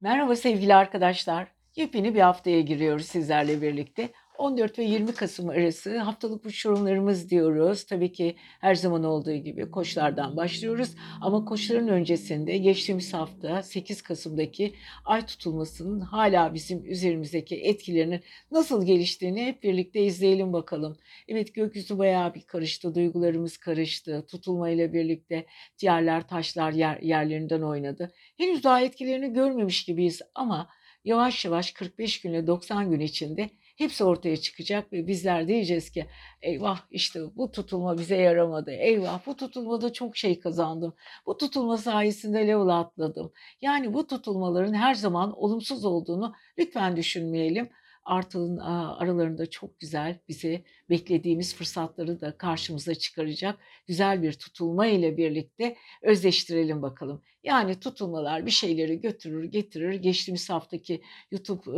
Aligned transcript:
Merhaba 0.00 0.36
sevgili 0.36 0.74
arkadaşlar. 0.74 1.48
Yepyeni 1.76 2.14
bir 2.14 2.20
haftaya 2.20 2.60
giriyoruz 2.60 3.06
sizlerle 3.06 3.62
birlikte. 3.62 4.08
14 4.38 4.78
ve 4.78 4.84
20 4.84 5.14
Kasım 5.14 5.48
arası 5.48 5.98
haftalık 5.98 6.44
burç 6.44 6.64
yorumlarımız 6.64 7.30
diyoruz. 7.30 7.84
Tabii 7.84 8.12
ki 8.12 8.36
her 8.60 8.74
zaman 8.74 9.04
olduğu 9.04 9.34
gibi 9.34 9.70
koçlardan 9.70 10.36
başlıyoruz. 10.36 10.94
Ama 11.20 11.44
koçların 11.44 11.88
öncesinde 11.88 12.58
geçtiğimiz 12.58 13.14
hafta 13.14 13.62
8 13.62 14.02
Kasım'daki 14.02 14.74
ay 15.04 15.26
tutulmasının 15.26 16.00
hala 16.00 16.54
bizim 16.54 16.84
üzerimizdeki 16.84 17.56
etkilerinin 17.56 18.20
nasıl 18.50 18.86
geliştiğini 18.86 19.46
hep 19.46 19.62
birlikte 19.62 20.02
izleyelim 20.02 20.52
bakalım. 20.52 20.96
Evet 21.28 21.54
gökyüzü 21.54 21.98
bayağı 21.98 22.34
bir 22.34 22.42
karıştı, 22.42 22.94
duygularımız 22.94 23.56
karıştı. 23.56 24.26
Tutulmayla 24.30 24.92
birlikte 24.92 25.46
yerler, 25.82 26.28
taşlar 26.28 26.72
yer, 26.72 27.00
yerlerinden 27.00 27.62
oynadı. 27.62 28.12
Henüz 28.36 28.64
daha 28.64 28.80
etkilerini 28.80 29.32
görmemiş 29.32 29.84
gibiyiz 29.84 30.22
ama 30.34 30.68
yavaş 31.04 31.44
yavaş 31.44 31.72
45 31.72 32.20
günle 32.20 32.46
90 32.46 32.90
gün 32.90 33.00
içinde 33.00 33.50
hepsi 33.78 34.04
ortaya 34.04 34.36
çıkacak 34.36 34.92
ve 34.92 35.06
bizler 35.06 35.48
diyeceğiz 35.48 35.90
ki 35.90 36.06
eyvah 36.42 36.80
işte 36.90 37.20
bu 37.36 37.50
tutulma 37.50 37.98
bize 37.98 38.16
yaramadı. 38.16 38.70
Eyvah 38.70 39.26
bu 39.26 39.36
tutulmada 39.36 39.92
çok 39.92 40.16
şey 40.16 40.40
kazandım. 40.40 40.94
Bu 41.26 41.36
tutulma 41.36 41.76
sayesinde 41.76 42.46
level 42.48 42.68
atladım. 42.80 43.32
Yani 43.60 43.94
bu 43.94 44.06
tutulmaların 44.06 44.74
her 44.74 44.94
zaman 44.94 45.32
olumsuz 45.42 45.84
olduğunu 45.84 46.34
lütfen 46.58 46.96
düşünmeyelim. 46.96 47.70
Artığın 48.08 48.56
aralarında 48.56 49.50
çok 49.50 49.80
güzel 49.80 50.18
bize 50.28 50.64
beklediğimiz 50.90 51.54
fırsatları 51.54 52.20
da 52.20 52.38
karşımıza 52.38 52.94
çıkaracak 52.94 53.58
güzel 53.86 54.22
bir 54.22 54.32
tutulma 54.32 54.86
ile 54.86 55.16
birlikte 55.16 55.76
özleştirelim 56.02 56.82
bakalım. 56.82 57.22
Yani 57.44 57.80
tutulmalar 57.80 58.46
bir 58.46 58.50
şeyleri 58.50 59.00
götürür 59.00 59.44
getirir. 59.44 59.94
Geçtiğimiz 59.94 60.50
haftaki 60.50 61.02
YouTube 61.30 61.70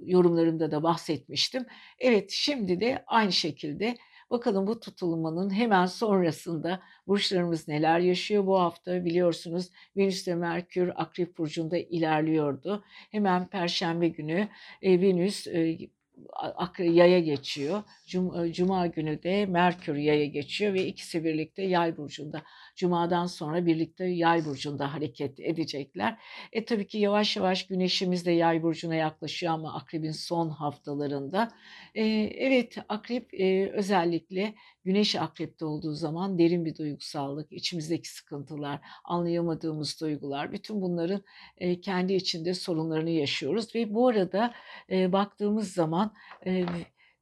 yorumlarımda 0.00 0.70
da 0.70 0.82
bahsetmiştim. 0.82 1.66
Evet 1.98 2.30
şimdi 2.30 2.80
de 2.80 3.04
aynı 3.06 3.32
şekilde 3.32 3.96
Bakalım 4.30 4.66
bu 4.66 4.80
tutulmanın 4.80 5.50
hemen 5.50 5.86
sonrasında 5.86 6.82
burçlarımız 7.06 7.68
neler 7.68 7.98
yaşıyor 8.00 8.46
bu 8.46 8.60
hafta 8.60 9.04
biliyorsunuz 9.04 9.70
Venüs 9.96 10.28
ve 10.28 10.34
Merkür 10.34 10.92
Akrep 10.94 11.38
Burcu'nda 11.38 11.78
ilerliyordu. 11.78 12.84
Hemen 12.86 13.48
Perşembe 13.48 14.08
günü 14.08 14.48
e, 14.82 15.00
Venüs 15.00 15.46
e, 15.46 15.78
yaya 16.78 17.20
geçiyor. 17.20 17.82
Cuma, 18.06 18.52
Cuma 18.52 18.86
günü 18.86 19.22
de 19.22 19.46
Merkür 19.46 19.96
yaya 19.96 20.26
geçiyor 20.26 20.74
ve 20.74 20.86
ikisi 20.86 21.24
birlikte 21.24 21.62
yay 21.62 21.96
burcunda. 21.96 22.42
Cuma'dan 22.80 23.26
sonra 23.26 23.66
birlikte 23.66 24.04
yay 24.04 24.44
burcunda 24.44 24.94
hareket 24.94 25.40
edecekler. 25.40 26.18
E 26.52 26.64
tabii 26.64 26.86
ki 26.86 26.98
yavaş 26.98 27.36
yavaş 27.36 27.66
güneşimiz 27.66 28.26
de 28.26 28.30
yay 28.30 28.62
burcuna 28.62 28.94
yaklaşıyor 28.94 29.52
ama 29.52 29.74
akrebin 29.74 30.10
son 30.10 30.48
haftalarında. 30.48 31.50
E, 31.94 32.04
evet 32.36 32.78
akrep 32.88 33.34
e, 33.34 33.70
özellikle 33.70 34.54
güneş 34.84 35.16
akrepte 35.16 35.64
olduğu 35.64 35.92
zaman 35.94 36.38
derin 36.38 36.64
bir 36.64 36.76
duygusallık, 36.76 37.52
içimizdeki 37.52 38.08
sıkıntılar, 38.08 38.80
anlayamadığımız 39.04 40.00
duygular, 40.00 40.52
bütün 40.52 40.82
bunların 40.82 41.22
e, 41.58 41.80
kendi 41.80 42.12
içinde 42.12 42.54
sorunlarını 42.54 43.10
yaşıyoruz 43.10 43.74
ve 43.74 43.94
bu 43.94 44.08
arada 44.08 44.54
e, 44.90 45.12
baktığımız 45.12 45.72
zaman 45.72 46.14
e, 46.46 46.64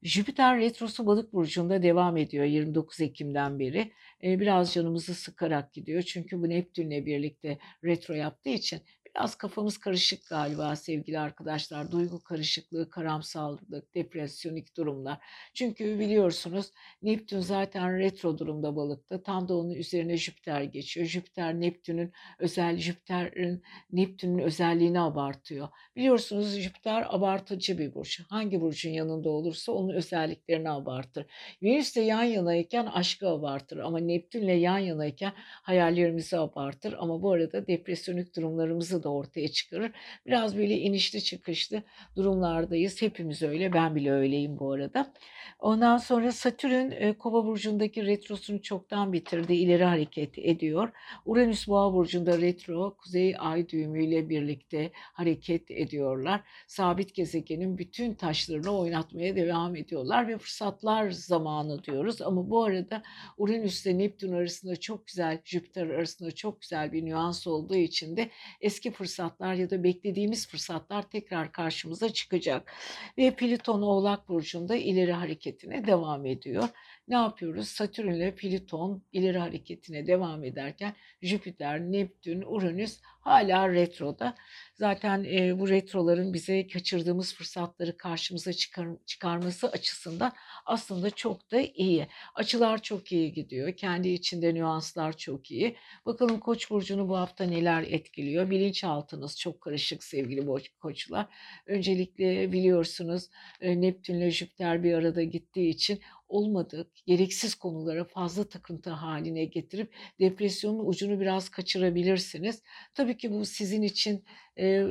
Jüpiter 0.02 0.58
retrosu 0.58 1.06
balık 1.06 1.32
burcunda 1.32 1.82
devam 1.82 2.16
ediyor 2.16 2.44
29 2.44 3.00
Ekim'den 3.00 3.58
beri. 3.58 3.92
Biraz 4.22 4.74
canımızı 4.74 5.14
sıkarak 5.14 5.72
gidiyor 5.72 6.02
çünkü 6.02 6.42
bu 6.42 6.48
Neptün'le 6.48 7.06
birlikte 7.06 7.58
retro 7.84 8.14
yaptığı 8.14 8.48
için 8.48 8.80
Biraz 9.18 9.34
kafamız 9.34 9.78
karışık 9.78 10.28
galiba 10.28 10.76
sevgili 10.76 11.18
arkadaşlar. 11.18 11.90
Duygu 11.90 12.22
karışıklığı, 12.22 12.90
karamsallık, 12.90 13.94
depresyonik 13.94 14.76
durumlar. 14.76 15.18
Çünkü 15.54 15.98
biliyorsunuz 15.98 16.72
Neptün 17.02 17.40
zaten 17.40 17.98
retro 17.98 18.38
durumda 18.38 18.76
balıkta. 18.76 19.22
Tam 19.22 19.48
da 19.48 19.56
onun 19.56 19.70
üzerine 19.70 20.16
Jüpiter 20.16 20.62
geçiyor. 20.62 21.06
Jüpiter 21.06 21.60
Neptün'ün 21.60 22.12
özel 22.38 22.76
Jüpiter'in 22.76 23.62
Neptün'ün 23.92 24.38
özelliğini 24.38 25.00
abartıyor. 25.00 25.68
Biliyorsunuz 25.96 26.58
Jüpiter 26.58 27.06
abartıcı 27.08 27.78
bir 27.78 27.94
burç. 27.94 28.20
Hangi 28.28 28.60
burcun 28.60 28.90
yanında 28.90 29.30
olursa 29.30 29.72
onun 29.72 29.94
özelliklerini 29.94 30.70
abartır. 30.70 31.26
Venüs 31.62 31.96
de 31.96 32.00
yan 32.00 32.22
yanayken 32.24 32.86
aşkı 32.86 33.28
abartır 33.28 33.78
ama 33.78 33.98
Neptünle 33.98 34.52
yan 34.52 34.78
yanayken 34.78 35.32
hayallerimizi 35.62 36.38
abartır. 36.38 36.94
Ama 36.98 37.22
bu 37.22 37.32
arada 37.32 37.66
depresyonik 37.66 38.36
durumlarımızı 38.36 39.02
da 39.02 39.07
da 39.08 39.12
ortaya 39.12 39.48
çıkarır. 39.48 39.92
Biraz 40.26 40.56
böyle 40.56 40.78
inişli 40.78 41.24
çıkışlı 41.24 41.82
durumlardayız. 42.16 43.02
Hepimiz 43.02 43.42
öyle. 43.42 43.72
Ben 43.72 43.94
bile 43.96 44.12
öyleyim 44.12 44.58
bu 44.58 44.72
arada. 44.72 45.12
Ondan 45.58 45.96
sonra 45.96 46.32
Satürn 46.32 46.90
e, 46.90 47.12
Kova 47.12 47.46
burcundaki 47.46 48.06
retrosunu 48.06 48.62
çoktan 48.62 49.12
bitirdi. 49.12 49.54
İleri 49.54 49.84
hareket 49.84 50.38
ediyor. 50.38 50.92
Uranüs 51.24 51.68
Boğa 51.68 51.92
burcunda 51.92 52.40
retro 52.40 52.96
Kuzey 52.96 53.34
Ay 53.38 53.68
düğümüyle 53.68 54.28
birlikte 54.28 54.90
hareket 54.94 55.70
ediyorlar. 55.70 56.40
Sabit 56.66 57.14
gezegenin 57.14 57.78
bütün 57.78 58.14
taşlarını 58.14 58.78
oynatmaya 58.78 59.36
devam 59.36 59.76
ediyorlar 59.76 60.28
ve 60.28 60.38
fırsatlar 60.38 61.10
zamanı 61.10 61.84
diyoruz. 61.84 62.22
Ama 62.22 62.50
bu 62.50 62.64
arada 62.64 63.02
Uranüs 63.36 63.86
ile 63.86 63.98
Neptün 63.98 64.32
arasında 64.32 64.76
çok 64.76 65.06
güzel, 65.06 65.40
Jüpiter 65.44 65.86
arasında 65.86 66.30
çok 66.30 66.60
güzel 66.60 66.92
bir 66.92 67.04
nüans 67.04 67.46
olduğu 67.46 67.76
için 67.76 68.16
de 68.16 68.30
eski 68.60 68.90
fırsatlar 68.98 69.54
ya 69.54 69.70
da 69.70 69.84
beklediğimiz 69.84 70.48
fırsatlar 70.48 71.10
tekrar 71.10 71.52
karşımıza 71.52 72.12
çıkacak. 72.12 72.72
Ve 73.18 73.34
Plüton 73.36 73.82
Oğlak 73.82 74.28
Burcu'nda 74.28 74.76
ileri 74.76 75.12
hareketine 75.12 75.86
devam 75.86 76.26
ediyor. 76.26 76.68
Ne 77.08 77.16
yapıyoruz? 77.16 77.68
Satürn 77.68 78.12
ile 78.12 78.34
Plüton 78.34 79.02
ileri 79.12 79.38
hareketine 79.38 80.06
devam 80.06 80.44
ederken 80.44 80.94
Jüpiter, 81.22 81.80
Neptün, 81.80 82.42
Uranüs 82.46 83.00
hala 83.20 83.72
retroda. 83.72 84.34
Zaten 84.74 85.24
e, 85.24 85.58
bu 85.58 85.68
retroların 85.68 86.34
bize 86.34 86.66
kaçırdığımız 86.66 87.34
fırsatları 87.34 87.96
karşımıza 87.96 88.52
çıkar, 88.52 88.88
çıkarması 89.06 89.68
açısından 89.68 90.32
aslında 90.66 91.10
çok 91.10 91.50
da 91.50 91.60
iyi. 91.60 92.06
Açılar 92.34 92.82
çok 92.82 93.12
iyi 93.12 93.32
gidiyor. 93.32 93.72
Kendi 93.72 94.08
içinde 94.08 94.54
nüanslar 94.54 95.16
çok 95.16 95.50
iyi. 95.50 95.76
Bakalım 96.06 96.40
Koç 96.40 96.70
burcunu 96.70 97.08
bu 97.08 97.16
hafta 97.16 97.44
neler 97.44 97.82
etkiliyor? 97.82 98.50
Bilinçaltınız 98.50 99.38
çok 99.38 99.60
karışık 99.60 100.04
sevgili 100.04 100.46
koçlar. 100.80 101.26
Öncelikle 101.66 102.52
biliyorsunuz 102.52 103.28
e, 103.60 103.80
Neptün 103.80 104.14
ile 104.14 104.30
Jüpiter 104.30 104.82
bir 104.82 104.94
arada 104.94 105.22
gittiği 105.22 105.70
için 105.70 106.00
olmadık, 106.28 106.90
gereksiz 107.06 107.54
konulara 107.54 108.04
fazla 108.04 108.48
takıntı 108.48 108.90
haline 108.90 109.44
getirip 109.44 109.94
depresyonun 110.20 110.86
ucunu 110.86 111.20
biraz 111.20 111.48
kaçırabilirsiniz. 111.48 112.62
Tabii 112.94 113.16
ki 113.16 113.32
bu 113.32 113.44
sizin 113.44 113.82
için 113.82 114.24
e, 114.58 114.86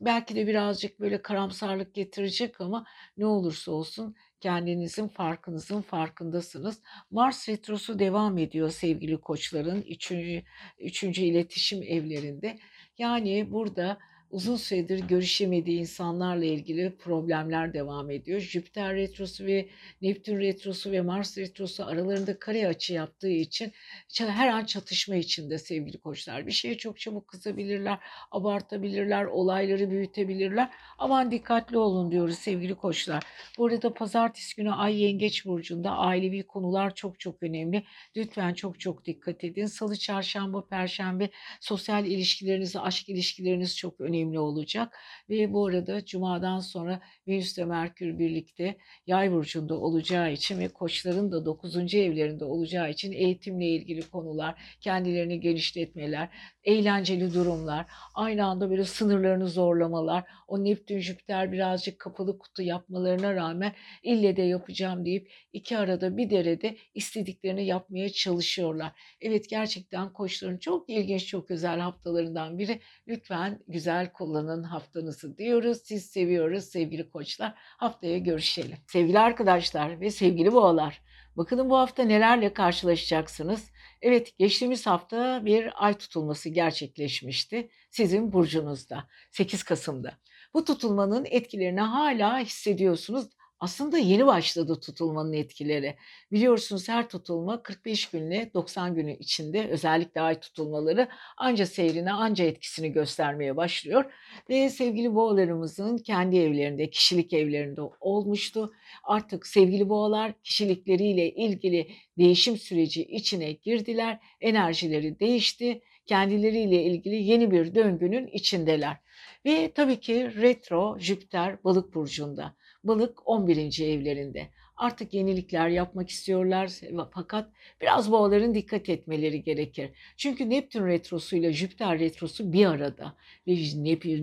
belki 0.00 0.34
de 0.34 0.46
birazcık 0.46 1.00
böyle 1.00 1.22
karamsarlık 1.22 1.94
getirecek 1.94 2.60
ama 2.60 2.86
ne 3.16 3.26
olursa 3.26 3.72
olsun 3.72 4.16
kendinizin 4.40 5.08
farkınızın 5.08 5.82
farkındasınız. 5.82 6.82
Mars 7.10 7.48
retrosu 7.48 7.98
devam 7.98 8.38
ediyor 8.38 8.70
sevgili 8.70 9.20
koçların 9.20 9.82
üçüncü, 9.82 10.42
üçüncü 10.78 11.22
iletişim 11.22 11.82
evlerinde. 11.82 12.58
Yani 12.98 13.52
burada 13.52 13.98
uzun 14.36 14.56
süredir 14.56 14.98
görüşemediği 14.98 15.80
insanlarla 15.80 16.44
ilgili 16.44 16.96
problemler 16.96 17.74
devam 17.74 18.10
ediyor. 18.10 18.40
Jüpiter 18.40 18.94
retrosu 18.94 19.46
ve 19.46 19.68
Neptün 20.02 20.40
retrosu 20.40 20.92
ve 20.92 21.00
Mars 21.00 21.38
retrosu 21.38 21.84
aralarında 21.84 22.38
kare 22.38 22.68
açı 22.68 22.94
yaptığı 22.94 23.28
için 23.28 23.72
her 24.18 24.48
an 24.48 24.64
çatışma 24.64 25.16
içinde 25.16 25.58
sevgili 25.58 25.98
koçlar. 25.98 26.46
Bir 26.46 26.52
şeye 26.52 26.76
çok 26.76 27.00
çabuk 27.00 27.28
kızabilirler, 27.28 27.98
abartabilirler, 28.30 29.24
olayları 29.24 29.90
büyütebilirler. 29.90 30.70
Aman 30.98 31.30
dikkatli 31.30 31.78
olun 31.78 32.10
diyoruz 32.10 32.38
sevgili 32.38 32.74
koçlar. 32.74 33.22
Bu 33.58 33.66
arada 33.66 33.94
pazartesi 33.94 34.56
günü 34.56 34.72
Ay 34.72 35.02
Yengeç 35.02 35.46
Burcu'nda 35.46 35.90
ailevi 35.90 36.42
konular 36.42 36.94
çok 36.94 37.20
çok 37.20 37.42
önemli. 37.42 37.84
Lütfen 38.16 38.54
çok 38.54 38.80
çok 38.80 39.04
dikkat 39.04 39.44
edin. 39.44 39.66
Salı, 39.66 39.96
çarşamba, 39.96 40.66
perşembe 40.66 41.30
sosyal 41.60 42.06
ilişkileriniz, 42.06 42.76
aşk 42.76 43.08
ilişkileriniz 43.08 43.76
çok 43.76 44.00
önemli 44.00 44.25
önemli 44.26 44.38
olacak. 44.38 44.96
Ve 45.30 45.52
bu 45.52 45.66
arada 45.66 46.04
Cuma'dan 46.04 46.60
sonra 46.60 47.00
Venüs 47.28 47.58
ve 47.58 47.64
Merkür 47.64 48.18
birlikte 48.18 48.76
yay 49.06 49.32
burcunda 49.32 49.74
olacağı 49.74 50.32
için 50.32 50.58
ve 50.58 50.68
koçların 50.68 51.32
da 51.32 51.44
9. 51.44 51.94
evlerinde 51.94 52.44
olacağı 52.44 52.90
için 52.90 53.12
eğitimle 53.12 53.66
ilgili 53.66 54.10
konular, 54.10 54.54
kendilerini 54.80 55.40
genişletmeler, 55.40 56.28
eğlenceli 56.64 57.34
durumlar, 57.34 57.86
aynı 58.14 58.44
anda 58.44 58.70
böyle 58.70 58.84
sınırlarını 58.84 59.48
zorlamalar, 59.48 60.24
o 60.48 60.64
Neptün 60.64 61.00
Jüpiter 61.00 61.52
birazcık 61.52 61.98
kapalı 61.98 62.38
kutu 62.38 62.62
yapmalarına 62.62 63.34
rağmen 63.34 63.72
ille 64.02 64.36
de 64.36 64.42
yapacağım 64.42 65.04
deyip 65.04 65.30
iki 65.52 65.78
arada 65.78 66.16
bir 66.16 66.30
derede 66.30 66.76
istediklerini 66.94 67.66
yapmaya 67.66 68.08
çalışıyorlar. 68.08 68.92
Evet 69.20 69.48
gerçekten 69.50 70.12
koçların 70.12 70.58
çok 70.58 70.90
ilginç, 70.90 71.26
çok 71.26 71.50
özel 71.50 71.80
haftalarından 71.80 72.58
biri. 72.58 72.80
Lütfen 73.08 73.58
güzel 73.68 74.05
güzel 74.06 74.12
kullanın 74.12 74.62
haftanızı 74.62 75.38
diyoruz. 75.38 75.78
Siz 75.84 76.06
seviyoruz 76.06 76.64
sevgili 76.64 77.10
koçlar. 77.10 77.54
Haftaya 77.56 78.18
görüşelim. 78.18 78.76
Sevgili 78.86 79.18
arkadaşlar 79.18 80.00
ve 80.00 80.10
sevgili 80.10 80.52
boğalar. 80.52 81.02
Bakalım 81.36 81.70
bu 81.70 81.76
hafta 81.76 82.02
nelerle 82.02 82.52
karşılaşacaksınız. 82.52 83.70
Evet 84.02 84.38
geçtiğimiz 84.38 84.86
hafta 84.86 85.44
bir 85.44 85.84
ay 85.84 85.94
tutulması 85.98 86.48
gerçekleşmişti 86.48 87.68
sizin 87.90 88.32
burcunuzda 88.32 89.08
8 89.30 89.62
Kasım'da. 89.62 90.12
Bu 90.54 90.64
tutulmanın 90.64 91.26
etkilerini 91.30 91.80
hala 91.80 92.38
hissediyorsunuz 92.38 93.26
aslında 93.60 93.98
yeni 93.98 94.26
başladı 94.26 94.80
tutulmanın 94.80 95.32
etkileri. 95.32 95.96
Biliyorsunuz 96.32 96.88
her 96.88 97.08
tutulma 97.08 97.62
45 97.62 98.06
günle 98.10 98.50
90 98.54 98.94
günü 98.94 99.16
içinde 99.16 99.68
özellikle 99.68 100.20
ay 100.20 100.40
tutulmaları 100.40 101.08
anca 101.36 101.66
seyrine 101.66 102.12
anca 102.12 102.44
etkisini 102.44 102.92
göstermeye 102.92 103.56
başlıyor. 103.56 104.12
Ve 104.50 104.70
sevgili 104.70 105.14
boğalarımızın 105.14 105.98
kendi 105.98 106.36
evlerinde, 106.36 106.90
kişilik 106.90 107.32
evlerinde 107.32 107.80
olmuştu. 108.00 108.72
Artık 109.04 109.46
sevgili 109.46 109.88
boğalar 109.88 110.32
kişilikleriyle 110.42 111.30
ilgili 111.30 111.88
değişim 112.18 112.56
süreci 112.56 113.04
içine 113.04 113.52
girdiler. 113.52 114.18
Enerjileri 114.40 115.20
değişti. 115.20 115.82
Kendileriyle 116.06 116.82
ilgili 116.82 117.14
yeni 117.14 117.50
bir 117.50 117.74
döngünün 117.74 118.26
içindeler. 118.26 118.96
Ve 119.44 119.72
tabii 119.74 120.00
ki 120.00 120.32
retro 120.36 120.98
Jüpiter 120.98 121.64
balık 121.64 121.94
burcunda. 121.94 122.56
Balık 122.86 123.28
11. 123.28 123.80
evlerinde. 123.80 124.48
Artık 124.76 125.14
yenilikler 125.14 125.68
yapmak 125.68 126.10
istiyorlar 126.10 126.70
fakat 127.14 127.48
biraz 127.80 128.12
boğaların 128.12 128.54
dikkat 128.54 128.88
etmeleri 128.88 129.42
gerekir. 129.42 129.90
Çünkü 130.16 130.50
Neptün 130.50 130.86
retrosu 130.86 131.36
ile 131.36 131.52
Jüpiter 131.52 131.98
retrosu 131.98 132.52
bir 132.52 132.66
arada. 132.66 133.14
Ve 133.48 133.56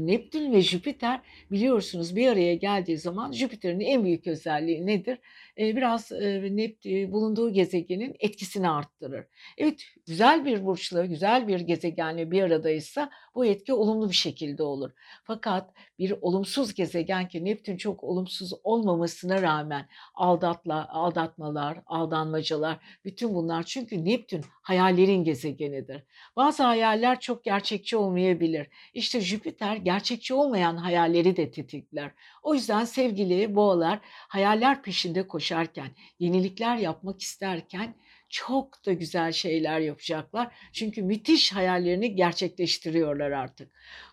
Neptün 0.07 0.53
ve 0.53 0.61
Jüpiter 0.61 1.21
biliyorsunuz 1.51 2.15
bir 2.15 2.27
araya 2.27 2.55
geldiği 2.55 2.97
zaman 2.97 3.31
Jüpiter'in 3.31 3.79
en 3.79 4.03
büyük 4.03 4.27
özelliği 4.27 4.85
nedir? 4.85 5.17
Biraz 5.57 6.11
Neptün 6.11 7.11
bulunduğu 7.11 7.53
gezegenin 7.53 8.15
etkisini 8.19 8.69
arttırır. 8.69 9.25
Evet 9.57 9.81
güzel 10.07 10.45
bir 10.45 10.65
burçla, 10.65 11.05
güzel 11.05 11.47
bir 11.47 11.59
gezegenle 11.59 12.31
bir 12.31 12.43
aradaysa 12.43 13.09
bu 13.35 13.45
etki 13.45 13.73
olumlu 13.73 14.09
bir 14.09 14.15
şekilde 14.15 14.63
olur. 14.63 14.91
Fakat 15.23 15.73
bir 15.99 16.13
olumsuz 16.21 16.73
gezegen 16.73 17.27
ki 17.27 17.45
Neptün 17.45 17.77
çok 17.77 18.03
olumsuz 18.03 18.53
olmamasına 18.63 19.41
rağmen 19.41 19.87
aldatla, 20.15 20.89
aldatmalar, 20.89 21.81
aldanmacalar 21.85 22.77
bütün 23.05 23.35
bunlar 23.35 23.63
çünkü 23.63 24.05
Neptün 24.05 24.45
hayallerin 24.63 25.23
gezegenidir. 25.23 26.03
Bazı 26.35 26.63
hayaller 26.63 27.19
çok 27.19 27.43
gerçekçi 27.43 27.97
olmayabilir. 27.97 28.67
İşte 28.93 29.21
Jüpiter 29.21 29.75
gerçekçi 29.75 30.33
olmayan 30.33 30.77
hayalleri 30.77 31.37
de 31.37 31.51
tetikler. 31.51 32.11
O 32.43 32.53
yüzden 32.53 32.85
sevgili 32.85 33.55
boğalar 33.55 33.99
hayaller 34.03 34.81
peşinde 34.81 35.27
koşarken, 35.27 35.89
yenilikler 36.19 36.77
yapmak 36.77 37.21
isterken 37.21 37.95
çok 38.29 38.85
da 38.85 38.93
güzel 38.93 39.31
şeyler 39.31 39.79
yapacaklar. 39.79 40.55
Çünkü 40.73 41.01
müthiş 41.01 41.53
hayallerini 41.53 42.15
gerçekleştiriyorlar 42.15 43.31
artık. 43.31 43.71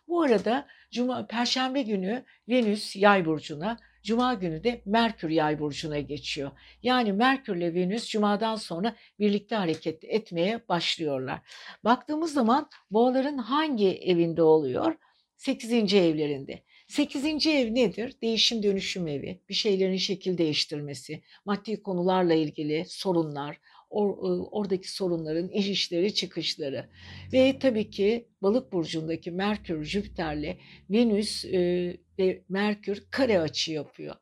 Bu 0.09 0.23
arada 0.23 0.67
Cuma, 0.91 1.27
Perşembe 1.27 1.83
günü 1.83 2.25
Venüs 2.49 2.97
yay 2.97 3.27
burcuna, 3.27 3.79
Cuma 4.03 4.35
günü 4.35 4.65
de 4.65 4.83
Merkür 4.85 5.31
yay 5.31 5.59
burcuna 5.59 6.01
geçiyor. 6.01 6.51
Yani 6.83 7.13
Merkür 7.13 7.57
ile 7.57 7.75
Venüs 7.75 8.09
Cuma'dan 8.09 8.57
sonra 8.57 8.97
birlikte 9.19 9.57
hareket 9.57 10.05
etmeye 10.05 10.69
başlıyorlar. 10.69 11.41
Baktığımız 11.85 12.33
zaman 12.33 12.71
boğaların 12.91 13.39
hangi 13.39 13.89
evinde 13.89 14.43
oluyor? 14.43 14.97
8. 15.37 15.95
evlerinde. 15.95 16.63
8. 16.89 17.47
ev 17.47 17.75
nedir? 17.75 18.15
Değişim 18.23 18.63
dönüşüm 18.63 19.09
evi. 19.09 19.41
Bir 19.49 19.55
şeylerin 19.55 19.97
şekil 19.97 20.39
değiştirmesi, 20.39 21.23
maddi 21.45 21.83
konularla 21.83 22.35
ilgili 22.35 22.85
sorunlar, 22.89 23.61
or, 23.91 24.47
oradaki 24.51 24.93
sorunların 24.93 25.49
iş 25.49 25.69
işleri 25.69 26.15
çıkışları 26.15 26.89
ve 27.33 27.59
tabii 27.59 27.91
ki 27.91 28.29
balık 28.43 28.73
burcundaki 28.73 29.31
Merkür 29.31 29.85
Jüpiter'le 29.85 30.57
Venüs 30.91 31.45
e, 31.45 31.97
ve 32.19 32.43
Merkür 32.49 33.05
kare 33.11 33.41
açı 33.41 33.73
yapıyor. 33.73 34.15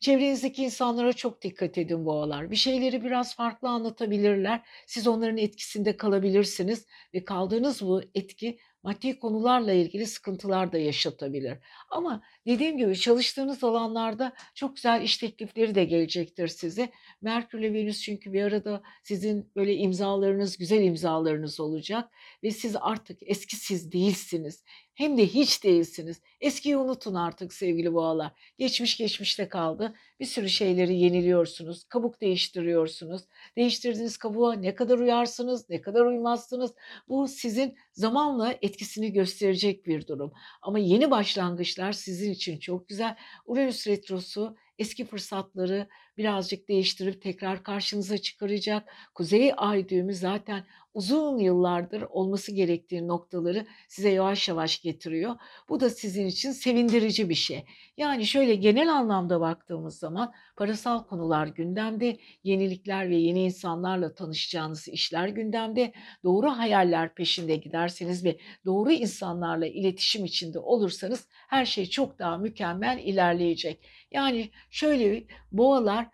Çevrenizdeki 0.00 0.62
insanlara 0.62 1.12
çok 1.12 1.42
dikkat 1.42 1.78
edin 1.78 2.04
boğalar. 2.04 2.50
Bir 2.50 2.56
şeyleri 2.56 3.04
biraz 3.04 3.36
farklı 3.36 3.68
anlatabilirler. 3.68 4.62
Siz 4.86 5.06
onların 5.06 5.36
etkisinde 5.36 5.96
kalabilirsiniz 5.96 6.86
ve 7.14 7.24
kaldığınız 7.24 7.82
bu 7.82 8.02
etki 8.14 8.58
maddi 8.84 9.18
konularla 9.18 9.72
ilgili 9.72 10.06
sıkıntılar 10.06 10.72
da 10.72 10.78
yaşatabilir. 10.78 11.58
Ama 11.90 12.22
dediğim 12.46 12.78
gibi 12.78 12.96
çalıştığınız 12.96 13.64
alanlarda 13.64 14.32
çok 14.54 14.76
güzel 14.76 15.02
iş 15.02 15.18
teklifleri 15.18 15.74
de 15.74 15.84
gelecektir 15.84 16.48
size. 16.48 16.92
Merkür 17.22 17.58
ile 17.58 17.72
Venüs 17.72 18.02
çünkü 18.02 18.32
bir 18.32 18.42
arada 18.42 18.82
sizin 19.02 19.50
böyle 19.56 19.74
imzalarınız, 19.76 20.56
güzel 20.58 20.82
imzalarınız 20.82 21.60
olacak 21.60 22.10
ve 22.42 22.50
siz 22.50 22.76
artık 22.80 23.18
eski 23.22 23.56
siz 23.56 23.92
değilsiniz. 23.92 24.64
Hem 24.94 25.18
de 25.18 25.26
hiç 25.26 25.64
değilsiniz. 25.64 26.20
Eskiyi 26.40 26.76
unutun 26.76 27.14
artık 27.14 27.52
sevgili 27.52 27.94
boğalar. 27.94 28.32
Geçmiş 28.58 28.96
geçmişte 28.96 29.48
kaldı. 29.48 29.94
Bir 30.20 30.24
sürü 30.24 30.48
şeyleri 30.48 30.96
yeniliyorsunuz. 30.96 31.84
Kabuk 31.84 32.20
değiştiriyorsunuz. 32.20 33.22
Değiştirdiğiniz 33.56 34.16
kabuğa 34.16 34.52
ne 34.52 34.74
kadar 34.74 34.98
uyarsınız, 34.98 35.70
ne 35.70 35.80
kadar 35.80 36.00
uymazsınız. 36.06 36.74
Bu 37.08 37.28
sizin 37.28 37.76
zamanla 37.92 38.54
etkisini 38.62 39.12
gösterecek 39.12 39.86
bir 39.86 40.06
durum. 40.06 40.32
Ama 40.62 40.78
yeni 40.78 41.10
başlangıçlar 41.10 41.92
sizin 41.92 42.32
için 42.32 42.58
çok 42.58 42.88
güzel. 42.88 43.16
Uranüs 43.46 43.86
retrosu 43.86 44.56
eski 44.78 45.04
fırsatları 45.04 45.88
birazcık 46.18 46.68
değiştirip 46.68 47.22
tekrar 47.22 47.62
karşınıza 47.62 48.18
çıkaracak. 48.18 48.88
Kuzey 49.14 49.52
ay 49.56 49.88
düğümü 49.88 50.14
zaten 50.14 50.64
uzun 50.94 51.38
yıllardır 51.38 52.02
olması 52.02 52.52
gerektiği 52.52 53.08
noktaları 53.08 53.66
size 53.88 54.10
yavaş 54.10 54.48
yavaş 54.48 54.82
getiriyor. 54.82 55.36
Bu 55.68 55.80
da 55.80 55.90
sizin 55.90 56.26
için 56.26 56.52
sevindirici 56.52 57.28
bir 57.28 57.34
şey. 57.34 57.64
Yani 57.96 58.26
şöyle 58.26 58.54
genel 58.54 58.94
anlamda 58.94 59.40
baktığımız 59.40 59.98
zaman 59.98 60.32
parasal 60.56 61.04
konular 61.04 61.46
gündemde, 61.46 62.18
yenilikler 62.44 63.10
ve 63.10 63.16
yeni 63.16 63.44
insanlarla 63.44 64.14
tanışacağınız 64.14 64.88
işler 64.88 65.28
gündemde, 65.28 65.92
doğru 66.24 66.50
hayaller 66.50 67.14
peşinde 67.14 67.56
giderseniz 67.56 68.24
ve 68.24 68.38
doğru 68.64 68.92
insanlarla 68.92 69.66
iletişim 69.66 70.24
içinde 70.24 70.58
olursanız 70.58 71.28
her 71.30 71.64
şey 71.64 71.86
çok 71.86 72.18
daha 72.18 72.38
mükemmel 72.38 72.98
ilerleyecek. 72.98 73.80
Yani 74.14 74.50
şöyle 74.70 75.24
boğalar 75.52 76.08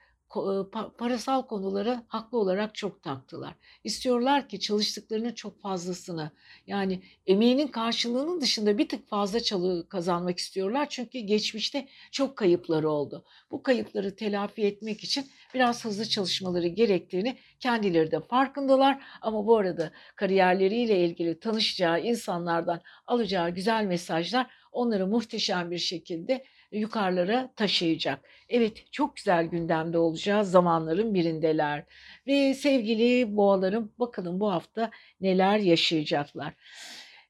parasal 0.98 1.42
konuları 1.42 2.02
haklı 2.08 2.38
olarak 2.38 2.74
çok 2.74 3.02
taktılar. 3.02 3.54
İstiyorlar 3.84 4.48
ki 4.48 4.60
çalıştıklarının 4.60 5.32
çok 5.32 5.62
fazlasını 5.62 6.30
yani 6.66 7.02
emeğinin 7.26 7.68
karşılığının 7.68 8.40
dışında 8.40 8.78
bir 8.78 8.88
tık 8.88 9.08
fazla 9.08 9.40
çalı 9.40 9.88
kazanmak 9.88 10.38
istiyorlar. 10.38 10.88
Çünkü 10.88 11.18
geçmişte 11.18 11.88
çok 12.12 12.36
kayıpları 12.36 12.90
oldu. 12.90 13.24
Bu 13.50 13.62
kayıpları 13.62 14.16
telafi 14.16 14.62
etmek 14.62 15.04
için 15.04 15.26
biraz 15.54 15.84
hızlı 15.84 16.04
çalışmaları 16.04 16.66
gerektiğini 16.66 17.38
kendileri 17.60 18.10
de 18.10 18.20
farkındalar. 18.20 19.02
Ama 19.22 19.46
bu 19.46 19.56
arada 19.56 19.92
kariyerleriyle 20.16 21.04
ilgili 21.04 21.40
tanışacağı 21.40 22.00
insanlardan 22.00 22.80
alacağı 23.06 23.50
güzel 23.50 23.84
mesajlar 23.84 24.46
onları 24.72 25.06
muhteşem 25.06 25.70
bir 25.70 25.78
şekilde 25.78 26.44
yukarılara 26.72 27.52
taşıyacak. 27.56 28.30
Evet 28.48 28.92
çok 28.92 29.16
güzel 29.16 29.46
gündemde 29.46 29.98
olacağız 29.98 30.50
zamanların 30.50 31.14
birindeler. 31.14 31.84
Ve 32.26 32.54
sevgili 32.54 33.36
boğalarım 33.36 33.92
bakalım 33.98 34.40
bu 34.40 34.52
hafta 34.52 34.90
neler 35.20 35.58
yaşayacaklar. 35.58 36.54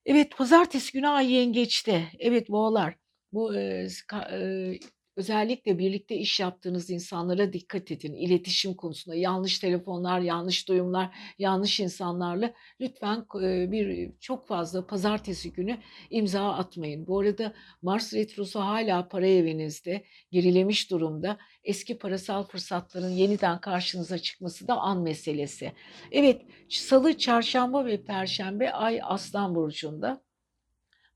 Evet 0.06 0.36
pazartesi 0.36 0.92
günü 0.92 1.08
ay 1.08 1.32
yengeçte. 1.32 2.04
Evet 2.18 2.48
boğalar 2.50 2.94
bu 3.32 3.56
e, 3.56 3.86
e, 4.32 4.72
Özellikle 5.20 5.78
birlikte 5.78 6.16
iş 6.16 6.40
yaptığınız 6.40 6.90
insanlara 6.90 7.52
dikkat 7.52 7.90
edin. 7.90 8.14
İletişim 8.14 8.74
konusunda 8.74 9.16
yanlış 9.16 9.58
telefonlar, 9.58 10.20
yanlış 10.20 10.68
duyumlar, 10.68 11.16
yanlış 11.38 11.80
insanlarla 11.80 12.54
lütfen 12.80 13.26
bir 13.72 14.12
çok 14.20 14.48
fazla 14.48 14.86
pazartesi 14.86 15.52
günü 15.52 15.78
imza 16.10 16.52
atmayın. 16.52 17.06
Bu 17.06 17.20
arada 17.20 17.52
Mars 17.82 18.14
retrosu 18.14 18.60
hala 18.60 19.08
para 19.08 19.26
evinizde 19.26 20.04
gerilemiş 20.32 20.90
durumda. 20.90 21.38
Eski 21.64 21.98
parasal 21.98 22.44
fırsatların 22.44 23.10
yeniden 23.10 23.60
karşınıza 23.60 24.18
çıkması 24.18 24.68
da 24.68 24.74
an 24.74 25.02
meselesi. 25.02 25.72
Evet, 26.12 26.42
salı, 26.68 27.18
çarşamba 27.18 27.86
ve 27.86 28.04
perşembe 28.04 28.72
ay 28.72 29.00
Aslan 29.02 29.54
burcunda. 29.54 30.29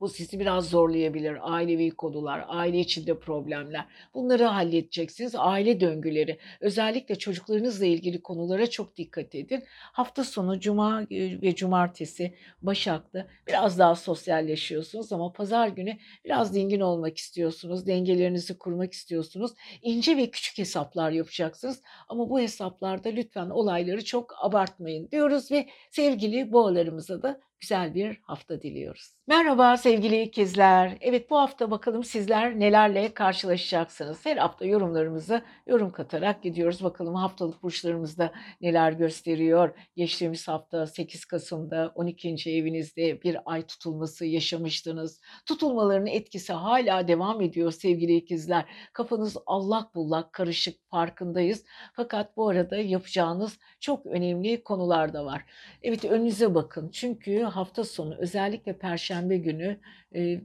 Bu 0.05 0.09
sizi 0.09 0.41
biraz 0.41 0.69
zorlayabilir. 0.69 1.39
Ailevi 1.41 1.91
konular, 1.91 2.45
aile 2.49 2.79
içinde 2.79 3.19
problemler. 3.19 3.87
Bunları 4.15 4.45
halledeceksiniz. 4.45 5.35
Aile 5.37 5.81
döngüleri. 5.81 6.39
Özellikle 6.61 7.19
çocuklarınızla 7.19 7.87
ilgili 7.87 8.23
konulara 8.23 8.71
çok 8.71 8.97
dikkat 8.97 9.35
edin. 9.35 9.65
Hafta 9.69 10.25
sonu 10.25 10.61
cuma 10.61 11.03
e, 11.03 11.43
ve 11.43 11.55
cumartesi 11.55 12.35
Başak'ta 12.63 13.27
biraz 13.49 13.79
daha 13.79 13.95
sosyalleşiyorsunuz 13.95 15.13
ama 15.13 15.33
pazar 15.33 15.69
günü 15.69 15.97
biraz 16.25 16.55
dingin 16.55 16.81
olmak 16.81 17.19
istiyorsunuz. 17.19 17.87
Dengelerinizi 17.87 18.59
kurmak 18.59 18.93
istiyorsunuz. 18.93 19.53
İnce 19.83 20.17
ve 20.17 20.31
küçük 20.31 20.59
hesaplar 20.59 21.11
yapacaksınız. 21.11 21.83
Ama 22.09 22.31
bu 22.31 22.41
hesaplarda 22.41 23.09
lütfen 23.09 23.51
olayları 23.51 24.05
çok 24.05 24.35
abartmayın 24.41 25.11
diyoruz 25.11 25.51
ve 25.51 25.67
sevgili 25.91 26.53
boğalarımıza 26.53 27.23
da 27.23 27.41
güzel 27.65 27.95
bir 27.95 28.21
hafta 28.23 28.63
diliyoruz. 28.63 29.15
Merhaba 29.27 29.77
sevgili 29.77 30.23
ikizler. 30.23 30.99
Evet 31.01 31.31
bu 31.31 31.37
hafta 31.37 31.71
bakalım 31.71 32.05
sizler 32.05 32.61
nelerle 32.61 33.15
karşılaşacaksınız. 33.15 34.27
Her 34.27 34.37
hafta 34.37 34.65
yorumlarımızı 34.65 35.43
yorum 35.67 35.93
katarak 35.93 36.43
gidiyoruz. 36.43 36.85
Bakalım 36.85 37.15
haftalık 37.15 37.63
burçlarımızda 37.63 38.33
neler 38.61 38.93
gösteriyor. 38.93 39.71
Geçtiğimiz 39.97 40.49
hafta 40.49 40.87
8 40.87 41.25
Kasım'da 41.25 41.93
12. 41.95 42.51
evinizde 42.51 43.23
bir 43.23 43.37
ay 43.45 43.67
tutulması 43.67 44.27
yaşamıştınız. 44.27 45.21
Tutulmaların 45.47 46.07
etkisi 46.07 46.53
hala 46.53 47.09
devam 47.09 47.41
ediyor 47.41 47.73
sevgili 47.73 48.17
ikizler. 48.17 48.65
Kafanız 48.93 49.37
allak 49.47 49.95
bullak 49.95 50.33
karışık 50.33 50.91
farkındayız. 50.91 51.65
Fakat 51.93 52.37
bu 52.37 52.49
arada 52.49 52.77
yapacağınız 52.77 53.59
çok 53.81 54.07
önemli 54.07 54.63
konular 54.63 55.13
da 55.13 55.25
var. 55.25 55.45
Evet 55.83 56.05
önünüze 56.05 56.55
bakın. 56.55 56.91
Çünkü 56.91 57.43
hafta 57.57 57.85
sonu 57.85 58.17
özellikle 58.19 58.79
perşembe 58.79 59.37
günü 59.37 59.81
e, 60.15 60.41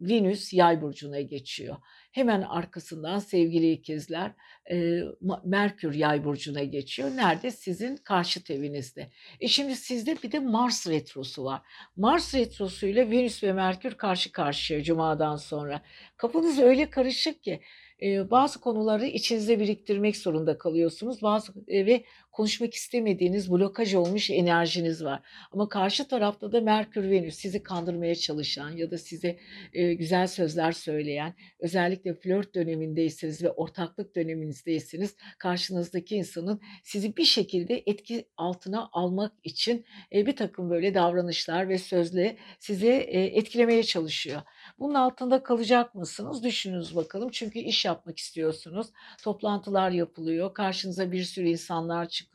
Venüs 0.00 0.52
yay 0.52 0.82
burcuna 0.82 1.20
geçiyor. 1.20 1.76
Hemen 2.12 2.42
arkasından 2.42 3.18
sevgili 3.18 3.72
ikizler 3.72 4.32
e, 4.70 5.00
Merkür 5.44 5.94
yay 5.94 6.24
burcuna 6.24 6.62
geçiyor. 6.62 7.10
Nerede? 7.16 7.50
Sizin 7.50 7.96
karşıt 7.96 8.50
evinizde. 8.50 9.10
E 9.40 9.48
şimdi 9.48 9.76
sizde 9.76 10.16
bir 10.22 10.32
de 10.32 10.38
Mars 10.38 10.88
retrosu 10.88 11.44
var. 11.44 11.62
Mars 11.96 12.34
retrosu 12.34 12.86
ile 12.86 13.10
Venüs 13.10 13.42
ve 13.42 13.52
Merkür 13.52 13.94
karşı 13.94 14.32
karşıya 14.32 14.82
Cuma'dan 14.82 15.36
sonra. 15.36 15.82
Kafanız 16.16 16.58
öyle 16.58 16.90
karışık 16.90 17.42
ki 17.42 17.60
e, 18.02 18.30
bazı 18.30 18.60
konuları 18.60 19.06
içinizde 19.06 19.60
biriktirmek 19.60 20.16
zorunda 20.16 20.58
kalıyorsunuz. 20.58 21.22
Bazı 21.22 21.52
e, 21.68 21.86
ve 21.86 22.04
konuşmak 22.38 22.74
istemediğiniz 22.74 23.50
blokaj 23.50 23.94
olmuş 23.94 24.30
enerjiniz 24.30 25.04
var. 25.04 25.20
Ama 25.52 25.68
karşı 25.68 26.08
tarafta 26.08 26.52
da 26.52 26.60
Merkür 26.60 27.10
Venüs 27.10 27.34
sizi 27.34 27.62
kandırmaya 27.62 28.14
çalışan 28.14 28.70
ya 28.70 28.90
da 28.90 28.98
size 28.98 29.38
e, 29.72 29.94
güzel 29.94 30.26
sözler 30.26 30.72
söyleyen, 30.72 31.34
özellikle 31.58 32.14
flört 32.14 32.54
dönemindeyseniz 32.54 33.42
ve 33.42 33.50
ortaklık 33.50 34.16
döneminizdeyseniz 34.16 35.16
karşınızdaki 35.38 36.16
insanın 36.16 36.60
sizi 36.84 37.16
bir 37.16 37.24
şekilde 37.24 37.82
etki 37.86 38.28
altına 38.36 38.88
almak 38.92 39.32
için 39.44 39.84
e, 40.12 40.26
bir 40.26 40.36
takım 40.36 40.70
böyle 40.70 40.94
davranışlar 40.94 41.68
ve 41.68 41.78
sözle 41.78 42.36
sizi 42.58 42.88
e, 42.88 43.20
etkilemeye 43.20 43.82
çalışıyor. 43.82 44.42
Bunun 44.78 44.94
altında 44.94 45.42
kalacak 45.42 45.94
mısınız? 45.94 46.44
Düşününüz 46.44 46.96
bakalım. 46.96 47.28
Çünkü 47.32 47.58
iş 47.58 47.84
yapmak 47.84 48.18
istiyorsunuz. 48.18 48.86
Toplantılar 49.22 49.90
yapılıyor. 49.90 50.54
Karşınıza 50.54 51.12
bir 51.12 51.24
sürü 51.24 51.48
insanlar 51.48 52.08
çıkıyor. 52.08 52.27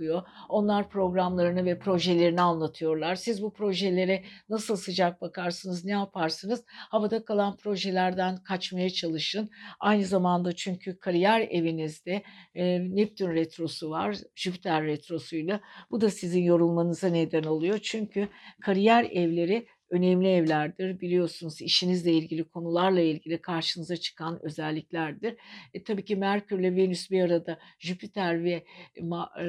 Onlar 0.49 0.89
programlarını 0.89 1.65
ve 1.65 1.79
projelerini 1.79 2.41
anlatıyorlar. 2.41 3.15
Siz 3.15 3.43
bu 3.43 3.53
projelere 3.53 4.23
nasıl 4.49 4.75
sıcak 4.75 5.21
bakarsınız, 5.21 5.85
ne 5.85 5.91
yaparsınız? 5.91 6.63
Havada 6.67 7.25
kalan 7.25 7.57
projelerden 7.57 8.43
kaçmaya 8.43 8.89
çalışın. 8.89 9.49
Aynı 9.79 10.05
zamanda 10.05 10.55
çünkü 10.55 10.99
kariyer 10.99 11.41
evinizde 11.41 12.23
e, 12.55 12.79
Neptün 12.95 13.31
retrosu 13.33 13.89
var, 13.89 14.17
Jüpiter 14.35 14.83
retrosuyla. 14.83 15.59
Bu 15.91 16.01
da 16.01 16.09
sizin 16.09 16.43
yorulmanıza 16.43 17.07
neden 17.07 17.43
oluyor. 17.43 17.79
Çünkü 17.79 18.27
kariyer 18.61 19.03
evleri 19.03 19.67
önemli 19.93 20.27
evlerdir. 20.27 20.99
Biliyorsunuz 20.99 21.61
işinizle 21.61 22.11
ilgili 22.13 22.43
konularla 22.43 23.01
ilgili 23.01 23.41
karşınıza 23.41 23.97
çıkan 23.97 24.39
özelliklerdir. 24.45 25.35
E, 25.73 25.83
tabii 25.83 26.05
ki 26.05 26.15
Merkür 26.15 26.59
ile 26.59 26.75
Venüs 26.75 27.11
bir 27.11 27.21
arada 27.21 27.59
Jüpiter 27.79 28.43
ve 28.43 28.63
e, 29.39 29.43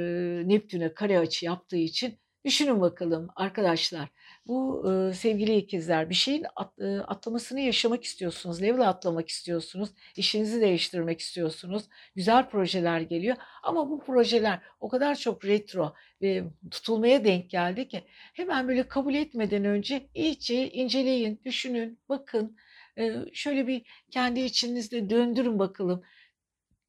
Neptün'e 0.48 0.94
kare 0.94 1.18
açı 1.18 1.46
yaptığı 1.46 1.76
için 1.76 2.18
Düşünün 2.44 2.80
bakalım 2.80 3.28
arkadaşlar. 3.36 4.08
Bu 4.46 4.84
e, 4.92 5.14
sevgili 5.14 5.56
ikizler 5.56 6.10
bir 6.10 6.14
şeyin 6.14 6.46
at, 6.56 6.78
e, 6.78 6.98
atlamasını 6.98 7.60
yaşamak 7.60 8.04
istiyorsunuz. 8.04 8.62
Level 8.62 8.88
atlamak 8.88 9.28
istiyorsunuz. 9.28 9.90
işinizi 10.16 10.60
değiştirmek 10.60 11.20
istiyorsunuz. 11.20 11.84
Güzel 12.14 12.48
projeler 12.50 13.00
geliyor. 13.00 13.36
Ama 13.62 13.90
bu 13.90 14.00
projeler 14.04 14.60
o 14.80 14.88
kadar 14.88 15.14
çok 15.14 15.44
retro 15.44 15.94
ve 16.22 16.44
tutulmaya 16.70 17.24
denk 17.24 17.50
geldi 17.50 17.88
ki 17.88 18.02
hemen 18.08 18.68
böyle 18.68 18.88
kabul 18.88 19.14
etmeden 19.14 19.64
önce 19.64 20.08
iyice 20.14 20.70
inceleyin, 20.70 21.40
düşünün, 21.44 21.98
bakın. 22.08 22.56
E, 22.98 23.12
şöyle 23.32 23.66
bir 23.66 23.82
kendi 24.10 24.40
içinizde 24.40 25.10
döndürün 25.10 25.58
bakalım 25.58 26.02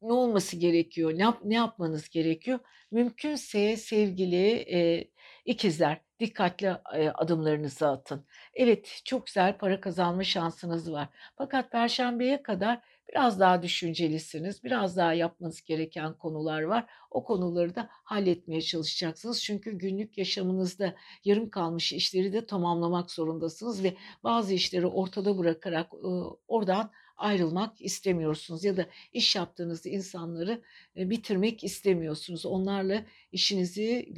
ne 0.02 0.12
olması 0.12 0.56
gerekiyor, 0.56 1.18
ne, 1.18 1.22
yap, 1.22 1.40
ne 1.44 1.54
yapmanız 1.54 2.08
gerekiyor. 2.08 2.58
Mümkünse 2.90 3.76
sevgili 3.76 4.46
e, 4.72 5.10
ikizler 5.44 6.05
dikkatli 6.20 6.70
adımlarınızı 7.14 7.88
atın. 7.88 8.24
Evet 8.54 9.00
çok 9.04 9.26
güzel 9.26 9.58
para 9.58 9.80
kazanma 9.80 10.24
şansınız 10.24 10.92
var. 10.92 11.08
Fakat 11.36 11.72
perşembeye 11.72 12.42
kadar 12.42 12.80
biraz 13.08 13.40
daha 13.40 13.62
düşüncelisiniz. 13.62 14.64
Biraz 14.64 14.96
daha 14.96 15.12
yapmanız 15.12 15.64
gereken 15.64 16.14
konular 16.14 16.62
var. 16.62 16.86
O 17.10 17.24
konuları 17.24 17.74
da 17.74 17.88
halletmeye 17.90 18.62
çalışacaksınız. 18.62 19.42
Çünkü 19.42 19.72
günlük 19.78 20.18
yaşamınızda 20.18 20.94
yarım 21.24 21.50
kalmış 21.50 21.92
işleri 21.92 22.32
de 22.32 22.46
tamamlamak 22.46 23.10
zorundasınız 23.10 23.84
ve 23.84 23.96
bazı 24.24 24.54
işleri 24.54 24.86
ortada 24.86 25.38
bırakarak 25.38 25.92
oradan 26.48 26.90
ayrılmak 27.16 27.82
istemiyorsunuz 27.82 28.64
ya 28.64 28.76
da 28.76 28.86
iş 29.12 29.36
yaptığınız 29.36 29.86
insanları 29.86 30.62
bitirmek 30.96 31.64
istemiyorsunuz. 31.64 32.46
Onlarla 32.46 33.04
işinizi 33.32 34.14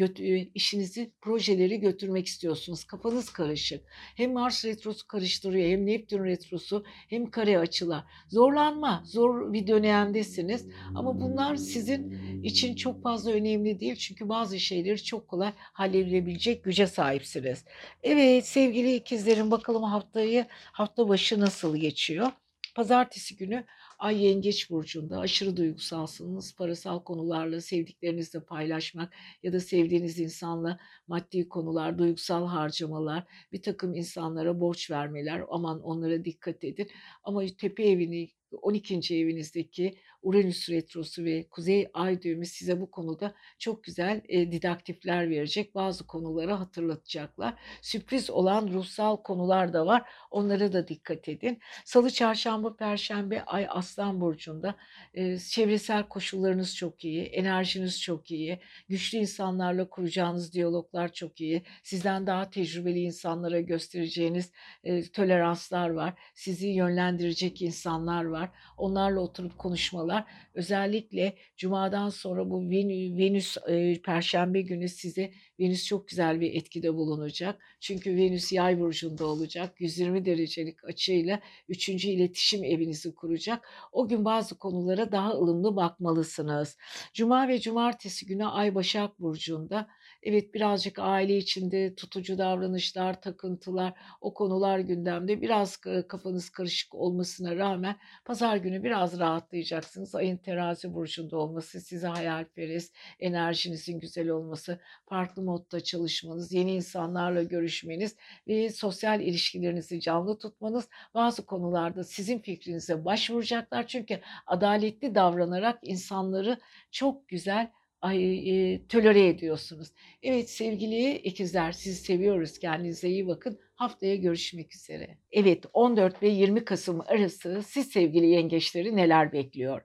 işinizi 0.55 1.13
projeleri 1.21 1.81
götürmek 1.81 2.27
istiyorsunuz. 2.27 2.85
Kafanız 2.85 3.31
karışık. 3.31 3.85
Hem 4.17 4.33
Mars 4.33 4.65
retrosu 4.65 5.07
karıştırıyor 5.07 5.69
hem 5.69 5.87
Neptün 5.87 6.25
retrosu 6.25 6.85
hem 6.87 7.31
kare 7.31 7.59
açılar. 7.59 8.05
Zorlanma, 8.29 9.03
zor 9.07 9.53
bir 9.53 9.67
dönemdesiniz 9.67 10.67
ama 10.95 11.21
bunlar 11.21 11.57
sizin 11.57 12.19
için 12.43 12.75
çok 12.75 13.03
fazla 13.03 13.33
önemli 13.33 13.81
değil. 13.81 13.97
Çünkü 13.97 14.29
bazı 14.29 14.61
şeyleri 14.61 15.03
çok 15.03 15.29
kolay 15.29 15.53
halledilebilecek 15.57 16.65
güce 16.65 16.87
sahipsiniz. 16.87 17.65
Evet 18.03 18.47
sevgili 18.47 18.95
ikizlerim 18.95 19.51
bakalım 19.51 19.83
haftayı 19.83 20.47
hafta 20.51 21.09
başı 21.09 21.41
nasıl 21.41 21.77
geçiyor? 21.77 22.33
Pazartesi 22.79 23.37
günü 23.37 23.65
Ay 23.99 24.25
Yengeç 24.25 24.71
Burcu'nda 24.71 25.19
aşırı 25.19 25.57
duygusalsınız. 25.57 26.55
Parasal 26.57 27.03
konularla 27.03 27.61
sevdiklerinizle 27.61 28.41
paylaşmak 28.41 29.15
ya 29.43 29.53
da 29.53 29.61
sevdiğiniz 29.61 30.19
insanla 30.21 30.79
maddi 31.07 31.49
konular, 31.49 31.99
duygusal 31.99 32.47
harcamalar, 32.47 33.25
bir 33.53 33.63
takım 33.63 33.95
insanlara 33.95 34.61
borç 34.61 34.91
vermeler. 34.91 35.43
Aman 35.51 35.83
onlara 35.83 36.25
dikkat 36.25 36.65
edin. 36.65 36.91
Ama 37.25 37.43
tepe 37.59 37.83
evini 37.83 38.31
12. 38.63 39.17
evinizdeki 39.17 39.99
Uranüs 40.23 40.71
retrosu 40.71 41.25
ve 41.25 41.49
Kuzey 41.49 41.89
Ay 41.95 42.23
düğümü 42.23 42.47
size 42.47 42.81
bu 42.81 42.91
konuda 42.91 43.35
çok 43.59 43.85
güzel 43.85 44.23
e, 44.29 44.53
didaktifler 44.53 45.31
verecek. 45.31 45.75
Bazı 45.75 46.07
konuları 46.07 46.53
hatırlatacaklar. 46.53 47.55
Sürpriz 47.83 48.31
olan 48.31 48.69
ruhsal 48.69 49.17
konular 49.17 49.73
da 49.73 49.87
var. 49.87 50.03
Onlara 50.31 50.73
da 50.73 50.89
dikkat 50.89 51.29
edin. 51.29 51.59
Salı, 51.85 52.11
çarşamba, 52.11 52.77
perşembe 52.77 53.45
Ay 53.45 53.67
Aslan 53.71 54.21
burcunda 54.21 54.75
e, 55.15 55.39
çevresel 55.39 56.09
koşullarınız 56.09 56.77
çok 56.77 57.05
iyi, 57.05 57.23
enerjiniz 57.25 58.03
çok 58.03 58.31
iyi, 58.31 58.61
güçlü 58.89 59.19
insanlarla 59.19 59.89
kuracağınız 59.89 60.53
diyaloglar 60.53 61.13
çok 61.13 61.41
iyi. 61.41 61.63
Sizden 61.83 62.27
daha 62.27 62.51
tecrübeli 62.51 63.01
insanlara 63.01 63.61
göstereceğiniz 63.61 64.53
e, 64.85 65.03
toleranslar 65.11 65.91
var. 65.91 66.15
Sizi 66.35 66.69
yönlendirecek 66.69 67.63
insanlar 67.63 68.25
var. 68.25 68.51
Onlarla 68.77 69.21
oturup 69.21 69.59
konuşmalar 69.59 70.08
var. 70.09 70.25
Özellikle 70.55 71.35
Cuma'dan 71.57 72.09
sonra 72.09 72.51
bu 72.51 72.71
Venüs 72.71 73.57
e, 73.69 74.03
Perşembe 74.03 74.61
günü 74.61 74.89
size 74.89 75.31
Venüs 75.61 75.87
çok 75.87 76.09
güzel 76.09 76.41
bir 76.41 76.55
etkide 76.55 76.95
bulunacak. 76.95 77.63
Çünkü 77.81 78.17
Venüs 78.17 78.53
yay 78.53 78.81
burcunda 78.81 79.27
olacak. 79.27 79.81
120 79.81 80.25
derecelik 80.25 80.85
açıyla 80.85 81.41
3. 81.69 81.89
iletişim 81.89 82.65
evinizi 82.65 83.15
kuracak. 83.15 83.69
O 83.93 84.09
gün 84.09 84.25
bazı 84.25 84.59
konulara 84.59 85.13
daha 85.13 85.31
ılımlı 85.31 85.77
bakmalısınız. 85.77 86.77
Cuma 87.15 87.49
ve 87.49 87.61
cumartesi 87.61 88.27
günü 88.27 88.47
Ay 88.47 88.75
Başak 88.75 89.21
Burcu'nda 89.21 89.89
Evet, 90.23 90.55
birazcık 90.55 90.99
aile 90.99 91.37
içinde 91.37 91.95
tutucu 91.95 92.39
davranışlar, 92.39 93.21
takıntılar, 93.21 93.93
o 94.21 94.35
konular 94.35 94.79
gündemde. 94.79 95.41
Biraz 95.43 95.77
kafanız 96.09 96.51
karışık 96.51 96.95
olmasına 96.95 97.57
rağmen 97.57 97.97
pazar 98.25 98.57
günü 98.57 98.85
biraz 98.85 99.19
rahatlayacaksınız. 99.19 100.15
Ayın 100.15 100.37
Terazi 100.37 100.95
burcunda 100.95 101.37
olması, 101.37 101.81
size 101.81 102.07
hayalperest, 102.07 102.95
enerjinizin 103.21 104.01
güzel 104.01 104.29
olması, 104.29 104.81
farklı 105.07 105.43
modda 105.43 105.81
çalışmanız, 105.81 106.53
yeni 106.53 106.75
insanlarla 106.75 107.43
görüşmeniz 107.43 108.17
ve 108.49 108.71
sosyal 108.71 109.21
ilişkilerinizi 109.21 110.01
canlı 110.01 110.39
tutmanız 110.39 110.89
bazı 111.15 111.47
konularda 111.47 112.05
sizin 112.05 112.39
fikrinize 112.39 113.05
başvuracaklar. 113.05 113.87
Çünkü 113.87 114.21
adaletli 114.47 115.15
davranarak 115.15 115.79
insanları 115.83 116.59
çok 116.91 117.29
güzel 117.29 117.71
ay, 118.01 118.49
eee, 118.49 118.87
tolere 118.89 119.29
ediyorsunuz. 119.29 119.89
Evet 120.23 120.51
sevgili 120.51 121.13
ikizler 121.17 121.73
sizi 121.73 121.97
seviyoruz. 121.97 122.59
Kendinize 122.59 123.09
iyi 123.09 123.27
bakın. 123.27 123.59
Haftaya 123.75 124.17
görüşmek 124.17 124.75
üzere. 124.75 125.19
Evet 125.33 125.65
14 125.73 126.23
ve 126.23 126.29
20 126.29 126.65
Kasım 126.65 127.01
arası 127.01 127.63
siz 127.67 127.89
sevgili 127.89 128.27
yengeçleri 128.27 128.97
neler 128.97 129.33
bekliyor? 129.33 129.83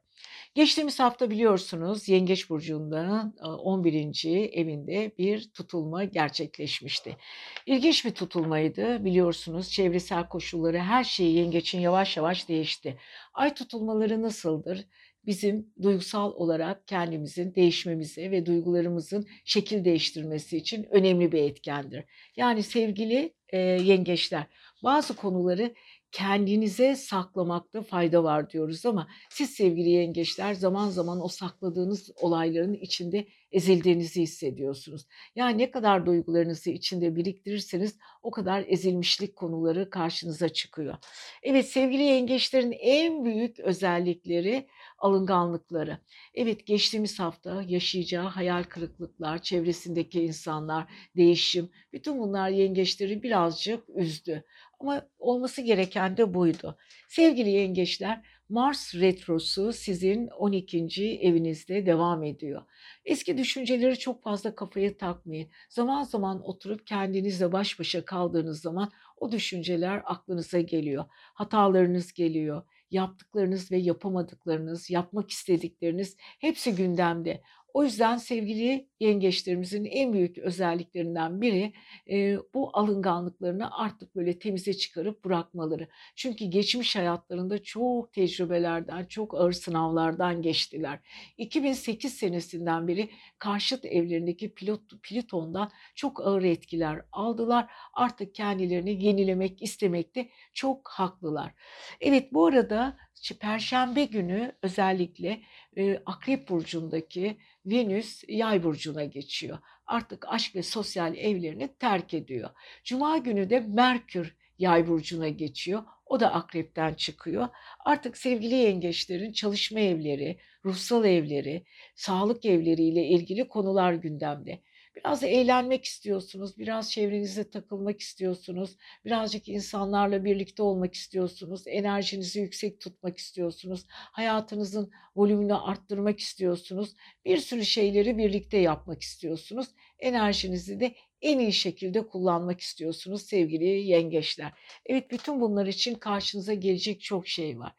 Geçtiğimiz 0.55 0.99
hafta 0.99 1.29
biliyorsunuz 1.29 2.09
Yengeç 2.09 2.49
Burcu'nda 2.49 3.33
e, 3.43 3.47
11. 3.47 4.49
evinde 4.53 5.11
bir 5.17 5.49
tutulma 5.53 6.03
gerçekleşmişti. 6.03 7.17
İlginç 7.65 8.05
bir 8.05 8.11
tutulmaydı 8.11 9.05
biliyorsunuz 9.05 9.71
çevresel 9.71 10.27
koşulları 10.27 10.77
her 10.79 11.03
şeyi 11.03 11.35
Yengeç'in 11.37 11.79
yavaş 11.79 12.17
yavaş 12.17 12.49
değişti. 12.49 12.97
Ay 13.33 13.53
tutulmaları 13.53 14.21
nasıldır? 14.21 14.85
Bizim 15.25 15.73
duygusal 15.81 16.31
olarak 16.31 16.87
kendimizin 16.87 17.55
değişmemize 17.55 18.31
ve 18.31 18.45
duygularımızın 18.45 19.27
şekil 19.45 19.85
değiştirmesi 19.85 20.57
için 20.57 20.87
önemli 20.91 21.31
bir 21.31 21.41
etkendir. 21.43 22.03
Yani 22.35 22.63
sevgili 22.63 23.33
e, 23.49 23.57
yengeçler 23.59 24.45
bazı 24.83 25.15
konuları 25.15 25.73
kendinize 26.13 26.95
saklamakta 26.95 27.81
fayda 27.81 28.23
var 28.23 28.49
diyoruz 28.49 28.85
ama 28.85 29.07
siz 29.29 29.49
sevgili 29.49 29.89
yengeçler 29.89 30.53
zaman 30.53 30.89
zaman 30.89 31.23
o 31.23 31.27
sakladığınız 31.27 32.11
olayların 32.21 32.73
içinde 32.73 33.27
ezildiğinizi 33.51 34.21
hissediyorsunuz. 34.21 35.05
Yani 35.35 35.57
ne 35.57 35.71
kadar 35.71 36.05
duygularınızı 36.05 36.69
içinde 36.69 37.15
biriktirirseniz 37.15 37.97
o 38.23 38.31
kadar 38.31 38.65
ezilmişlik 38.67 39.35
konuları 39.35 39.89
karşınıza 39.89 40.49
çıkıyor. 40.49 40.97
Evet 41.43 41.69
sevgili 41.69 42.03
yengeçlerin 42.03 42.71
en 42.79 43.25
büyük 43.25 43.59
özellikleri 43.59 44.67
alınganlıkları. 44.97 45.97
Evet 46.33 46.65
geçtiğimiz 46.65 47.19
hafta 47.19 47.63
yaşayacağı 47.67 48.25
hayal 48.25 48.63
kırıklıklar, 48.63 49.41
çevresindeki 49.41 50.21
insanlar, 50.21 50.91
değişim, 51.15 51.69
bütün 51.93 52.19
bunlar 52.19 52.49
yengeçleri 52.49 53.23
birazcık 53.23 53.83
üzdü. 53.95 54.43
Ama 54.83 55.07
olması 55.19 55.61
gereken 55.61 56.17
de 56.17 56.33
buydu. 56.33 56.77
Sevgili 57.09 57.49
yengeçler, 57.49 58.21
Mars 58.49 58.95
retrosu 58.95 59.73
sizin 59.73 60.27
12. 60.27 61.19
evinizde 61.21 61.85
devam 61.85 62.23
ediyor. 62.23 62.61
Eski 63.05 63.37
düşünceleri 63.37 63.99
çok 63.99 64.23
fazla 64.23 64.55
kafaya 64.55 64.97
takmayın. 64.97 65.49
Zaman 65.69 66.03
zaman 66.03 66.41
oturup 66.41 66.87
kendinizle 66.87 67.51
baş 67.51 67.79
başa 67.79 68.05
kaldığınız 68.05 68.61
zaman 68.61 68.91
o 69.17 69.31
düşünceler 69.31 70.01
aklınıza 70.05 70.59
geliyor. 70.59 71.05
Hatalarınız 71.11 72.13
geliyor 72.13 72.63
yaptıklarınız 72.93 73.71
ve 73.71 73.77
yapamadıklarınız, 73.77 74.89
yapmak 74.89 75.29
istedikleriniz 75.29 76.15
hepsi 76.19 76.75
gündemde. 76.75 77.41
O 77.73 77.83
yüzden 77.83 78.17
sevgili 78.17 78.87
yengeçlerimizin 78.99 79.85
en 79.85 80.13
büyük 80.13 80.37
özelliklerinden 80.37 81.41
biri 81.41 81.73
e, 82.09 82.37
bu 82.53 82.69
alınganlıklarını 82.73 83.77
artık 83.77 84.15
böyle 84.15 84.39
temize 84.39 84.73
çıkarıp 84.73 85.25
bırakmaları. 85.25 85.87
Çünkü 86.15 86.45
geçmiş 86.45 86.95
hayatlarında 86.95 87.63
çok 87.63 88.13
tecrübelerden, 88.13 89.05
çok 89.05 89.35
ağır 89.35 89.51
sınavlardan 89.51 90.41
geçtiler. 90.41 90.99
2008 91.37 92.13
senesinden 92.13 92.87
beri 92.87 93.09
karşıt 93.39 93.85
evlerindeki 93.85 94.53
pilot, 94.53 94.81
Plüton'dan 95.03 95.71
çok 95.95 96.27
ağır 96.27 96.43
etkiler 96.43 97.01
aldılar. 97.11 97.71
Artık 97.93 98.35
kendilerini 98.35 99.05
yenilemek 99.05 99.61
istemekte 99.61 100.29
çok 100.53 100.89
haklılar. 100.89 101.53
Evet 102.01 102.33
bu 102.33 102.45
arada 102.45 102.97
Perşembe 103.31 104.05
günü 104.05 104.51
özellikle 104.61 105.41
e, 105.77 106.01
Akrep 106.05 106.49
Burcu'ndaki 106.49 107.37
Venüs 107.65 108.23
Yay 108.27 108.63
Burcu'na 108.63 109.05
geçiyor. 109.05 109.57
Artık 109.85 110.25
aşk 110.27 110.55
ve 110.55 110.63
sosyal 110.63 111.17
evlerini 111.17 111.69
terk 111.79 112.13
ediyor. 112.13 112.49
Cuma 112.83 113.17
günü 113.17 113.49
de 113.49 113.59
Merkür 113.59 114.35
Yay 114.59 114.87
Burcu'na 114.87 115.29
geçiyor. 115.29 115.83
O 116.05 116.19
da 116.19 116.33
akrepten 116.33 116.93
çıkıyor. 116.93 117.47
Artık 117.85 118.17
sevgili 118.17 118.55
yengeçlerin 118.55 119.31
çalışma 119.31 119.79
evleri, 119.79 120.39
ruhsal 120.65 121.05
evleri, 121.05 121.65
sağlık 121.95 122.45
evleriyle 122.45 123.05
ilgili 123.07 123.47
konular 123.47 123.93
gündemde. 123.93 124.59
Biraz 124.95 125.23
eğlenmek 125.23 125.85
istiyorsunuz, 125.85 126.57
biraz 126.57 126.91
çevrenizde 126.91 127.49
takılmak 127.49 127.99
istiyorsunuz, 127.99 128.77
birazcık 129.05 129.47
insanlarla 129.47 130.25
birlikte 130.25 130.63
olmak 130.63 130.93
istiyorsunuz, 130.93 131.63
enerjinizi 131.67 132.39
yüksek 132.39 132.79
tutmak 132.79 133.17
istiyorsunuz, 133.17 133.85
hayatınızın 133.89 134.91
volümünü 135.15 135.55
arttırmak 135.55 136.19
istiyorsunuz, 136.19 136.95
bir 137.25 137.37
sürü 137.37 137.65
şeyleri 137.65 138.17
birlikte 138.17 138.57
yapmak 138.57 139.01
istiyorsunuz, 139.01 139.67
enerjinizi 139.99 140.79
de 140.79 140.95
en 141.21 141.39
iyi 141.39 141.53
şekilde 141.53 142.07
kullanmak 142.07 142.61
istiyorsunuz 142.61 143.21
sevgili 143.21 143.65
yengeçler. 143.65 144.51
Evet 144.85 145.11
bütün 145.11 145.41
bunlar 145.41 145.65
için 145.65 145.95
karşınıza 145.95 146.53
gelecek 146.53 147.01
çok 147.01 147.27
şey 147.27 147.59
var. 147.59 147.73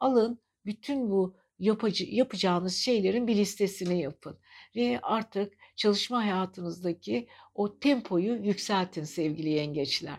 Alın 0.00 0.40
bütün 0.66 1.10
bu 1.10 1.36
yapıcı, 1.58 2.04
yapacağınız 2.04 2.76
şeylerin 2.76 3.26
bir 3.26 3.36
listesini 3.36 4.02
yapın 4.02 4.38
ve 4.76 4.98
artık 5.02 5.59
çalışma 5.80 6.24
hayatınızdaki 6.24 7.26
o 7.54 7.78
tempoyu 7.78 8.44
yükseltin 8.44 9.04
sevgili 9.04 9.48
yengeçler. 9.48 10.16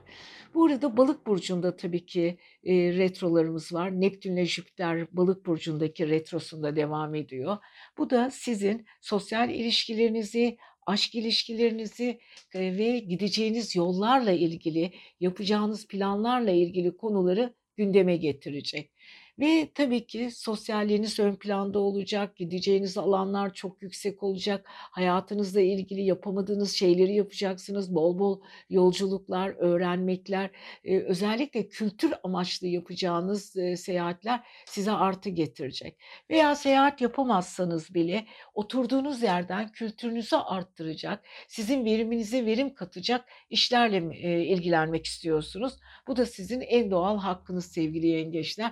Bu 0.54 0.65
arada 0.65 0.97
balık 0.97 1.28
burcunda 1.28 1.76
tabii 1.76 2.06
ki 2.06 2.38
e, 2.63 2.74
retrolarımız 2.74 3.74
var. 3.74 4.02
Neptün 4.02 4.34
ile 4.34 4.45
Jüpiter 4.45 5.17
balık 5.17 5.45
burcundaki 5.45 6.10
retrosunda 6.10 6.76
devam 6.76 7.15
ediyor. 7.15 7.58
Bu 7.97 8.10
da 8.10 8.32
sizin 8.32 8.86
sosyal 9.02 9.50
ilişkilerinizi, 9.50 10.58
aşk 10.86 11.15
ilişkilerinizi 11.15 12.19
e, 12.54 12.78
ve 12.78 13.00
gideceğiniz 13.00 13.76
yollarla 13.76 14.32
ilgili, 14.32 14.93
yapacağınız 15.19 15.88
planlarla 15.88 16.52
ilgili 16.52 16.97
konuları 16.97 17.54
gündeme 17.78 18.17
getirecek. 18.17 18.90
Ve 19.41 19.69
tabii 19.75 20.08
ki 20.08 20.32
sosyalliğiniz 20.32 21.19
ön 21.19 21.36
planda 21.36 21.80
olacak, 21.80 22.36
gideceğiniz 22.36 22.97
alanlar 22.97 23.54
çok 23.54 23.82
yüksek 23.82 24.23
olacak. 24.23 24.65
Hayatınızla 24.67 25.62
ilgili 25.62 26.01
yapamadığınız 26.01 26.71
şeyleri 26.71 27.15
yapacaksınız. 27.15 27.95
Bol 27.95 28.19
bol 28.19 28.41
yolculuklar, 28.69 29.56
öğrenmekler, 29.58 30.49
özellikle 30.86 31.69
kültür 31.69 32.13
amaçlı 32.23 32.67
yapacağınız, 32.67 33.56
seyahatler 33.77 34.43
size 34.65 34.91
artı 34.91 35.30
getirecek. 35.30 35.97
Veya 36.30 36.56
seyahat 36.56 37.01
yapamazsanız 37.01 37.93
bile 37.93 38.25
oturduğunuz 38.54 39.23
yerden 39.23 39.71
kültürünüzü 39.71 40.36
arttıracak, 40.36 41.25
sizin 41.47 41.86
veriminize 41.86 42.45
verim 42.45 42.73
katacak 42.73 43.25
işlerle 43.49 43.97
ilgilenmek 44.45 45.06
istiyorsunuz? 45.06 45.73
Bu 46.08 46.15
da 46.15 46.25
sizin 46.25 46.62
en 46.62 46.91
doğal 46.91 47.17
hakkınız 47.17 47.65
sevgili 47.65 48.08
yengeçler. 48.08 48.71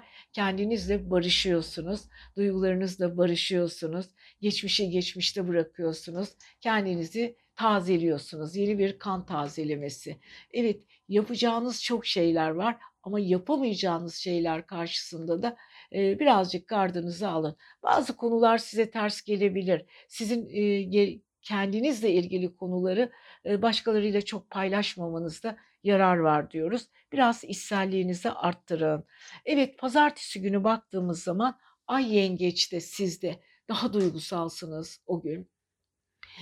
Kendinizle 0.60 1.10
barışıyorsunuz, 1.12 2.02
duygularınızla 2.38 3.18
barışıyorsunuz, 3.18 4.06
geçmişi 4.42 4.90
geçmişte 4.90 5.48
bırakıyorsunuz, 5.48 6.30
kendinizi 6.62 7.38
tazeliyorsunuz. 7.56 8.56
Yeni 8.56 8.80
bir 8.80 9.00
kan 9.00 9.26
tazelemesi. 9.26 10.18
Evet, 10.54 10.84
yapacağınız 11.08 11.84
çok 11.84 12.06
şeyler 12.06 12.50
var 12.50 12.78
ama 13.04 13.20
yapamayacağınız 13.20 14.16
şeyler 14.16 14.68
karşısında 14.68 15.42
da 15.42 15.58
e, 15.94 16.20
birazcık 16.20 16.68
gardınızı 16.68 17.30
alın. 17.30 17.56
Bazı 17.84 18.16
konular 18.16 18.58
size 18.58 18.92
ters 18.92 19.22
gelebilir. 19.22 19.86
Sizin 20.08 20.50
e, 20.94 21.20
kendinizle 21.42 22.12
ilgili 22.12 22.56
konuları 22.56 23.12
başkalarıyla 23.46 24.22
çok 24.22 24.50
paylaşmamanızda 24.50 25.58
yarar 25.84 26.18
var 26.18 26.52
diyoruz. 26.52 26.88
Biraz 27.12 27.44
içselliğinizi 27.44 28.30
arttırın. 28.32 29.06
Evet 29.46 29.78
pazartesi 29.78 30.42
günü 30.42 30.64
baktığımız 30.64 31.24
zaman 31.24 31.58
ay 31.88 32.16
yengeçte 32.16 32.80
sizde 32.80 33.40
daha 33.70 33.94
duygusalsınız 33.94 35.02
o 35.06 35.22
gün. 35.22 35.50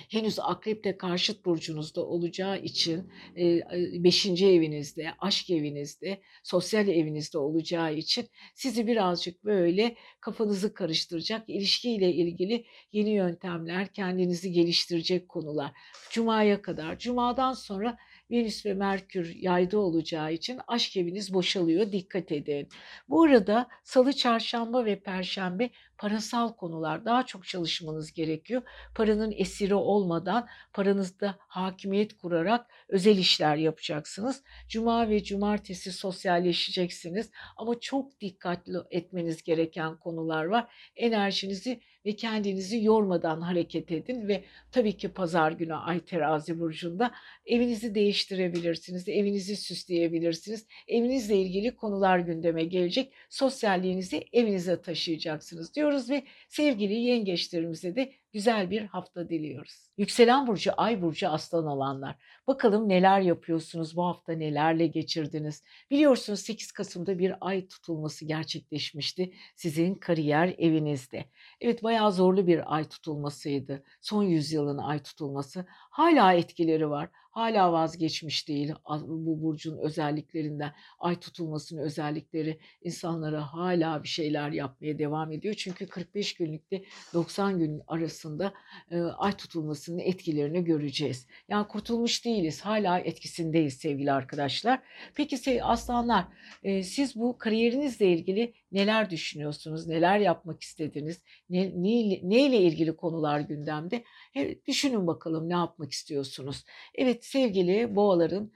henüz 0.09 0.39
akrepte 0.39 0.97
karşıt 0.97 1.45
burcunuzda 1.45 2.05
olacağı 2.05 2.59
için 2.61 3.11
e, 3.35 3.47
e, 3.47 3.63
beşinci 4.03 4.47
evinizde, 4.47 5.11
aşk 5.19 5.49
evinizde, 5.49 6.21
sosyal 6.43 6.87
evinizde 6.87 7.37
olacağı 7.37 7.93
için 7.95 8.27
sizi 8.55 8.87
birazcık 8.87 9.43
böyle 9.43 9.95
kafanızı 10.19 10.73
karıştıracak, 10.73 11.49
ilişkiyle 11.49 12.13
ilgili 12.13 12.65
yeni 12.91 13.09
yöntemler, 13.09 13.87
kendinizi 13.93 14.51
geliştirecek 14.51 15.29
konular. 15.29 15.71
Cuma'ya 16.11 16.61
kadar, 16.61 16.99
Cuma'dan 16.99 17.53
sonra 17.53 17.97
Venüs 18.31 18.65
ve 18.65 18.73
Merkür 18.73 19.35
yayda 19.35 19.79
olacağı 19.79 20.33
için 20.33 20.59
aşk 20.67 20.97
eviniz 20.97 21.33
boşalıyor. 21.33 21.91
Dikkat 21.91 22.31
edin. 22.31 22.69
Bu 23.09 23.23
arada 23.23 23.67
salı, 23.83 24.13
çarşamba 24.13 24.85
ve 24.85 24.99
perşembe 24.99 25.69
parasal 25.97 26.53
konular 26.53 27.05
daha 27.05 27.25
çok 27.25 27.47
çalışmanız 27.47 28.13
gerekiyor. 28.13 28.61
Paranın 28.95 29.33
esiri 29.37 29.75
olmadan 29.75 30.47
paranızda 30.73 31.35
hakimiyet 31.39 32.17
kurarak 32.17 32.67
özel 32.89 33.17
işler 33.17 33.55
yapacaksınız. 33.55 34.43
Cuma 34.69 35.09
ve 35.09 35.23
cumartesi 35.23 35.91
sosyalleşeceksiniz 35.91 37.31
ama 37.57 37.79
çok 37.79 38.21
dikkatli 38.21 38.77
etmeniz 38.91 39.43
gereken 39.43 39.97
konular 39.97 40.45
var. 40.45 40.73
Enerjinizi 40.95 41.81
ve 42.07 42.15
kendinizi 42.15 42.83
yormadan 42.83 43.41
hareket 43.41 43.91
edin 43.91 44.27
ve 44.27 44.43
tabii 44.71 44.97
ki 44.97 45.09
pazar 45.09 45.51
günü 45.51 45.73
Ay 45.73 45.99
Terazi 45.99 46.59
burcunda 46.59 47.11
evinizi 47.45 47.95
değiştirebilirsiniz, 47.95 49.09
evinizi 49.09 49.55
süsleyebilirsiniz. 49.55 50.65
Evinizle 50.87 51.35
ilgili 51.35 51.75
konular 51.75 52.19
gündeme 52.19 52.63
gelecek. 52.63 53.13
Sosyalliğinizi 53.29 54.23
evinize 54.33 54.81
taşıyacaksınız 54.81 55.75
diyoruz 55.75 56.09
ve 56.09 56.23
sevgili 56.49 56.93
yengeçlerimize 56.93 57.95
de 57.95 58.13
güzel 58.37 58.71
bir 58.71 58.81
hafta 58.81 59.29
diliyoruz. 59.29 59.89
Yükselen 59.97 60.47
burcu, 60.47 60.71
ay 60.77 61.01
burcu 61.01 61.29
aslan 61.29 61.65
olanlar. 61.65 62.15
Bakalım 62.47 62.89
neler 62.89 63.21
yapıyorsunuz 63.21 63.95
bu 63.95 64.05
hafta 64.05 64.33
nelerle 64.33 64.87
geçirdiniz. 64.87 65.63
Biliyorsunuz 65.91 66.39
8 66.39 66.71
Kasım'da 66.71 67.19
bir 67.19 67.35
ay 67.41 67.67
tutulması 67.67 68.25
gerçekleşmişti 68.25 69.33
sizin 69.55 69.95
kariyer 69.95 70.55
evinizde. 70.57 71.25
Evet 71.61 71.83
bayağı 71.83 72.11
zorlu 72.11 72.47
bir 72.47 72.75
ay 72.75 72.83
tutulmasıydı. 72.83 73.83
Son 74.01 74.23
yüzyılın 74.23 74.77
ay 74.77 75.03
tutulması. 75.03 75.65
Hala 75.69 76.33
etkileri 76.33 76.89
var 76.89 77.09
hala 77.37 77.73
vazgeçmiş 77.73 78.47
değil 78.47 78.73
bu 79.07 79.41
burcun 79.41 79.77
özelliklerinden. 79.77 80.73
Ay 80.99 81.19
tutulmasının 81.19 81.81
özellikleri 81.81 82.59
insanlara 82.81 83.53
hala 83.53 84.03
bir 84.03 84.07
şeyler 84.07 84.49
yapmaya 84.49 84.99
devam 84.99 85.31
ediyor. 85.31 85.53
Çünkü 85.53 85.87
45 85.87 86.33
günlükte 86.33 86.83
90 87.13 87.59
gün 87.59 87.81
arasında 87.87 88.53
e, 88.91 88.99
ay 88.99 89.31
tutulmasının 89.31 89.99
etkilerini 89.99 90.63
göreceğiz. 90.63 91.27
Yani 91.49 91.67
kurtulmuş 91.67 92.25
değiliz. 92.25 92.61
Hala 92.61 92.99
etkisindeyiz 92.99 93.73
sevgili 93.73 94.11
arkadaşlar. 94.11 94.79
Peki 95.15 95.63
aslanlar 95.63 96.25
e, 96.63 96.83
siz 96.83 97.15
bu 97.15 97.37
kariyerinizle 97.37 98.07
ilgili 98.07 98.53
neler 98.71 99.09
düşünüyorsunuz? 99.09 99.87
Neler 99.87 100.19
yapmak 100.19 100.61
istediniz? 100.61 101.21
Ne, 101.49 101.71
ne, 101.75 102.19
neyle 102.23 102.57
ilgili 102.61 102.95
konular 102.95 103.39
gündemde? 103.39 104.03
He, 104.33 104.59
düşünün 104.67 105.07
bakalım 105.07 105.49
ne 105.49 105.53
yapmak 105.53 105.91
istiyorsunuz? 105.91 106.63
Evet 106.95 107.25
sevgili 107.25 107.95
boğaların, 107.95 108.51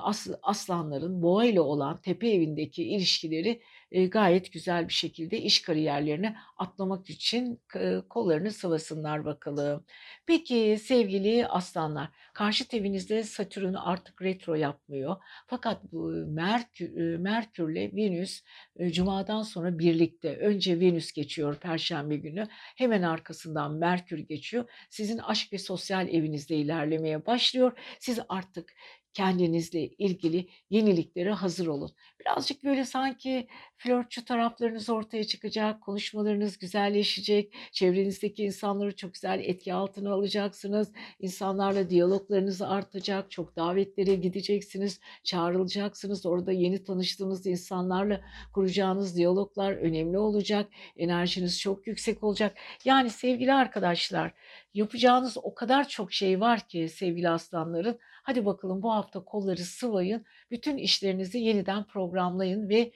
as, 0.00 0.26
aslanların 0.42 1.22
boğa 1.22 1.44
ile 1.44 1.60
olan 1.60 2.00
tepe 2.00 2.28
evindeki 2.28 2.84
ilişkileri 2.84 3.62
gayet 3.90 4.52
güzel 4.52 4.88
bir 4.88 4.92
şekilde 4.92 5.38
iş 5.38 5.62
kariyerlerine 5.62 6.36
atlamak 6.56 7.10
için 7.10 7.60
kollarını 8.08 8.50
sıvasınlar 8.50 9.24
bakalım. 9.24 9.84
Peki 10.26 10.78
sevgili 10.82 11.46
aslanlar, 11.46 12.08
karşı 12.34 12.64
evinizde 12.72 13.22
Satürn 13.22 13.74
artık 13.74 14.22
retro 14.22 14.54
yapmıyor. 14.54 15.16
Fakat 15.46 15.92
bu 15.92 16.08
Merkür, 16.26 17.16
Merkürle 17.16 17.96
Venüs 17.96 18.42
Cuma'dan 18.90 19.42
sonra 19.42 19.78
birlikte. 19.78 20.36
Önce 20.36 20.80
Venüs 20.80 21.12
geçiyor 21.12 21.56
Perşembe 21.56 22.16
günü. 22.16 22.48
Hemen 22.50 23.02
arkasından 23.02 23.74
Merkür 23.74 24.18
geçiyor. 24.18 24.64
Sizin 24.90 25.18
aşk 25.18 25.52
ve 25.52 25.58
sosyal 25.58 26.08
evinizde 26.08 26.56
ilerlemeye 26.56 27.26
başlıyor. 27.26 27.78
Siz 28.00 28.18
artık 28.28 28.74
kendinizle 29.12 29.88
ilgili 29.88 30.48
yeniliklere 30.70 31.32
hazır 31.32 31.66
olun. 31.66 31.90
Birazcık 32.26 32.64
böyle 32.64 32.84
sanki 32.84 33.48
flörtçü 33.76 34.24
taraflarınız 34.24 34.90
ortaya 34.90 35.24
çıkacak, 35.24 35.80
konuşmalarınız 35.80 36.58
güzelleşecek, 36.58 37.54
çevrenizdeki 37.72 38.44
insanları 38.44 38.96
çok 38.96 39.14
güzel 39.14 39.40
etki 39.40 39.74
altına 39.74 40.12
alacaksınız, 40.12 40.92
insanlarla 41.18 41.90
diyaloglarınız 41.90 42.62
artacak, 42.62 43.30
çok 43.30 43.56
davetlere 43.56 44.14
gideceksiniz, 44.14 45.00
çağrılacaksınız, 45.24 46.26
orada 46.26 46.52
yeni 46.52 46.84
tanıştığınız 46.84 47.46
insanlarla 47.46 48.20
kuracağınız 48.52 49.16
diyaloglar 49.16 49.72
önemli 49.72 50.18
olacak, 50.18 50.68
enerjiniz 50.96 51.60
çok 51.60 51.86
yüksek 51.86 52.22
olacak. 52.22 52.56
Yani 52.84 53.10
sevgili 53.10 53.52
arkadaşlar, 53.52 54.32
yapacağınız 54.74 55.36
o 55.42 55.54
kadar 55.54 55.88
çok 55.88 56.12
şey 56.12 56.40
var 56.40 56.68
ki 56.68 56.88
sevgili 56.88 57.28
aslanların, 57.28 57.98
Hadi 58.26 58.46
bakalım 58.46 58.82
bu 58.82 58.92
hafta 58.92 59.24
kolları 59.24 59.64
sıvayın. 59.64 60.24
Bütün 60.50 60.76
işlerinizi 60.76 61.38
yeniden 61.38 61.84
programlayın 62.16 62.68
ve 62.68 62.92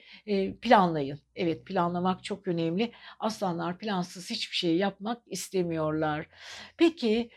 planlayın. 0.61 1.19
Evet 1.35 1.65
planlamak 1.65 2.23
çok 2.23 2.47
önemli. 2.47 2.91
Aslanlar 3.19 3.77
plansız 3.77 4.29
hiçbir 4.29 4.55
şey 4.55 4.77
yapmak 4.77 5.21
istemiyorlar. 5.27 6.27
Peki 6.77 7.29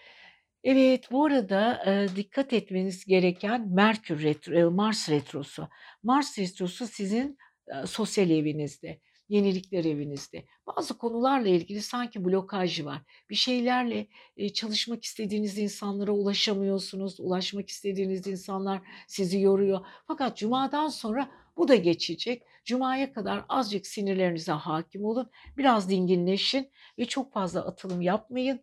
Evet, 0.66 1.10
bu 1.10 1.24
arada 1.24 1.84
e, 1.86 2.16
dikkat 2.16 2.52
etmeniz 2.52 3.04
gereken 3.04 3.74
Merkür 3.74 4.22
retro, 4.22 4.70
Mars 4.70 5.10
retrosu. 5.10 5.68
Mars 6.02 6.38
retrosu 6.38 6.86
sizin 6.86 7.38
e, 7.68 7.86
sosyal 7.86 8.30
evinizde 8.30 9.00
yenilikler 9.28 9.84
evinizde. 9.84 10.44
Bazı 10.66 10.98
konularla 10.98 11.48
ilgili 11.48 11.82
sanki 11.82 12.24
blokaj 12.24 12.84
var. 12.84 13.02
Bir 13.30 13.34
şeylerle 13.34 14.06
e, 14.36 14.52
çalışmak 14.52 15.04
istediğiniz 15.04 15.58
insanlara 15.58 16.12
ulaşamıyorsunuz. 16.12 17.20
Ulaşmak 17.20 17.68
istediğiniz 17.68 18.26
insanlar 18.26 18.82
sizi 19.08 19.40
yoruyor. 19.40 19.86
Fakat 20.06 20.36
cumadan 20.36 20.88
sonra 20.88 21.30
bu 21.56 21.68
da 21.68 21.74
geçecek. 21.76 22.42
Cuma'ya 22.64 23.12
kadar 23.12 23.44
azıcık 23.48 23.86
sinirlerinize 23.86 24.52
hakim 24.52 25.04
olun. 25.04 25.30
Biraz 25.56 25.90
dinginleşin 25.90 26.70
ve 26.98 27.04
çok 27.04 27.32
fazla 27.32 27.66
atılım 27.66 28.02
yapmayın. 28.02 28.60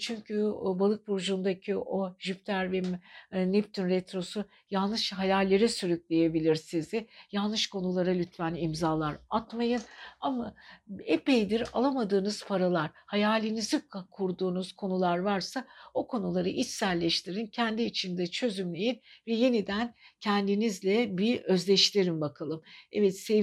Çünkü 0.00 0.42
o 0.42 0.78
balık 0.78 1.08
burcundaki 1.08 1.76
o 1.76 2.16
Jüpiter 2.18 2.72
ve 2.72 2.82
Neptün 3.32 3.88
retrosu 3.88 4.44
yanlış 4.70 5.12
hayallere 5.12 5.68
sürükleyebilir 5.68 6.54
sizi. 6.54 7.06
Yanlış 7.32 7.66
konulara 7.66 8.10
lütfen 8.10 8.54
imzalar 8.54 9.16
atmayın. 9.30 9.80
Ama 10.20 10.54
epeydir 11.04 11.68
alamadığınız 11.72 12.44
paralar, 12.44 12.90
hayalinizi 12.94 13.82
kurduğunuz 14.10 14.72
konular 14.72 15.18
varsa 15.18 15.64
o 15.94 16.06
konuları 16.06 16.48
içselleştirin, 16.48 17.46
kendi 17.46 17.82
içinde 17.82 18.26
çözümleyin 18.26 19.00
ve 19.26 19.32
yeniden 19.32 19.94
kendinizle 20.20 21.18
bir 21.18 21.40
özdeştirin 21.40 22.20
bakalım. 22.20 22.62
Evet 22.92 23.18
sevgili 23.20 23.39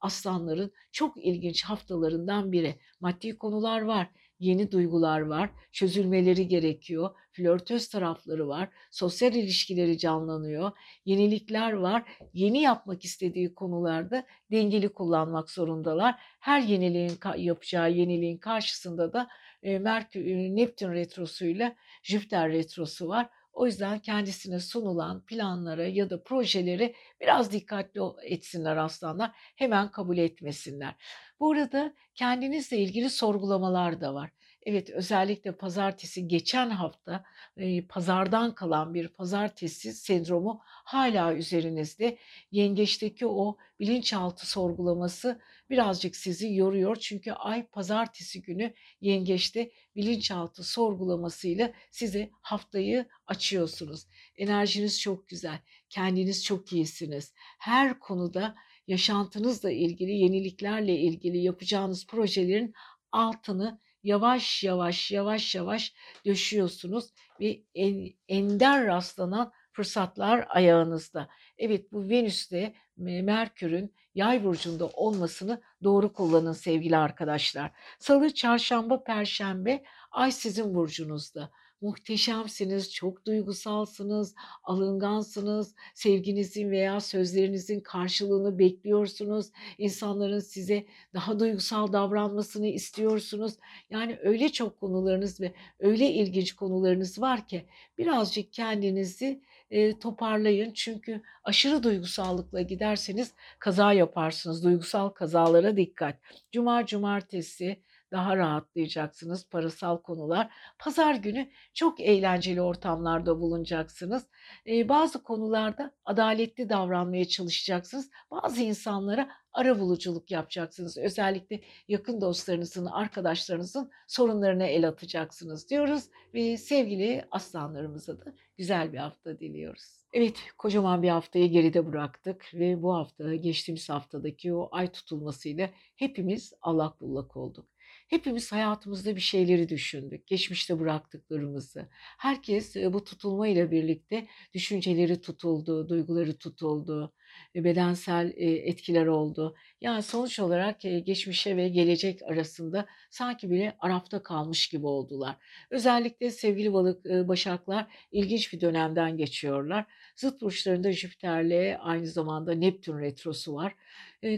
aslanların 0.00 0.72
çok 0.92 1.24
ilginç 1.24 1.64
haftalarından 1.64 2.52
biri. 2.52 2.74
Maddi 3.00 3.38
konular 3.38 3.80
var 3.80 4.10
yeni 4.38 4.72
duygular 4.72 5.20
var, 5.20 5.50
çözülmeleri 5.72 6.48
gerekiyor, 6.48 7.10
flörtöz 7.32 7.88
tarafları 7.88 8.48
var, 8.48 8.68
sosyal 8.90 9.34
ilişkileri 9.34 9.98
canlanıyor, 9.98 10.70
yenilikler 11.04 11.72
var. 11.72 12.02
Yeni 12.32 12.60
yapmak 12.62 13.04
istediği 13.04 13.54
konularda 13.54 14.26
dengeli 14.50 14.88
kullanmak 14.88 15.50
zorundalar. 15.50 16.14
Her 16.40 16.60
yeniliğin 16.60 17.18
yapacağı 17.36 17.92
yeniliğin 17.92 18.38
karşısında 18.38 19.12
da 19.12 19.28
Merkür, 19.62 20.24
Neptün 20.56 20.92
retrosuyla 20.92 21.74
Jüpiter 22.02 22.50
retrosu 22.50 23.08
var. 23.08 23.28
O 23.54 23.66
yüzden 23.66 23.98
kendisine 23.98 24.60
sunulan 24.60 25.24
planlara 25.24 25.86
ya 25.86 26.10
da 26.10 26.22
projeleri 26.22 26.94
biraz 27.20 27.52
dikkatli 27.52 28.00
etsinler 28.22 28.76
aslanlar. 28.76 29.32
Hemen 29.56 29.90
kabul 29.90 30.18
etmesinler. 30.18 30.94
Bu 31.40 31.52
arada 31.52 31.94
kendinizle 32.14 32.78
ilgili 32.78 33.10
sorgulamalar 33.10 34.00
da 34.00 34.14
var. 34.14 34.30
Evet 34.66 34.90
özellikle 34.90 35.52
pazartesi 35.56 36.28
geçen 36.28 36.70
hafta 36.70 37.24
e, 37.56 37.86
pazardan 37.86 38.54
kalan 38.54 38.94
bir 38.94 39.08
pazartesi 39.08 39.92
sendromu 39.92 40.60
hala 40.64 41.34
üzerinizde. 41.34 42.18
Yengeçteki 42.50 43.26
o 43.26 43.56
bilinçaltı 43.80 44.46
sorgulaması 44.50 45.40
birazcık 45.70 46.16
sizi 46.16 46.54
yoruyor. 46.54 46.96
Çünkü 46.96 47.32
ay 47.32 47.66
pazartesi 47.66 48.42
günü 48.42 48.74
yengeçte 49.00 49.70
bilinçaltı 49.96 50.62
sorgulamasıyla 50.62 51.72
size 51.90 52.30
haftayı 52.40 53.06
açıyorsunuz. 53.26 54.06
Enerjiniz 54.36 55.00
çok 55.00 55.28
güzel. 55.28 55.58
Kendiniz 55.88 56.44
çok 56.44 56.72
iyisiniz. 56.72 57.32
Her 57.58 57.98
konuda 57.98 58.54
yaşantınızla 58.86 59.70
ilgili, 59.70 60.12
yeniliklerle 60.12 60.98
ilgili 60.98 61.38
yapacağınız 61.38 62.06
projelerin 62.06 62.74
altını 63.12 63.80
yavaş 64.04 64.64
yavaş 64.64 65.10
yavaş 65.10 65.54
yavaş 65.54 65.94
döşüyorsunuz 66.26 67.10
ve 67.40 67.62
en, 67.74 68.10
ender 68.28 68.86
rastlanan 68.86 69.52
fırsatlar 69.72 70.46
ayağınızda. 70.48 71.28
Evet 71.58 71.92
bu 71.92 72.08
Venüs'te 72.08 72.74
Merkür'ün 72.96 73.94
Yay 74.14 74.44
burcunda 74.44 74.86
olmasını 74.86 75.62
doğru 75.82 76.12
kullanın 76.12 76.52
sevgili 76.52 76.96
arkadaşlar. 76.96 77.70
Salı, 77.98 78.34
çarşamba, 78.34 79.04
perşembe 79.04 79.84
ay 80.10 80.32
sizin 80.32 80.74
burcunuzda 80.74 81.50
muhteşemsiniz, 81.84 82.92
çok 82.92 83.26
duygusalsınız, 83.26 84.34
alıngansınız, 84.64 85.74
sevginizin 85.94 86.70
veya 86.70 87.00
sözlerinizin 87.00 87.80
karşılığını 87.80 88.58
bekliyorsunuz. 88.58 89.50
İnsanların 89.78 90.38
size 90.38 90.86
daha 91.14 91.40
duygusal 91.40 91.92
davranmasını 91.92 92.66
istiyorsunuz. 92.66 93.54
Yani 93.90 94.18
öyle 94.22 94.48
çok 94.48 94.80
konularınız 94.80 95.40
ve 95.40 95.52
öyle 95.78 96.10
ilginç 96.10 96.52
konularınız 96.52 97.20
var 97.20 97.46
ki 97.46 97.66
birazcık 97.98 98.52
kendinizi 98.52 99.40
e, 99.70 99.98
toparlayın. 99.98 100.72
Çünkü 100.72 101.22
aşırı 101.44 101.82
duygusallıkla 101.82 102.62
giderseniz 102.62 103.32
kaza 103.58 103.92
yaparsınız. 103.92 104.64
Duygusal 104.64 105.08
kazalara 105.08 105.76
dikkat. 105.76 106.16
Cuma, 106.52 106.86
cumartesi, 106.86 107.76
daha 108.14 108.36
rahatlayacaksınız 108.36 109.48
parasal 109.48 109.98
konular. 109.98 110.48
Pazar 110.78 111.14
günü 111.14 111.50
çok 111.74 112.00
eğlenceli 112.00 112.62
ortamlarda 112.62 113.40
bulunacaksınız. 113.40 114.26
Ee, 114.66 114.88
bazı 114.88 115.22
konularda 115.22 115.94
adaletli 116.04 116.68
davranmaya 116.68 117.24
çalışacaksınız. 117.24 118.10
Bazı 118.30 118.62
insanlara 118.62 119.28
ara 119.52 119.80
buluculuk 119.80 120.30
yapacaksınız. 120.30 120.98
Özellikle 120.98 121.60
yakın 121.88 122.20
dostlarınızın, 122.20 122.86
arkadaşlarınızın 122.86 123.90
sorunlarına 124.06 124.66
el 124.66 124.88
atacaksınız 124.88 125.70
diyoruz 125.70 126.04
ve 126.34 126.56
sevgili 126.56 127.24
aslanlarımıza 127.30 128.20
da 128.20 128.34
güzel 128.56 128.92
bir 128.92 128.98
hafta 128.98 129.38
diliyoruz. 129.38 130.04
Evet, 130.12 130.36
kocaman 130.58 131.02
bir 131.02 131.08
haftayı 131.08 131.50
geride 131.50 131.86
bıraktık 131.86 132.50
ve 132.54 132.82
bu 132.82 132.94
hafta 132.94 133.34
geçtiğimiz 133.34 133.88
haftadaki 133.88 134.54
o 134.54 134.68
ay 134.72 134.92
tutulmasıyla 134.92 135.70
hepimiz 135.96 136.52
allak 136.62 137.00
bullak 137.00 137.36
olduk. 137.36 137.73
Hepimiz 138.08 138.52
hayatımızda 138.52 139.16
bir 139.16 139.20
şeyleri 139.20 139.68
düşündük, 139.68 140.26
geçmişte 140.26 140.80
bıraktıklarımızı. 140.80 141.88
Herkes 142.18 142.76
bu 142.76 143.04
tutulma 143.04 143.48
ile 143.48 143.70
birlikte 143.70 144.26
düşünceleri 144.54 145.20
tutuldu, 145.20 145.88
duyguları 145.88 146.38
tutuldu, 146.38 147.12
bedensel 147.54 148.32
etkiler 148.36 149.06
oldu. 149.06 149.54
Yani 149.80 150.02
sonuç 150.02 150.38
olarak 150.40 150.80
geçmişe 150.80 151.56
ve 151.56 151.68
gelecek 151.68 152.22
arasında 152.22 152.86
sanki 153.10 153.50
bile 153.50 153.76
arafta 153.78 154.22
kalmış 154.22 154.68
gibi 154.68 154.86
oldular. 154.86 155.36
Özellikle 155.70 156.30
sevgili 156.30 156.72
balık 156.72 157.04
başaklar 157.04 157.86
ilginç 158.12 158.52
bir 158.52 158.60
dönemden 158.60 159.16
geçiyorlar. 159.16 159.84
Zıt 160.16 160.40
burçlarında 160.40 160.92
Jüpiter'le 160.92 161.76
aynı 161.80 162.06
zamanda 162.06 162.52
Neptün 162.52 162.98
retrosu 162.98 163.54
var. 163.54 163.74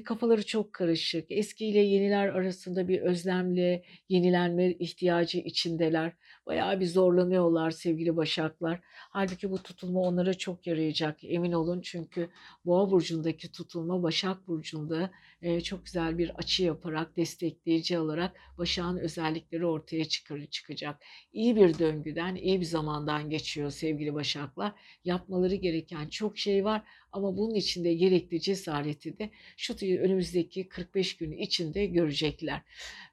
kafaları 0.05 0.47
çok 0.47 0.73
karışık. 0.73 1.27
Eski 1.31 1.67
ile 1.67 1.79
yeniler 1.79 2.29
arasında 2.29 2.89
bir 2.89 3.01
özlemle 3.01 3.83
yenilenme 4.09 4.71
ihtiyacı 4.71 5.39
içindeler. 5.39 6.13
Bayağı 6.47 6.81
bir 6.81 6.87
zorlanıyorlar 6.87 7.71
sevgili 7.71 8.17
başaklar. 8.17 8.81
Halbuki 8.85 9.51
bu 9.51 9.63
tutulma 9.63 10.01
onlara 10.01 10.35
çok 10.35 10.67
yarayacak 10.67 11.25
emin 11.25 11.53
olun. 11.53 11.81
Çünkü 11.81 12.29
Boğa 12.65 12.91
burcundaki 12.91 13.53
tutulma 13.53 14.03
Başak 14.03 14.49
burcunda 14.49 15.11
e, 15.43 15.61
çok 15.61 15.85
güzel 15.85 16.19
bir 16.19 16.31
açı 16.39 16.65
yaparak 16.65 17.17
destekleyici 17.17 17.99
olarak 17.99 18.37
Başak'ın 18.59 18.97
özellikleri 18.97 19.67
ortaya 19.67 20.05
çıkar, 20.05 20.47
çıkacak. 20.47 21.03
İyi 21.33 21.57
bir 21.57 21.79
döngüden, 21.79 22.35
iyi 22.35 22.61
bir 22.61 22.67
zamandan 22.67 23.31
geçiyor 23.31 23.71
sevgili 23.71 24.15
Başaklar. 24.15 24.73
Yapmaları 25.05 25.55
gereken 25.55 26.09
çok 26.09 26.39
şey 26.39 26.65
var 26.65 26.83
ama 27.13 27.37
bunun 27.37 27.55
içinde 27.55 27.95
gerekli 27.95 28.41
cesareti 28.41 29.19
de 29.19 29.31
şu 29.57 29.75
önümüzdeki 29.75 30.69
45 30.69 31.17
gün 31.17 31.33
içinde 31.33 31.87
görecekler. 31.87 32.63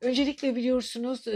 Öncelikle 0.01 0.55
biliyorsunuz 0.55 1.27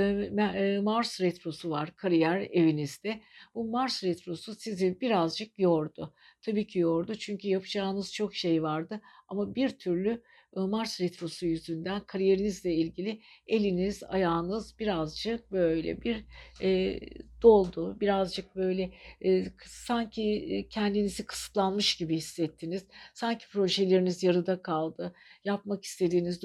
Mars 0.83 1.21
retrosu 1.21 1.69
var 1.69 1.95
kariyer 1.95 2.47
evinizde. 2.51 3.21
Bu 3.55 3.63
Mars 3.63 4.03
retrosu 4.03 4.55
sizi 4.55 5.01
birazcık 5.01 5.59
yordu. 5.59 6.13
Tabii 6.41 6.67
ki 6.67 6.79
yordu 6.79 7.15
çünkü 7.15 7.47
yapacağınız 7.47 8.13
çok 8.13 8.35
şey 8.35 8.63
vardı 8.63 9.01
ama 9.27 9.55
bir 9.55 9.69
türlü 9.69 10.23
Mars 10.55 11.01
retrosu 11.01 11.45
yüzünden 11.45 11.99
kariyerinizle 11.99 12.73
ilgili 12.73 13.21
eliniz, 13.47 14.03
ayağınız 14.03 14.79
birazcık 14.79 15.51
böyle 15.51 16.01
bir 16.01 16.25
e, 16.61 16.99
doldu. 17.41 17.99
Birazcık 17.99 18.55
böyle 18.55 18.91
e, 19.25 19.45
sanki 19.65 20.67
kendinizi 20.69 21.25
kısıtlanmış 21.25 21.97
gibi 21.97 22.15
hissettiniz. 22.15 22.85
Sanki 23.13 23.49
projeleriniz 23.49 24.23
yarıda 24.23 24.61
kaldı. 24.61 25.13
Yapmak 25.43 25.83
istediğiniz, 25.83 26.41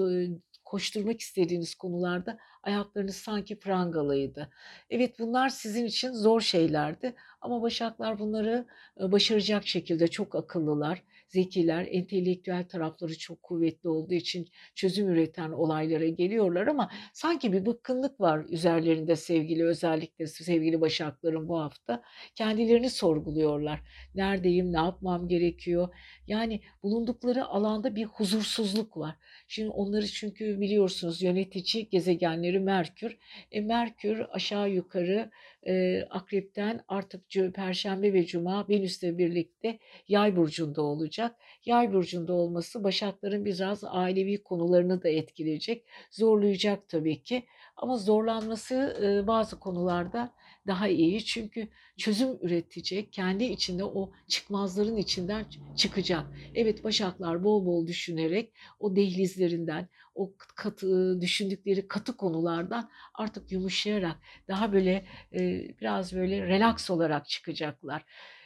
koşturmak 0.65 1.21
istediğiniz 1.21 1.75
konularda 1.75 2.39
ayaklarınız 2.63 3.17
sanki 3.17 3.59
prangalıydı. 3.59 4.51
Evet 4.91 5.19
bunlar 5.19 5.49
sizin 5.49 5.85
için 5.85 6.13
zor 6.13 6.41
şeylerdi 6.41 7.15
ama 7.41 7.63
başaklar 7.63 8.19
bunları 8.19 8.67
başaracak 9.01 9.67
şekilde 9.67 10.09
çok 10.09 10.35
akıllılar 10.35 11.03
zekiler, 11.33 11.89
entelektüel 11.91 12.69
tarafları 12.69 13.19
çok 13.19 13.43
kuvvetli 13.43 13.89
olduğu 13.89 14.15
için 14.15 14.49
çözüm 14.75 15.09
üreten 15.09 15.51
olaylara 15.51 16.09
geliyorlar 16.09 16.67
ama 16.67 16.91
sanki 17.13 17.53
bir 17.53 17.67
bıkkınlık 17.67 18.21
var 18.21 18.45
üzerlerinde 18.49 19.17
sevgili 19.17 19.65
özellikle 19.65 20.27
sevgili 20.27 20.81
başakların 20.81 21.49
bu 21.49 21.61
hafta. 21.61 22.03
Kendilerini 22.35 22.91
sorguluyorlar. 22.91 23.81
Neredeyim, 24.15 24.73
ne 24.73 24.77
yapmam 24.77 25.29
gerekiyor? 25.29 25.89
Yani 26.27 26.61
bulundukları 26.83 27.47
alanda 27.47 27.97
bir 27.97 28.05
huzursuzluk 28.05 28.97
var. 28.97 29.15
Şimdi 29.49 29.69
onları 29.69 30.07
çünkü 30.07 30.61
biliyorsunuz 30.61 31.23
yönetici 31.23 31.89
gezegenleri 31.89 32.61
Merkür. 32.61 33.19
E, 33.53 33.61
Merkür 33.61 34.27
aşağı 34.31 34.71
yukarı 34.71 35.31
e, 35.67 36.03
Akrep'ten 36.11 36.81
artık 36.89 37.23
Perşembe 37.55 38.13
ve 38.13 38.27
Cuma 38.27 38.69
Venüs'le 38.69 39.03
birlikte 39.03 39.79
Yay 40.09 40.37
burcunda 40.37 40.83
olacak. 40.83 41.37
Yay 41.65 41.93
burcunda 41.93 42.33
olması 42.33 42.85
Başakların 42.85 43.45
biraz 43.45 43.85
ailevi 43.85 44.43
konularını 44.43 45.03
da 45.03 45.09
etkileyecek. 45.09 45.85
Zorlayacak 46.11 46.89
tabii 46.89 47.23
ki. 47.23 47.47
Ama 47.77 47.97
zorlanması 47.97 48.97
e, 49.03 49.27
bazı 49.27 49.61
konularda 49.61 50.33
daha 50.67 50.89
iyi. 50.89 51.25
Çünkü 51.25 51.69
çözüm 51.97 52.39
üretecek, 52.43 53.13
kendi 53.13 53.45
içinde 53.45 53.85
o 53.85 54.13
çıkmazların 54.29 54.97
içinden 54.97 55.47
çıkacak. 55.77 56.27
Evet 56.55 56.85
Başaklar 56.85 57.45
bol 57.45 57.67
bol 57.67 57.87
düşünerek 57.87 58.53
o 58.79 58.97
dehlizlerinden, 58.97 59.89
o 60.15 60.35
katı 60.57 61.21
düşündükleri 61.21 61.89
katı 61.89 62.17
konulardan 62.17 62.91
artık 63.15 63.53
yumuşayarak 63.53 64.17
daha 64.49 64.73
böyle 64.73 65.05
e, 65.33 65.69
biraz 65.81 66.13
böyle 66.13 66.47
relax 66.47 66.91
olarak 66.91 67.29
çıkacaklar. 67.29 68.05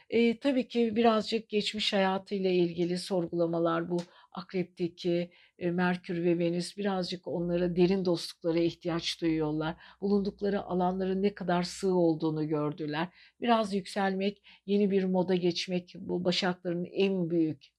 E, 0.09 0.39
tabii 0.39 0.67
ki 0.67 0.95
birazcık 0.95 1.49
geçmiş 1.49 1.93
hayatıyla 1.93 2.49
ilgili 2.49 2.97
sorgulamalar 2.97 3.89
bu 3.89 3.97
akrepteki 4.31 5.31
Merkür 5.59 6.23
ve 6.23 6.39
Venüs 6.39 6.77
birazcık 6.77 7.27
onlara 7.27 7.75
derin 7.75 8.05
dostluklara 8.05 8.59
ihtiyaç 8.59 9.21
duyuyorlar. 9.21 9.75
Bulundukları 10.01 10.61
alanların 10.61 11.23
ne 11.23 11.33
kadar 11.33 11.63
sığ 11.63 11.95
olduğunu 11.95 12.47
gördüler. 12.47 13.07
Biraz 13.41 13.73
yükselmek, 13.73 14.43
yeni 14.65 14.91
bir 14.91 15.03
moda 15.03 15.35
geçmek 15.35 15.95
bu 15.99 16.23
başakların 16.23 16.85
en 16.85 17.29
büyük 17.29 17.77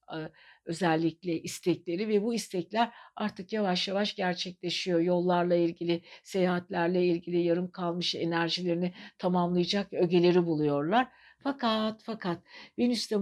özellikle 0.65 1.41
istekleri 1.41 2.07
ve 2.07 2.23
bu 2.23 2.33
istekler 2.33 2.91
artık 3.15 3.53
yavaş 3.53 3.87
yavaş 3.87 4.15
gerçekleşiyor. 4.15 4.99
Yollarla 4.99 5.55
ilgili, 5.55 6.01
seyahatlerle 6.23 7.05
ilgili 7.05 7.41
yarım 7.41 7.71
kalmış 7.71 8.15
enerjilerini 8.15 8.93
tamamlayacak 9.17 9.93
ögeleri 9.93 10.45
buluyorlar. 10.45 11.07
Fakat 11.43 12.01
fakat 12.03 12.39
Venüs 12.79 13.11
ile 13.11 13.17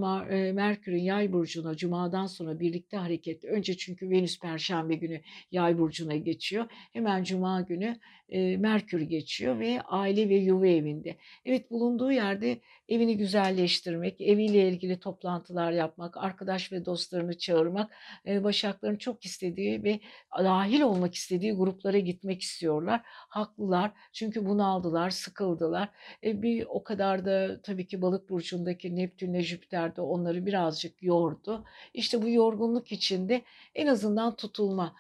Merkür'ün 0.52 1.02
yay 1.02 1.34
burcuna 1.34 1.76
cumadan 1.76 2.26
sonra 2.26 2.60
birlikte 2.60 2.98
hareket. 2.98 3.46
Önce 3.46 3.78
çünkü 3.78 4.10
Venüs 4.10 4.40
perşembe 4.40 4.96
günü 4.96 5.22
yay 5.52 5.78
burcuna 5.78 6.16
geçiyor. 6.16 6.66
Hemen 6.94 7.24
cuma 7.24 7.62
günü 7.62 8.00
e, 8.30 8.58
Merkür 8.58 9.02
geçiyor 9.02 9.60
ve 9.60 9.82
aile 9.82 10.30
ve 10.30 10.36
yuva 10.36 10.68
evinde. 10.68 11.18
Evet 11.46 11.72
bulunduğu 11.72 12.12
yerde 12.12 12.62
evini 12.90 13.18
güzelleştirmek, 13.18 14.22
eviyle 14.22 14.70
ilgili 14.70 15.00
toplantılar 15.00 15.72
yapmak, 15.72 16.18
arkadaş 16.18 16.72
ve 16.72 16.86
dostlarını 16.86 17.38
çağırmak, 17.38 17.92
e, 18.28 18.44
Başakların 18.44 18.98
çok 18.98 19.26
istediği 19.26 19.84
ve 19.84 20.00
dahil 20.40 20.82
olmak 20.82 21.16
istediği 21.16 21.54
gruplara 21.54 22.00
gitmek 22.00 22.42
istiyorlar. 22.42 23.02
Haklılar 23.06 23.92
çünkü 24.14 24.46
bunaldılar, 24.46 25.10
sıkıldılar. 25.10 25.90
E, 26.24 26.42
bir 26.42 26.66
o 26.70 26.84
kadar 26.84 27.26
da 27.26 27.62
tabii 27.62 27.88
ki 27.88 28.02
balık 28.08 28.30
burcundaki 28.30 28.96
Neptünle 28.96 29.42
Jüpiter 29.42 29.96
de 29.96 30.02
onları 30.02 30.46
birazcık 30.46 31.04
yordu. 31.04 31.64
İşte 31.94 32.22
bu 32.22 32.30
yorgunluk 32.30 32.92
içinde 32.92 33.42
en 33.76 33.88
azından 33.88 34.36
tutulma 34.36 34.96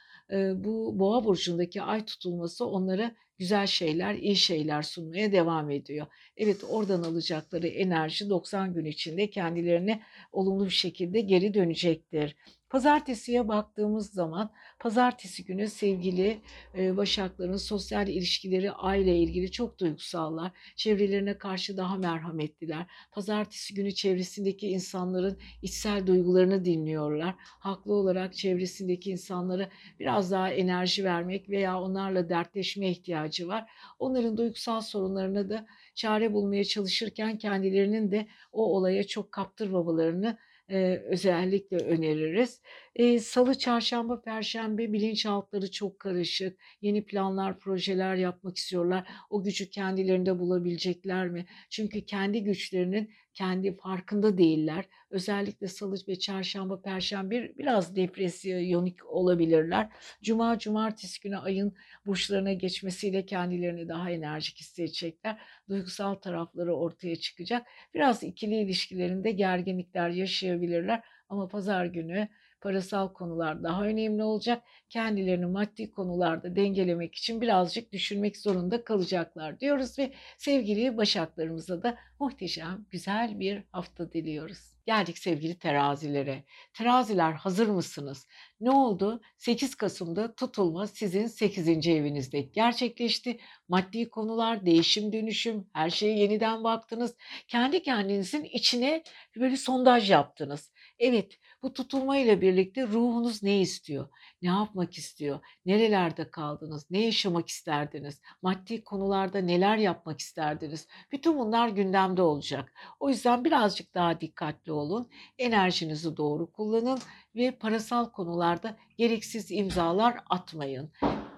bu 0.55 0.99
Boğa 0.99 1.25
burcundaki 1.25 1.81
ay 1.81 2.05
tutulması 2.05 2.65
onlara 2.65 3.11
güzel 3.37 3.67
şeyler, 3.67 4.15
iyi 4.15 4.35
şeyler 4.35 4.81
sunmaya 4.81 5.31
devam 5.31 5.71
ediyor. 5.71 6.07
Evet, 6.37 6.63
oradan 6.69 7.03
alacakları 7.03 7.67
enerji 7.67 8.29
90 8.29 8.73
gün 8.73 8.85
içinde 8.85 9.29
kendilerine 9.29 10.01
olumlu 10.31 10.65
bir 10.65 10.69
şekilde 10.69 11.21
geri 11.21 11.53
dönecektir. 11.53 12.35
Pazartesiye 12.69 13.47
baktığımız 13.47 14.09
zaman 14.13 14.51
pazartesi 14.79 15.45
günü 15.45 15.67
sevgili 15.67 16.41
e, 16.77 16.97
Başakların 16.97 17.57
sosyal 17.57 18.07
ilişkileri 18.07 18.71
aile 18.71 19.17
ilgili 19.17 19.51
çok 19.51 19.79
duygusallar. 19.79 20.51
Çevrelerine 20.75 21.37
karşı 21.37 21.77
daha 21.77 21.95
merhametliler. 21.97 22.85
Pazartesi 23.11 23.73
günü 23.73 23.91
çevresindeki 23.91 24.67
insanların 24.67 25.37
içsel 25.61 26.07
duygularını 26.07 26.65
dinliyorlar. 26.65 27.35
Haklı 27.39 27.93
olarak 27.93 28.33
çevresindeki 28.33 29.11
insanlara 29.11 29.69
biraz 29.99 30.31
daha 30.31 30.49
enerji 30.49 31.03
vermek 31.03 31.49
veya 31.49 31.81
onlarla 31.81 32.29
dertleşme 32.29 32.89
ihtiyacı 32.89 33.47
var. 33.47 33.71
Onların 33.99 34.37
duygusal 34.37 34.81
sorunlarına 34.81 35.49
da 35.49 35.65
çare 35.95 36.33
bulmaya 36.33 36.63
çalışırken 36.63 37.37
kendilerinin 37.37 38.11
de 38.11 38.27
o 38.51 38.75
olaya 38.75 39.07
çok 39.07 39.31
kaptırmamalarını 39.31 40.37
Özellikle 40.69 41.77
öneririz. 41.77 42.61
Eee, 42.97 43.19
Salı, 43.19 43.57
çarşamba, 43.57 44.21
perşembe 44.21 44.93
bilinçaltları 44.93 45.71
çok 45.71 45.99
karışık. 45.99 46.59
Yeni 46.81 47.05
planlar, 47.05 47.59
projeler 47.59 48.15
yapmak 48.15 48.57
istiyorlar. 48.57 49.07
O 49.29 49.43
gücü 49.43 49.69
kendilerinde 49.69 50.39
bulabilecekler 50.39 51.27
mi? 51.29 51.45
Çünkü 51.69 52.05
kendi 52.05 52.43
güçlerinin 52.43 53.11
kendi 53.33 53.77
farkında 53.77 54.37
değiller. 54.37 54.85
Özellikle 55.09 55.67
salı 55.67 55.95
ve 56.07 56.19
çarşamba, 56.19 56.81
perşembe 56.81 57.57
biraz 57.57 57.95
depresyonik 57.95 59.05
olabilirler. 59.05 59.89
Cuma, 60.23 60.59
cumartesi 60.59 61.21
günü 61.21 61.37
ayın 61.37 61.75
burçlarına 62.05 62.53
geçmesiyle 62.53 63.25
kendilerini 63.25 63.87
daha 63.87 64.11
enerjik 64.11 64.59
hissedecekler. 64.59 65.37
Duygusal 65.69 66.15
tarafları 66.15 66.75
ortaya 66.75 67.15
çıkacak. 67.15 67.67
Biraz 67.93 68.23
ikili 68.23 68.55
ilişkilerinde 68.55 69.31
gerginlikler 69.31 70.09
yaşayabilirler 70.09 71.03
ama 71.29 71.47
pazar 71.47 71.85
günü 71.85 72.27
parasal 72.61 73.13
konular 73.13 73.63
daha 73.63 73.83
önemli 73.83 74.23
olacak. 74.23 74.63
Kendilerini 74.89 75.45
maddi 75.45 75.91
konularda 75.91 76.55
dengelemek 76.55 77.15
için 77.15 77.41
birazcık 77.41 77.93
düşünmek 77.93 78.37
zorunda 78.37 78.83
kalacaklar 78.83 79.59
diyoruz 79.59 79.99
ve 79.99 80.13
sevgili 80.37 80.97
başaklarımıza 80.97 81.83
da 81.83 81.97
muhteşem, 82.19 82.85
güzel 82.91 83.39
bir 83.39 83.63
hafta 83.71 84.11
diliyoruz. 84.11 84.77
Geldik 84.85 85.17
sevgili 85.17 85.59
terazilere. 85.59 86.43
Teraziler 86.73 87.33
hazır 87.33 87.67
mısınız? 87.67 88.27
Ne 88.61 88.71
oldu? 88.71 89.21
8 89.37 89.75
Kasım'da 89.75 90.35
tutulma 90.35 90.87
sizin 90.87 91.27
8. 91.27 91.87
evinizde 91.87 92.41
gerçekleşti. 92.41 93.39
Maddi 93.67 94.09
konular, 94.09 94.65
değişim 94.65 95.13
dönüşüm, 95.13 95.67
her 95.73 95.89
şeye 95.89 96.17
yeniden 96.17 96.63
baktınız. 96.63 97.15
Kendi 97.47 97.83
kendinizin 97.83 98.43
içine 98.43 99.03
böyle 99.35 99.57
sondaj 99.57 100.11
yaptınız. 100.11 100.71
Evet, 100.99 101.39
bu 101.63 101.73
tutulma 101.73 102.17
ile 102.17 102.41
birlikte 102.41 102.87
ruhunuz 102.87 103.43
ne 103.43 103.59
istiyor? 103.61 104.07
Ne 104.41 104.49
yapmak 104.49 104.97
istiyor? 104.97 105.39
Nerelerde 105.65 106.31
kaldınız? 106.31 106.91
Ne 106.91 107.01
yaşamak 107.01 107.49
isterdiniz? 107.49 108.21
Maddi 108.41 108.83
konularda 108.83 109.39
neler 109.39 109.77
yapmak 109.77 110.19
isterdiniz? 110.19 110.87
Bütün 111.11 111.39
bunlar 111.39 111.69
gündemde 111.69 112.21
olacak. 112.21 112.73
O 112.99 113.09
yüzden 113.09 113.45
birazcık 113.45 113.95
daha 113.95 114.21
dikkatli 114.21 114.71
olun. 114.71 115.09
Enerjinizi 115.37 116.17
doğru 116.17 116.51
kullanın 116.51 116.99
ve 117.35 117.51
parasal 117.51 118.11
konularda 118.11 118.77
gereksiz 118.97 119.51
imzalar 119.51 120.17
atmayın. 120.29 120.91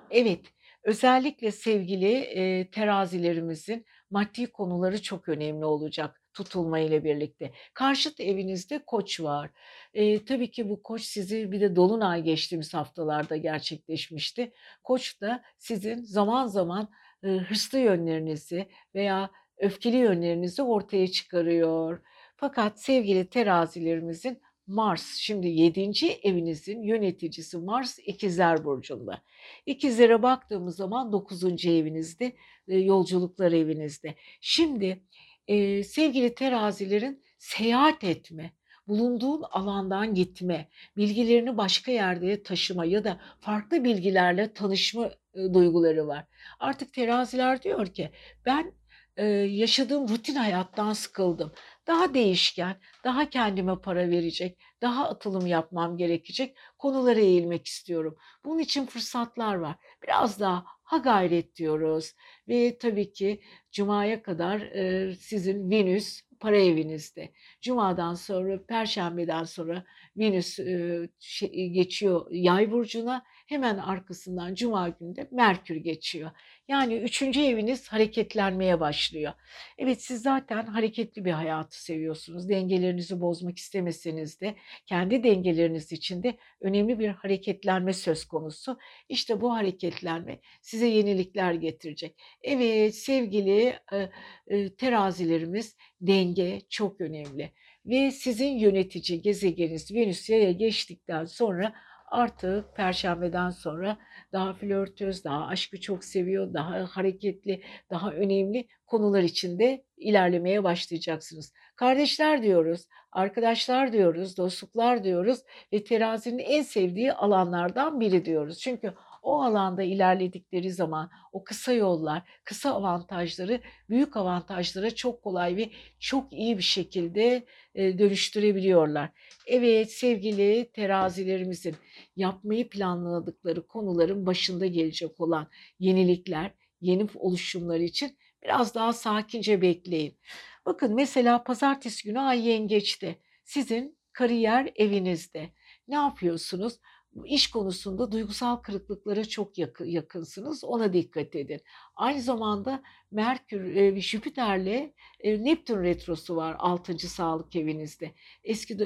Evet, 0.09 0.45
özellikle 0.83 1.51
sevgili 1.51 2.11
e, 2.13 2.69
terazilerimizin 2.71 3.85
maddi 4.09 4.51
konuları 4.51 5.01
çok 5.01 5.29
önemli 5.29 5.65
olacak 5.65 6.18
tutulma 6.33 6.79
ile 6.79 7.03
birlikte. 7.03 7.51
Karşıt 7.73 8.19
evinizde 8.19 8.83
koç 8.85 9.21
var. 9.21 9.49
E, 9.93 10.25
tabii 10.25 10.51
ki 10.51 10.69
bu 10.69 10.83
koç 10.83 11.01
sizi 11.01 11.51
bir 11.51 11.61
de 11.61 11.75
dolunay 11.75 12.23
geçtiğimiz 12.23 12.73
haftalarda 12.73 13.37
gerçekleşmişti. 13.37 14.53
Koç 14.83 15.21
da 15.21 15.43
sizin 15.57 16.03
zaman 16.03 16.47
zaman 16.47 16.89
e, 17.23 17.27
hırslı 17.27 17.79
yönlerinizi 17.79 18.69
veya 18.95 19.29
öfkeli 19.57 19.97
yönlerinizi 19.97 20.63
ortaya 20.63 21.07
çıkarıyor. 21.07 22.01
Fakat 22.35 22.81
sevgili 22.81 23.29
terazilerimizin 23.29 24.41
Mars 24.69 25.15
şimdi 25.15 25.47
7. 25.47 25.91
evinizin 26.23 26.83
yöneticisi 26.83 27.57
Mars 27.57 27.99
İkizler 27.99 28.65
Burcu'nda. 28.65 29.21
İkizlere 29.65 30.23
baktığımız 30.23 30.75
zaman 30.75 31.11
9. 31.11 31.65
evinizde, 31.65 32.35
yolculuklar 32.67 33.51
evinizde. 33.51 34.15
Şimdi 34.41 35.03
e, 35.49 35.83
sevgili 35.83 36.35
terazilerin 36.35 37.23
seyahat 37.37 38.03
etme, 38.03 38.53
bulunduğun 38.87 39.43
alandan 39.51 40.13
gitme, 40.13 40.69
bilgilerini 40.97 41.57
başka 41.57 41.91
yerde 41.91 42.43
taşıma 42.43 42.85
ya 42.85 43.03
da 43.03 43.19
farklı 43.39 43.83
bilgilerle 43.83 44.53
tanışma 44.53 45.05
e, 45.33 45.53
duyguları 45.53 46.07
var. 46.07 46.25
Artık 46.59 46.93
teraziler 46.93 47.63
diyor 47.63 47.87
ki 47.87 48.11
ben 48.45 48.73
e, 49.17 49.25
yaşadığım 49.25 50.09
rutin 50.09 50.35
hayattan 50.35 50.93
sıkıldım. 50.93 51.53
Daha 51.87 52.13
değişken, 52.13 52.75
daha 53.03 53.29
kendime 53.29 53.81
para 53.81 54.09
verecek, 54.09 54.57
daha 54.81 55.09
atılım 55.09 55.47
yapmam 55.47 55.97
gerekecek 55.97 56.57
konulara 56.77 57.19
eğilmek 57.19 57.67
istiyorum. 57.67 58.17
Bunun 58.45 58.59
için 58.59 58.85
fırsatlar 58.85 59.55
var. 59.55 59.75
Biraz 60.03 60.39
daha 60.39 60.65
ha 60.89 60.97
gayret 60.97 61.55
diyoruz 61.55 62.15
ve 62.47 62.77
tabii 62.77 63.13
ki 63.13 63.41
Cuma'ya 63.71 64.23
kadar 64.23 64.61
e, 64.61 65.15
sizin 65.15 65.71
Venüs 65.71 66.21
para 66.39 66.57
evinizde. 66.57 67.29
Cuma'dan 67.61 68.13
sonra, 68.13 68.65
Perşembeden 68.65 69.43
sonra 69.43 69.85
Venüs 70.19 70.59
e, 70.59 71.09
şey, 71.19 71.69
geçiyor 71.69 72.27
Yay 72.31 72.71
burcuna. 72.71 73.23
Hemen 73.47 73.77
arkasından 73.77 74.55
Cuma 74.55 74.89
günde 74.89 75.27
Merkür 75.31 75.75
geçiyor. 75.75 76.31
Yani 76.67 76.95
üçüncü 76.95 77.41
eviniz 77.41 77.87
hareketlenmeye 77.87 78.79
başlıyor. 78.79 79.33
Evet 79.77 80.01
siz 80.01 80.21
zaten 80.21 80.65
hareketli 80.65 81.25
bir 81.25 81.31
hayatı 81.31 81.83
seviyorsunuz. 81.83 82.49
Dengelerinizi 82.49 83.21
bozmak 83.21 83.57
istemeseniz 83.57 84.41
de 84.41 84.55
kendi 84.85 85.23
dengeleriniz 85.23 85.91
için 85.91 86.23
de 86.23 86.37
önemli 86.61 86.99
bir 86.99 87.07
hareketlenme 87.07 87.93
söz 87.93 88.25
konusu. 88.25 88.77
İşte 89.09 89.41
bu 89.41 89.53
hareketlenme 89.53 90.39
size 90.61 90.87
yenilikler 90.87 91.53
getirecek. 91.53 92.15
Evet 92.43 92.95
sevgili 92.95 93.79
e, 93.93 94.09
e, 94.47 94.75
terazilerimiz 94.75 95.77
denge 96.01 96.61
çok 96.69 97.01
önemli. 97.01 97.51
Ve 97.89 98.11
sizin 98.11 98.57
yönetici 98.57 99.21
gezegeniniz 99.21 99.93
Venüs 99.93 100.29
yaya 100.29 100.51
geçtikten 100.51 101.25
sonra 101.25 101.73
artık 102.11 102.75
perşembeden 102.75 103.49
sonra 103.49 103.97
daha 104.33 104.53
flörtöz, 104.53 105.23
daha 105.23 105.47
aşkı 105.47 105.79
çok 105.79 106.03
seviyor, 106.03 106.53
daha 106.53 106.85
hareketli, 106.85 107.63
daha 107.89 108.11
önemli 108.11 108.67
konular 108.85 109.23
içinde 109.23 109.83
ilerlemeye 109.97 110.63
başlayacaksınız. 110.63 111.53
Kardeşler 111.75 112.43
diyoruz, 112.43 112.87
arkadaşlar 113.11 113.93
diyoruz, 113.93 114.37
dostluklar 114.37 115.03
diyoruz 115.03 115.39
ve 115.73 115.83
terazinin 115.83 116.39
en 116.39 116.61
sevdiği 116.61 117.13
alanlardan 117.13 117.99
biri 117.99 118.25
diyoruz. 118.25 118.59
Çünkü 118.59 118.93
o 119.21 119.41
alanda 119.41 119.83
ilerledikleri 119.83 120.71
zaman 120.71 121.09
o 121.31 121.43
kısa 121.43 121.73
yollar, 121.73 122.23
kısa 122.43 122.73
avantajları 122.73 123.61
büyük 123.89 124.17
avantajlara 124.17 124.95
çok 124.95 125.21
kolay 125.23 125.55
ve 125.57 125.69
çok 125.99 126.33
iyi 126.33 126.57
bir 126.57 126.63
şekilde 126.63 127.45
dönüştürebiliyorlar. 127.75 129.09
Evet 129.47 129.91
sevgili 129.91 130.71
terazilerimizin 130.73 131.75
yapmayı 132.15 132.69
planladıkları 132.69 133.67
konuların 133.67 134.25
başında 134.25 134.65
gelecek 134.65 135.19
olan 135.19 135.47
yenilikler, 135.79 136.51
yeni 136.81 137.07
oluşumlar 137.15 137.79
için 137.79 138.17
biraz 138.43 138.75
daha 138.75 138.93
sakince 138.93 139.61
bekleyin. 139.61 140.17
Bakın 140.65 140.95
mesela 140.95 141.43
pazartesi 141.43 142.03
günü 142.03 142.19
ay 142.19 142.47
yengeçte. 142.47 143.15
Sizin 143.43 143.97
kariyer 144.13 144.71
evinizde. 144.75 145.49
Ne 145.87 145.95
yapıyorsunuz? 145.95 146.79
İş 147.25 147.49
konusunda 147.49 148.11
duygusal 148.11 148.55
kırıklıklara 148.55 149.25
çok 149.25 149.57
yakın, 149.57 149.85
yakınsınız. 149.85 150.63
Ona 150.63 150.93
dikkat 150.93 151.35
edin. 151.35 151.61
Aynı 151.95 152.21
zamanda 152.21 152.83
Merkür, 153.11 153.75
e, 153.75 154.01
Jüpiter'le 154.01 154.93
e, 155.19 155.43
Neptün 155.43 155.83
retrosu 155.83 156.35
var 156.35 156.55
6. 156.59 156.99
sağlık 156.99 157.55
evinizde. 157.55 158.11
Eski 158.43 158.77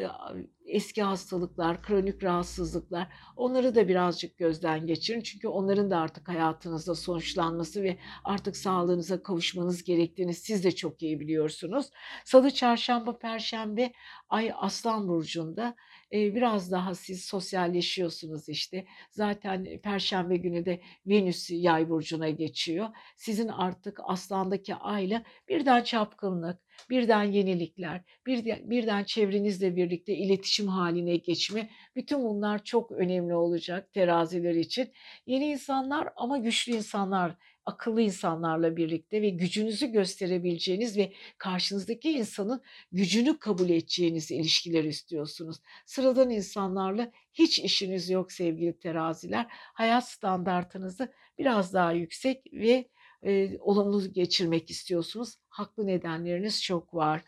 eski 0.65 1.03
hastalıklar, 1.03 1.83
kronik 1.83 2.23
rahatsızlıklar 2.23 3.07
onları 3.35 3.75
da 3.75 3.87
birazcık 3.87 4.37
gözden 4.37 4.87
geçirin. 4.87 5.21
Çünkü 5.21 5.47
onların 5.47 5.91
da 5.91 5.97
artık 5.97 6.27
hayatınızda 6.27 6.95
sonuçlanması 6.95 7.83
ve 7.83 7.97
artık 8.23 8.57
sağlığınıza 8.57 9.23
kavuşmanız 9.23 9.83
gerektiğini 9.83 10.33
siz 10.33 10.63
de 10.63 10.71
çok 10.71 11.03
iyi 11.03 11.19
biliyorsunuz. 11.19 11.89
Salı, 12.25 12.51
çarşamba, 12.51 13.17
perşembe 13.17 13.93
ay 14.29 14.51
Aslan 14.55 15.07
burcunda 15.07 15.75
biraz 16.13 16.71
daha 16.71 16.95
siz 16.95 17.25
sosyalleşiyorsunuz 17.25 18.49
işte. 18.49 18.85
Zaten 19.11 19.79
perşembe 19.83 20.37
günü 20.37 20.65
de 20.65 20.81
Venüs 21.05 21.49
yay 21.51 21.89
burcuna 21.89 22.29
geçiyor. 22.29 22.89
Sizin 23.15 23.47
artık 23.47 23.99
aslandaki 24.03 24.75
ayla 24.75 25.23
birden 25.49 25.83
çapkınlık, 25.83 26.59
birden 26.89 27.23
yenilikler, 27.23 28.01
birden, 28.25 28.69
birden 28.69 29.03
çevrenizle 29.03 29.75
birlikte 29.75 30.13
iletişim 30.13 30.67
haline 30.67 31.17
geçme. 31.17 31.69
Bütün 31.95 32.23
bunlar 32.23 32.63
çok 32.63 32.91
önemli 32.91 33.35
olacak 33.35 33.93
teraziler 33.93 34.55
için. 34.55 34.91
Yeni 35.25 35.45
insanlar 35.45 36.09
ama 36.15 36.37
güçlü 36.37 36.73
insanlar 36.73 37.35
akıllı 37.65 38.01
insanlarla 38.01 38.77
birlikte 38.77 39.21
ve 39.21 39.29
gücünüzü 39.29 39.87
gösterebileceğiniz 39.87 40.97
ve 40.97 41.13
karşınızdaki 41.37 42.11
insanın 42.11 42.61
gücünü 42.91 43.39
kabul 43.39 43.69
edeceğiniz 43.69 44.31
ilişkiler 44.31 44.83
istiyorsunuz. 44.83 45.57
Sıradan 45.85 46.29
insanlarla 46.29 47.11
hiç 47.33 47.59
işiniz 47.59 48.09
yok 48.09 48.31
sevgili 48.31 48.79
teraziler. 48.79 49.45
Hayat 49.49 50.09
standartınızı 50.09 51.13
biraz 51.37 51.73
daha 51.73 51.91
yüksek 51.91 52.53
ve 52.53 52.89
e, 53.23 53.57
olumlu 53.59 54.13
geçirmek 54.13 54.69
istiyorsunuz. 54.69 55.35
Haklı 55.49 55.87
nedenleriniz 55.87 56.63
çok 56.63 56.93
var. 56.93 57.21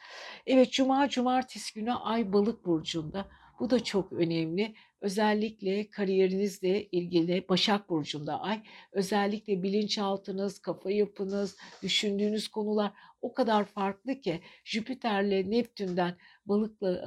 Evet 0.46 0.72
cuma 0.72 1.10
cumartesi 1.10 1.74
günü 1.74 1.94
ay 1.94 2.34
balık 2.34 2.66
burcunda. 2.66 3.28
Bu 3.60 3.70
da 3.70 3.84
çok 3.84 4.14
önemli. 4.14 4.76
Özellikle 5.06 5.90
kariyerinizle 5.90 6.84
ilgili 6.84 7.46
Başak 7.50 7.90
Burcu'nda 7.90 8.42
ay, 8.42 8.62
özellikle 8.92 9.64
bilinçaltınız, 9.64 10.60
kafa 10.60 10.92
yapınız, 10.92 11.58
düşündüğünüz 11.84 12.48
konular 12.48 12.92
o 13.26 13.34
kadar 13.34 13.66
farklı 13.66 14.22
ki 14.22 14.42
Jüpiter'le 14.64 15.52
Neptün'den 15.52 16.18
balıkla 16.46 17.06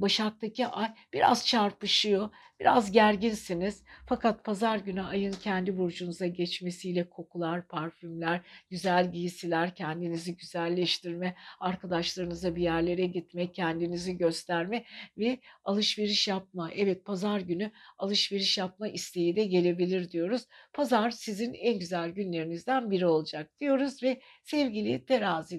Başak'taki 0.00 0.66
ay 0.66 0.88
biraz 1.12 1.46
çarpışıyor. 1.46 2.28
Biraz 2.60 2.92
gerginsiniz. 2.92 3.82
Fakat 4.06 4.44
pazar 4.44 4.76
günü 4.78 5.02
ayın 5.02 5.32
kendi 5.32 5.78
burcunuza 5.78 6.26
geçmesiyle 6.26 7.10
kokular, 7.10 7.68
parfümler, 7.68 8.40
güzel 8.70 9.12
giysiler, 9.12 9.74
kendinizi 9.74 10.36
güzelleştirme, 10.36 11.34
arkadaşlarınıza 11.60 12.56
bir 12.56 12.62
yerlere 12.62 13.06
gitme, 13.06 13.52
kendinizi 13.52 14.16
gösterme 14.16 14.84
ve 15.18 15.38
alışveriş 15.64 16.28
yapma. 16.28 16.70
Evet 16.72 17.04
pazar 17.04 17.40
günü 17.40 17.70
alışveriş 17.98 18.58
yapma 18.58 18.88
isteği 18.88 19.36
de 19.36 19.44
gelebilir 19.44 20.10
diyoruz. 20.10 20.46
Pazar 20.72 21.10
sizin 21.10 21.54
en 21.54 21.78
güzel 21.78 22.10
günlerinizden 22.10 22.90
biri 22.90 23.06
olacak 23.06 23.60
diyoruz 23.60 24.02
ve 24.02 24.20
sevgili 24.44 25.04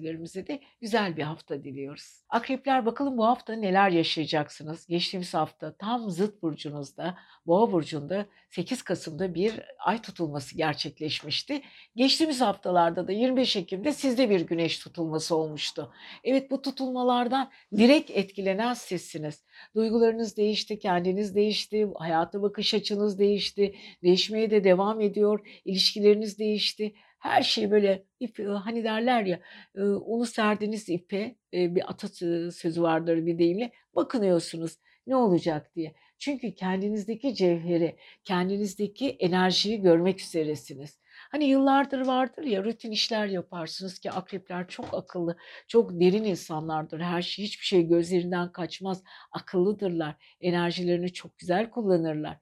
terazilerimize 0.02 0.46
de 0.46 0.60
güzel 0.80 1.16
bir 1.16 1.22
hafta 1.22 1.64
diliyoruz. 1.64 2.22
Akrepler 2.28 2.86
bakalım 2.86 3.18
bu 3.18 3.26
hafta 3.26 3.52
neler 3.52 3.90
yaşayacaksınız? 3.90 4.86
Geçtiğimiz 4.86 5.34
hafta 5.34 5.76
tam 5.76 6.10
zıt 6.10 6.42
burcunuzda, 6.42 7.18
Boğa 7.46 7.72
burcunda 7.72 8.26
8 8.50 8.82
Kasım'da 8.82 9.34
bir 9.34 9.60
ay 9.78 10.02
tutulması 10.02 10.56
gerçekleşmişti. 10.56 11.62
Geçtiğimiz 11.96 12.40
haftalarda 12.40 13.08
da 13.08 13.12
25 13.12 13.56
Ekim'de 13.56 13.92
sizde 13.92 14.30
bir 14.30 14.40
güneş 14.40 14.78
tutulması 14.78 15.36
olmuştu. 15.36 15.92
Evet 16.24 16.50
bu 16.50 16.62
tutulmalardan 16.62 17.50
direkt 17.76 18.10
etkilenen 18.10 18.74
sizsiniz. 18.74 19.42
Duygularınız 19.74 20.36
değişti, 20.36 20.78
kendiniz 20.78 21.34
değişti, 21.34 21.88
hayata 21.98 22.42
bakış 22.42 22.74
açınız 22.74 23.18
değişti, 23.18 23.74
değişmeye 24.02 24.50
de 24.50 24.64
devam 24.64 25.00
ediyor, 25.00 25.60
ilişkileriniz 25.64 26.38
değişti 26.38 26.94
her 27.22 27.42
şey 27.42 27.70
böyle 27.70 28.04
ip 28.20 28.38
hani 28.64 28.84
derler 28.84 29.22
ya 29.22 29.40
unu 30.06 30.26
serdiniz 30.26 30.88
ipe 30.88 31.36
bir 31.52 31.90
atasözü 31.90 32.82
vardır 32.82 33.26
bir 33.26 33.38
deyimle 33.38 33.72
bakınıyorsunuz 33.94 34.76
ne 35.06 35.16
olacak 35.16 35.74
diye. 35.76 35.94
Çünkü 36.18 36.54
kendinizdeki 36.54 37.34
cevheri, 37.34 37.96
kendinizdeki 38.24 39.10
enerjiyi 39.10 39.80
görmek 39.80 40.20
üzeresiniz. 40.20 40.98
Hani 41.30 41.44
yıllardır 41.44 42.06
vardır 42.06 42.42
ya 42.42 42.64
rutin 42.64 42.90
işler 42.90 43.26
yaparsınız 43.26 43.98
ki 43.98 44.10
akrepler 44.10 44.68
çok 44.68 44.94
akıllı, 44.94 45.36
çok 45.68 46.00
derin 46.00 46.24
insanlardır. 46.24 47.00
Her 47.00 47.22
şey 47.22 47.44
hiçbir 47.44 47.64
şey 47.64 47.88
gözlerinden 47.88 48.52
kaçmaz. 48.52 49.02
Akıllıdırlar. 49.32 50.14
Enerjilerini 50.40 51.12
çok 51.12 51.38
güzel 51.38 51.70
kullanırlar. 51.70 52.38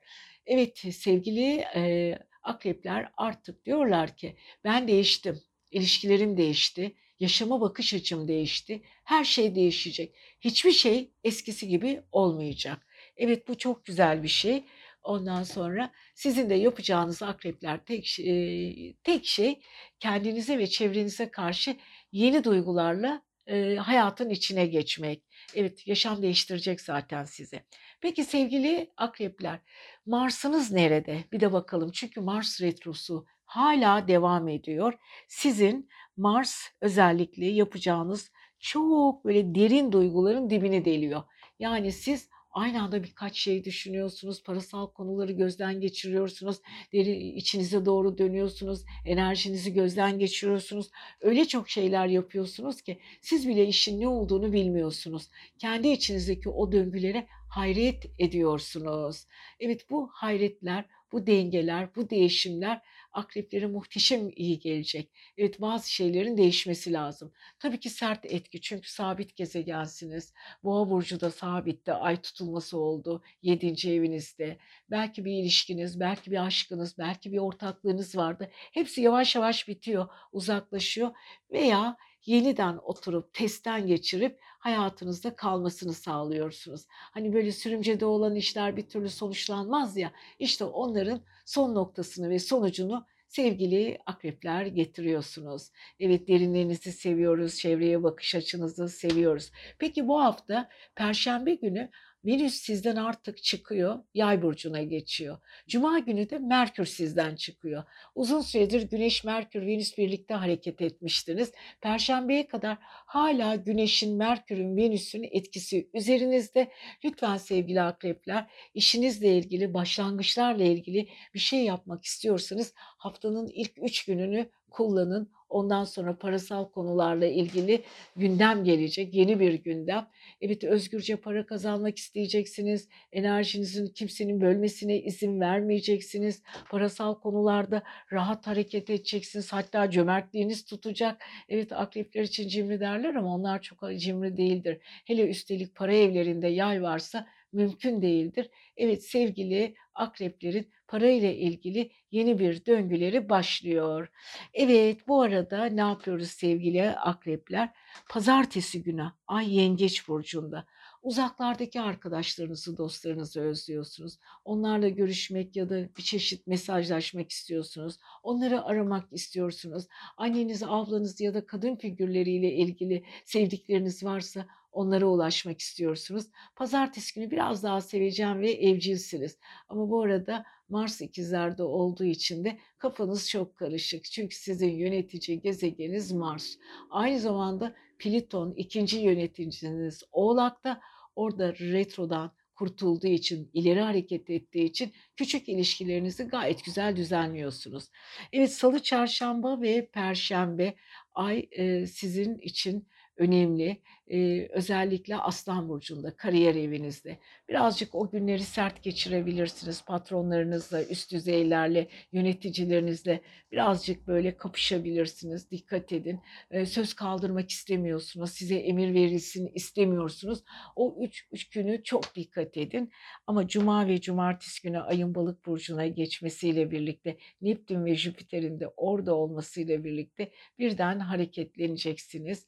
Evet 0.46 0.78
sevgili 0.78 1.64
e, 1.76 2.14
akrepler 2.42 3.12
artık 3.16 3.64
diyorlar 3.64 4.16
ki 4.16 4.36
ben 4.64 4.88
değiştim. 4.88 5.40
İlişkilerim 5.70 6.36
değişti. 6.36 6.94
Yaşama 7.20 7.60
bakış 7.60 7.94
açım 7.94 8.28
değişti. 8.28 8.82
Her 9.04 9.24
şey 9.24 9.54
değişecek. 9.54 10.14
Hiçbir 10.40 10.72
şey 10.72 11.10
eskisi 11.24 11.68
gibi 11.68 12.02
olmayacak. 12.12 12.86
Evet 13.16 13.48
bu 13.48 13.58
çok 13.58 13.84
güzel 13.84 14.22
bir 14.22 14.28
şey. 14.28 14.64
Ondan 15.02 15.42
sonra 15.42 15.92
sizin 16.14 16.50
de 16.50 16.54
yapacağınız 16.54 17.22
akrepler 17.22 17.84
tek 17.84 18.06
şey, 18.06 18.96
tek 19.04 19.26
şey 19.26 19.60
kendinize 20.00 20.58
ve 20.58 20.66
çevrenize 20.66 21.30
karşı 21.30 21.76
yeni 22.12 22.44
duygularla 22.44 23.22
e, 23.46 23.76
hayatın 23.76 24.30
içine 24.30 24.66
geçmek. 24.66 25.22
Evet 25.54 25.86
yaşam 25.86 26.22
değiştirecek 26.22 26.80
zaten 26.80 27.24
size. 27.24 27.64
Peki 28.00 28.24
sevgili 28.24 28.90
akrepler 28.96 29.60
Mars'ınız 30.06 30.72
nerede? 30.72 31.24
Bir 31.32 31.40
de 31.40 31.52
bakalım 31.52 31.90
çünkü 31.92 32.20
Mars 32.20 32.60
retrosu 32.60 33.26
hala 33.44 34.08
devam 34.08 34.48
ediyor. 34.48 34.94
Sizin 35.28 35.88
Mars 36.16 36.68
özellikle 36.80 37.46
yapacağınız 37.46 38.30
çok 38.58 39.24
böyle 39.24 39.54
derin 39.54 39.92
duyguların 39.92 40.50
dibini 40.50 40.84
deliyor. 40.84 41.22
Yani 41.58 41.92
siz 41.92 42.28
Aynı 42.50 42.82
anda 42.82 43.02
birkaç 43.02 43.36
şey 43.36 43.64
düşünüyorsunuz, 43.64 44.42
parasal 44.42 44.86
konuları 44.86 45.32
gözden 45.32 45.80
geçiriyorsunuz, 45.80 46.56
deri 46.92 47.28
içinize 47.28 47.84
doğru 47.84 48.18
dönüyorsunuz, 48.18 48.84
enerjinizi 49.06 49.72
gözden 49.72 50.18
geçiriyorsunuz. 50.18 50.90
Öyle 51.20 51.44
çok 51.44 51.68
şeyler 51.68 52.06
yapıyorsunuz 52.06 52.82
ki 52.82 52.98
siz 53.20 53.48
bile 53.48 53.66
işin 53.66 54.00
ne 54.00 54.08
olduğunu 54.08 54.52
bilmiyorsunuz. 54.52 55.28
Kendi 55.58 55.88
içinizdeki 55.88 56.48
o 56.48 56.72
döngülere 56.72 57.26
hayret 57.48 58.06
ediyorsunuz. 58.18 59.26
Evet 59.60 59.90
bu 59.90 60.08
hayretler, 60.12 60.84
bu 61.12 61.26
dengeler, 61.26 61.88
bu 61.96 62.10
değişimler 62.10 62.82
akreplere 63.12 63.66
muhteşem 63.66 64.30
iyi 64.36 64.58
gelecek. 64.58 65.10
Evet 65.36 65.60
bazı 65.60 65.92
şeylerin 65.92 66.36
değişmesi 66.36 66.92
lazım. 66.92 67.32
Tabii 67.58 67.80
ki 67.80 67.90
sert 67.90 68.24
etki 68.24 68.60
çünkü 68.60 68.92
sabit 68.92 69.36
gezegensiniz. 69.36 70.34
Boğa 70.64 70.90
burcu 70.90 71.20
da 71.20 71.30
sabitte 71.30 71.92
ay 71.92 72.22
tutulması 72.22 72.78
oldu 72.78 73.22
7. 73.42 73.90
evinizde. 73.90 74.58
Belki 74.90 75.24
bir 75.24 75.32
ilişkiniz, 75.32 76.00
belki 76.00 76.30
bir 76.30 76.46
aşkınız, 76.46 76.98
belki 76.98 77.32
bir 77.32 77.38
ortaklığınız 77.38 78.16
vardı. 78.16 78.50
Hepsi 78.52 79.00
yavaş 79.00 79.36
yavaş 79.36 79.68
bitiyor, 79.68 80.08
uzaklaşıyor 80.32 81.10
veya 81.52 81.96
yeniden 82.26 82.76
oturup 82.76 83.34
testten 83.34 83.86
geçirip 83.86 84.40
hayatınızda 84.60 85.36
kalmasını 85.36 85.92
sağlıyorsunuz. 85.92 86.86
Hani 86.88 87.32
böyle 87.32 87.52
sürümcede 87.52 88.04
olan 88.04 88.36
işler 88.36 88.76
bir 88.76 88.88
türlü 88.88 89.08
sonuçlanmaz 89.08 89.96
ya. 89.96 90.12
İşte 90.38 90.64
onların 90.64 91.20
son 91.44 91.74
noktasını 91.74 92.30
ve 92.30 92.38
sonucunu 92.38 93.06
sevgili 93.28 93.98
akrepler 94.06 94.66
getiriyorsunuz. 94.66 95.70
Evet 96.00 96.28
derinlerinizi 96.28 96.92
seviyoruz, 96.92 97.58
çevreye 97.58 98.02
bakış 98.02 98.34
açınızı 98.34 98.88
seviyoruz. 98.88 99.50
Peki 99.78 100.08
bu 100.08 100.20
hafta 100.20 100.68
Perşembe 100.94 101.54
günü 101.54 101.90
Venüs 102.24 102.54
sizden 102.54 102.96
artık 102.96 103.42
çıkıyor, 103.42 103.98
yay 104.14 104.42
burcuna 104.42 104.82
geçiyor. 104.82 105.38
Cuma 105.68 105.98
günü 105.98 106.30
de 106.30 106.38
Merkür 106.38 106.84
sizden 106.84 107.36
çıkıyor. 107.36 107.84
Uzun 108.14 108.40
süredir 108.40 108.82
Güneş, 108.90 109.24
Merkür, 109.24 109.66
Venüs 109.66 109.98
birlikte 109.98 110.34
hareket 110.34 110.80
etmiştiniz. 110.80 111.52
Perşembeye 111.80 112.46
kadar 112.46 112.78
hala 112.82 113.54
Güneş'in, 113.54 114.16
Merkür'ün, 114.16 114.76
Venüs'ün 114.76 115.28
etkisi 115.30 115.90
üzerinizde. 115.94 116.72
Lütfen 117.04 117.36
sevgili 117.36 117.82
akrepler 117.82 118.50
işinizle 118.74 119.38
ilgili, 119.38 119.74
başlangıçlarla 119.74 120.64
ilgili 120.64 121.08
bir 121.34 121.38
şey 121.38 121.64
yapmak 121.64 122.04
istiyorsanız 122.04 122.72
haftanın 122.76 123.48
ilk 123.48 123.72
üç 123.82 124.04
gününü 124.04 124.50
kullanın. 124.70 125.30
Ondan 125.50 125.84
sonra 125.84 126.18
parasal 126.18 126.70
konularla 126.70 127.26
ilgili 127.26 127.82
gündem 128.16 128.64
gelecek. 128.64 129.14
Yeni 129.14 129.40
bir 129.40 129.54
gündem. 129.54 130.06
Evet 130.40 130.64
özgürce 130.64 131.16
para 131.16 131.46
kazanmak 131.46 131.98
isteyeceksiniz. 131.98 132.88
Enerjinizin 133.12 133.86
kimsenin 133.86 134.40
bölmesine 134.40 135.00
izin 135.00 135.40
vermeyeceksiniz. 135.40 136.42
Parasal 136.70 137.14
konularda 137.20 137.82
rahat 138.12 138.46
hareket 138.46 138.90
edeceksiniz. 138.90 139.52
Hatta 139.52 139.90
cömertliğiniz 139.90 140.64
tutacak. 140.64 141.24
Evet 141.48 141.72
akrepler 141.72 142.22
için 142.22 142.48
cimri 142.48 142.80
derler 142.80 143.14
ama 143.14 143.34
onlar 143.34 143.62
çok 143.62 143.80
cimri 143.96 144.36
değildir. 144.36 144.78
Hele 145.04 145.28
üstelik 145.28 145.74
para 145.74 145.94
evlerinde 145.94 146.48
yay 146.48 146.82
varsa 146.82 147.26
mümkün 147.52 148.02
değildir. 148.02 148.50
Evet 148.76 149.04
sevgili 149.04 149.74
akreplerin 149.94 150.70
parayla 150.88 151.30
ilgili 151.30 151.90
yeni 152.10 152.38
bir 152.38 152.66
döngüleri 152.66 153.28
başlıyor. 153.28 154.08
Evet 154.54 155.08
bu 155.08 155.22
arada 155.22 155.64
ne 155.64 155.80
yapıyoruz 155.80 156.30
sevgili 156.30 156.90
akrepler? 156.90 157.70
Pazartesi 158.10 158.82
günü 158.82 159.12
Ay 159.26 159.56
Yengeç 159.56 160.08
burcunda. 160.08 160.66
Uzaklardaki 161.02 161.80
arkadaşlarınızı, 161.80 162.76
dostlarınızı 162.76 163.40
özlüyorsunuz. 163.40 164.18
Onlarla 164.44 164.88
görüşmek 164.88 165.56
ya 165.56 165.68
da 165.68 165.96
bir 165.96 166.02
çeşit 166.02 166.46
mesajlaşmak 166.46 167.30
istiyorsunuz. 167.30 167.96
Onları 168.22 168.64
aramak 168.64 169.12
istiyorsunuz. 169.12 169.86
Anneniz, 170.16 170.62
ablanız 170.62 171.20
ya 171.20 171.34
da 171.34 171.46
kadın 171.46 171.76
figürleriyle 171.76 172.52
ilgili 172.52 173.04
sevdikleriniz 173.24 174.04
varsa 174.04 174.46
onlara 174.72 175.06
ulaşmak 175.06 175.60
istiyorsunuz. 175.60 176.26
Pazartesi 176.56 177.14
günü 177.14 177.30
biraz 177.30 177.62
daha 177.62 177.80
seveceğim 177.80 178.40
ve 178.40 178.50
evcilsiniz. 178.50 179.38
Ama 179.68 179.90
bu 179.90 180.02
arada 180.02 180.44
Mars 180.68 181.00
ikizlerde 181.00 181.62
olduğu 181.62 182.04
için 182.04 182.44
de 182.44 182.58
kafanız 182.78 183.30
çok 183.30 183.56
karışık. 183.56 184.04
Çünkü 184.04 184.36
sizin 184.36 184.70
yönetici 184.70 185.40
gezegeniniz 185.40 186.12
Mars. 186.12 186.56
Aynı 186.90 187.20
zamanda 187.20 187.74
Pliton 188.00 188.54
ikinci 188.56 188.98
yöneticiniz 188.98 190.02
Oğlak'ta 190.12 190.80
orada 191.16 191.54
retrodan 191.54 192.32
kurtulduğu 192.54 193.06
için, 193.06 193.50
ileri 193.52 193.80
hareket 193.80 194.30
ettiği 194.30 194.64
için 194.64 194.92
küçük 195.16 195.48
ilişkilerinizi 195.48 196.24
gayet 196.24 196.64
güzel 196.64 196.96
düzenliyorsunuz. 196.96 197.88
Evet 198.32 198.52
salı, 198.52 198.82
çarşamba 198.82 199.60
ve 199.60 199.90
perşembe 199.90 200.74
ay 201.12 201.48
e, 201.50 201.86
sizin 201.86 202.38
için 202.38 202.88
önemli. 203.16 203.82
Ee, 204.12 204.48
özellikle 204.50 205.16
Aslan 205.16 205.68
Burcu'nda, 205.68 206.16
kariyer 206.16 206.54
evinizde. 206.54 207.18
Birazcık 207.48 207.94
o 207.94 208.10
günleri 208.10 208.42
sert 208.42 208.82
geçirebilirsiniz. 208.82 209.84
Patronlarınızla, 209.84 210.84
üst 210.84 211.12
düzeylerle, 211.12 211.88
yöneticilerinizle 212.12 213.20
birazcık 213.52 214.06
böyle 214.06 214.36
kapışabilirsiniz. 214.36 215.50
Dikkat 215.50 215.92
edin. 215.92 216.20
Ee, 216.50 216.66
söz 216.66 216.94
kaldırmak 216.94 217.50
istemiyorsunuz. 217.50 218.30
Size 218.30 218.54
emir 218.54 218.94
verilsin 218.94 219.50
istemiyorsunuz. 219.54 220.42
O 220.76 220.96
üç, 221.00 221.28
üç 221.32 221.48
günü 221.50 221.82
çok 221.82 222.14
dikkat 222.14 222.56
edin. 222.56 222.90
Ama 223.26 223.48
Cuma 223.48 223.88
ve 223.88 224.00
Cumartesi 224.00 224.62
günü 224.62 224.80
ayın 224.80 225.14
balık 225.14 225.46
burcuna 225.46 225.86
geçmesiyle 225.86 226.70
birlikte 226.70 227.16
Neptün 227.42 227.84
ve 227.84 227.94
Jüpiter'in 227.96 228.60
de 228.60 228.68
orada 228.76 229.14
olmasıyla 229.14 229.84
birlikte 229.84 230.30
birden 230.58 230.98
hareketleneceksiniz. 230.98 232.46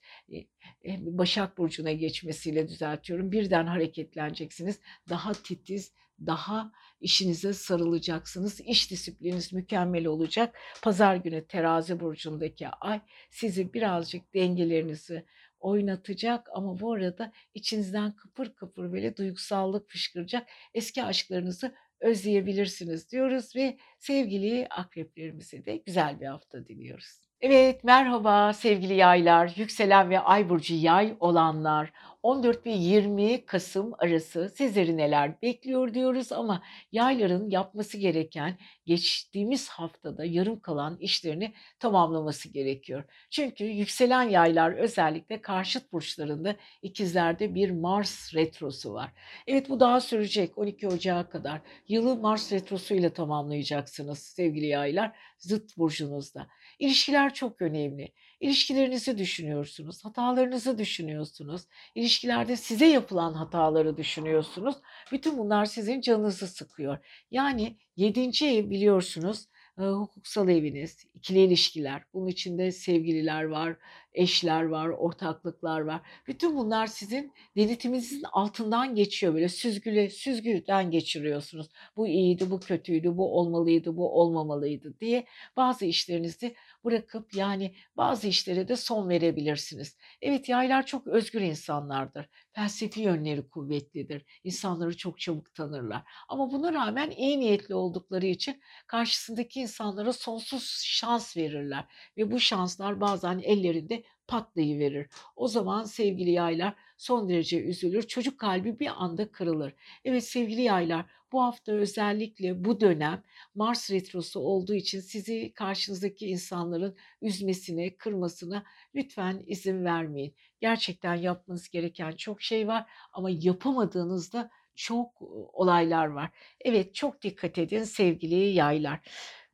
Başak 0.87 1.52
Burcu'na 1.59 1.93
geçmesiyle 1.93 2.69
düzeltiyorum. 2.69 3.33
Birden 3.33 3.67
hareketleneceksiniz. 3.67 4.81
Daha 5.09 5.33
titiz, 5.33 5.93
daha 6.27 6.73
işinize 7.01 7.53
sarılacaksınız. 7.53 8.61
İş 8.61 8.91
disiplininiz 8.91 9.53
mükemmel 9.53 10.07
olacak. 10.07 10.59
Pazar 10.83 11.17
günü 11.17 11.47
terazi 11.47 12.01
burcundaki 12.01 12.69
ay 12.69 13.01
sizi 13.31 13.75
birazcık 13.75 14.35
dengelerinizi 14.35 15.25
oynatacak 15.61 16.49
ama 16.53 16.81
bu 16.81 16.93
arada 16.93 17.33
içinizden 17.55 18.17
kıpır 18.17 18.55
kıpır 18.55 18.93
böyle 18.93 19.17
duygusallık 19.17 19.91
fışkıracak 19.91 20.49
eski 20.75 21.05
aşklarınızı 21.05 21.75
özleyebilirsiniz 22.01 23.11
diyoruz 23.11 23.57
ve 23.57 23.79
sevgili 23.99 24.67
akreplerimize 24.71 25.65
de 25.65 25.77
güzel 25.77 26.21
bir 26.21 26.27
hafta 26.27 26.67
diliyoruz. 26.67 27.32
Evet, 27.43 27.85
merhaba 27.85 28.53
sevgili 28.53 28.95
yaylar, 28.95 29.53
yükselen 29.57 30.11
ve 30.11 30.21
ay 30.21 30.49
burcu 30.49 30.75
yay 30.75 31.17
olanlar. 31.21 31.93
14 32.23 32.67
ve 32.67 32.71
20 32.71 33.47
Kasım 33.47 33.93
arası 33.99 34.53
sizleri 34.57 34.97
neler 34.97 35.43
bekliyor 35.43 35.95
diyoruz 35.95 36.33
ama 36.33 36.63
yayların 36.93 37.51
yapması 37.51 37.99
gereken 37.99 38.59
geçtiğimiz 38.87 39.69
haftada 39.69 40.25
yarım 40.25 40.61
kalan 40.61 40.97
işlerini 41.01 41.53
tamamlaması 41.79 42.49
gerekiyor. 42.49 43.05
Çünkü 43.31 43.65
yükselen 43.65 44.23
yaylar 44.23 44.73
özellikle 44.73 45.41
karşıt 45.41 45.93
burçlarında 45.93 46.57
ikizlerde 46.83 47.55
bir 47.55 47.71
Mars 47.71 48.35
retrosu 48.35 48.93
var. 48.95 49.13
Evet 49.47 49.71
bu 49.71 49.81
daha 49.81 50.01
sürecek 50.01 50.59
12 50.59 50.89
Ocağı 50.89 51.31
kadar. 51.31 51.61
Yılı 51.89 52.17
Mars 52.17 52.53
retrosuyla 52.53 53.11
tamamlayacaksınız 53.11 54.19
sevgili 54.19 54.67
yaylar 54.67 55.13
zıt 55.39 55.79
burcunuzda. 55.79 56.47
İlişkiler 56.83 57.35
çok 57.35 57.63
önemli. 57.63 58.13
İlişkilerinizi 58.41 59.19
düşünüyorsunuz, 59.19 60.05
hatalarınızı 60.05 60.79
düşünüyorsunuz. 60.79 61.63
İlişkilerde 61.95 62.57
size 62.57 62.87
yapılan 62.87 63.35
hataları 63.35 63.97
düşünüyorsunuz. 63.97 64.75
Bütün 65.13 65.39
bunlar 65.39 65.65
sizin 65.65 66.01
canınızı 66.01 66.47
sıkıyor. 66.47 66.99
Yani 67.31 67.77
yedinci 67.97 68.47
ev 68.47 68.71
biliyorsunuz 68.71 69.47
hukuksal 69.77 70.49
eviniz, 70.49 71.07
ikili 71.15 71.39
ilişkiler, 71.39 72.03
bunun 72.15 72.27
içinde 72.27 72.73
sevgililer 72.73 73.45
var, 73.45 73.77
eşler 74.15 74.63
var, 74.63 74.89
ortaklıklar 74.89 75.81
var. 75.81 76.01
Bütün 76.27 76.57
bunlar 76.57 76.87
sizin 76.87 77.33
denetiminizin 77.57 78.23
altından 78.33 78.95
geçiyor 78.95 79.35
böyle 79.35 79.49
süzgüle, 79.49 80.11
süzgüden 80.11 80.91
geçiriyorsunuz. 80.91 81.69
Bu 81.97 82.09
iyiydi, 82.09 82.51
bu 82.51 82.61
kötüydü, 82.61 83.17
bu 83.17 83.39
olmalıydı, 83.39 83.97
bu 83.97 84.21
olmamalıydı 84.21 85.01
diye 85.01 85.27
bazı 85.57 85.85
işlerinizi 85.85 86.55
bırakıp 86.85 87.35
yani 87.35 87.75
bazı 87.97 88.29
işlere 88.29 88.69
de 88.69 88.77
son 88.77 89.09
verebilirsiniz. 89.09 89.97
Evet 90.23 90.49
yaylar 90.49 90.87
çok 90.87 91.07
özgür 91.07 91.41
insanlardır. 91.41 92.29
Felsefi 92.53 93.01
yönleri 93.01 93.49
kuvvetlidir. 93.49 94.25
İnsanları 94.45 94.97
çok 94.97 95.21
çabuk 95.21 95.55
tanırlar. 95.55 96.03
Ama 96.29 96.53
buna 96.53 96.73
rağmen 96.73 97.11
iyi 97.11 97.41
niyetli 97.41 97.75
oldukları 97.75 98.27
için 98.27 98.63
karşısındaki 98.87 99.61
insanlara 99.61 100.13
sonsuz 100.13 100.83
şans 100.85 101.37
verirler. 101.37 101.85
Ve 102.17 102.31
bu 102.31 102.41
şanslar 102.41 103.01
bazen 103.01 103.39
ellerinde 103.39 104.02
patlayıverir. 104.33 105.09
O 105.37 105.49
zaman 105.49 105.85
sevgili 105.85 106.31
yaylar 106.31 106.75
son 106.97 107.29
derece 107.29 107.63
üzülür. 107.63 108.03
Çocuk 108.03 108.39
kalbi 108.39 108.79
bir 108.81 109.05
anda 109.05 109.33
kırılır. 109.33 109.75
Evet 110.05 110.25
sevgili 110.25 110.63
yaylar 110.63 111.07
bu 111.33 111.43
hafta 111.43 111.73
özellikle 111.73 112.65
bu 112.65 112.81
dönem 112.81 113.23
Mars 113.55 113.91
retrosu 113.91 114.41
olduğu 114.41 114.75
için 114.75 115.01
sizi 115.01 115.53
karşınızdaki 115.55 116.27
insanların 116.27 116.97
üzmesine, 117.23 117.97
kırmasına 117.97 118.65
lütfen 118.95 119.43
izin 119.47 119.85
vermeyin. 119.85 120.35
Gerçekten 120.61 121.15
yapmanız 121.15 121.69
gereken 121.69 122.13
çok 122.13 122.43
şey 122.43 122.69
var 122.69 122.91
ama 123.13 123.31
yapamadığınızda 123.31 124.51
çok 124.75 125.23
olaylar 125.53 126.07
var. 126.07 126.31
Evet 126.61 126.95
çok 126.95 127.23
dikkat 127.23 127.59
edin 127.59 127.85
sevgili 127.85 128.35
yaylar. 128.35 129.01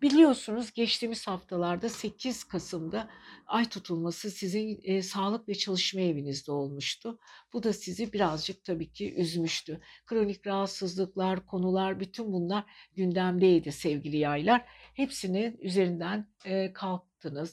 Biliyorsunuz 0.03 0.72
geçtiğimiz 0.72 1.26
haftalarda 1.26 1.88
8 1.88 2.44
Kasım'da 2.44 3.09
ay 3.46 3.68
tutulması 3.68 4.30
sizin 4.30 4.80
e, 4.84 5.03
sağlık 5.03 5.49
ve 5.49 5.55
çalışma 5.55 6.01
evinizde 6.01 6.53
olmuştu. 6.53 7.18
Bu 7.53 7.62
da 7.62 7.72
sizi 7.72 8.12
birazcık 8.12 8.64
tabii 8.64 8.92
ki 8.92 9.14
üzmüştü. 9.14 9.80
Kronik 10.07 10.46
rahatsızlıklar, 10.46 11.46
konular 11.46 12.01
bütün 12.01 12.32
bunlar 12.32 12.64
gündemdeydi 12.96 13.72
sevgili 13.72 14.16
yaylar. 14.16 14.64
Hepsini 14.94 15.57
üzerinden 15.61 16.26
e, 16.44 16.72
kalk 16.72 17.09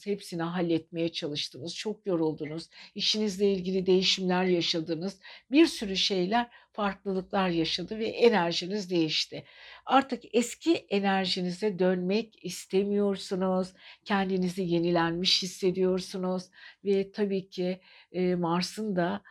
hepsini 0.05 0.43
halletmeye 0.43 1.11
çalıştınız, 1.11 1.75
çok 1.75 2.05
yoruldunuz, 2.05 2.69
işinizle 2.95 3.53
ilgili 3.53 3.85
değişimler 3.85 4.43
yaşadınız, 4.43 5.19
bir 5.51 5.65
sürü 5.65 5.95
şeyler, 5.97 6.49
farklılıklar 6.75 7.49
yaşadı 7.49 7.99
ve 7.99 8.07
enerjiniz 8.07 8.89
değişti. 8.89 9.45
Artık 9.85 10.23
eski 10.33 10.73
enerjinize 10.75 11.79
dönmek 11.79 12.45
istemiyorsunuz, 12.45 13.73
kendinizi 14.05 14.63
yenilenmiş 14.63 15.43
hissediyorsunuz 15.43 16.43
ve 16.85 17.11
tabii 17.11 17.49
ki 17.49 17.81
e, 18.11 18.35
Mars'ın 18.35 18.95
da 18.95 19.21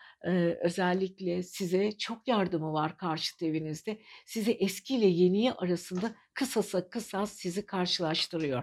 özellikle 0.60 1.42
size 1.42 1.92
çok 1.92 2.28
yardımı 2.28 2.72
var 2.72 2.96
karşıt 2.96 3.42
evinizde. 3.42 3.98
Sizi 4.26 4.52
eskiyle 4.52 5.06
yeniyi 5.06 5.52
arasında 5.52 6.14
kısasa 6.34 6.88
kısas 6.88 7.32
sizi 7.32 7.66
karşılaştırıyor. 7.66 8.62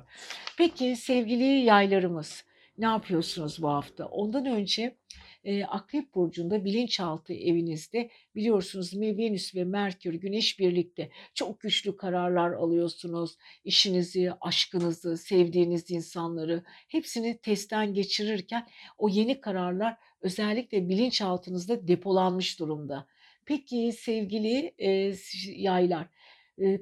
Peki 0.57 0.95
sevgili 0.95 1.43
yaylarımız 1.43 2.45
ne 2.81 2.85
yapıyorsunuz 2.85 3.61
bu 3.61 3.69
hafta? 3.69 4.05
Ondan 4.05 4.45
önce 4.45 4.97
e, 5.43 5.63
Akrep 5.63 6.15
Burcu'nda 6.15 6.65
bilinçaltı 6.65 7.33
evinizde 7.33 8.09
biliyorsunuz 8.35 8.93
Venüs 9.01 9.55
ve 9.55 9.63
Merkür, 9.63 10.13
Güneş 10.13 10.59
birlikte 10.59 11.09
çok 11.33 11.59
güçlü 11.59 11.97
kararlar 11.97 12.51
alıyorsunuz. 12.51 13.37
İşinizi, 13.63 14.31
aşkınızı, 14.41 15.17
sevdiğiniz 15.17 15.91
insanları 15.91 16.63
hepsini 16.87 17.37
testten 17.37 17.93
geçirirken 17.93 18.67
o 18.97 19.09
yeni 19.09 19.41
kararlar 19.41 19.97
özellikle 20.21 20.89
bilinçaltınızda 20.89 21.87
depolanmış 21.87 22.59
durumda. 22.59 23.07
Peki 23.45 23.91
sevgili 23.91 24.73
e, 24.77 25.13
yaylar, 25.55 26.07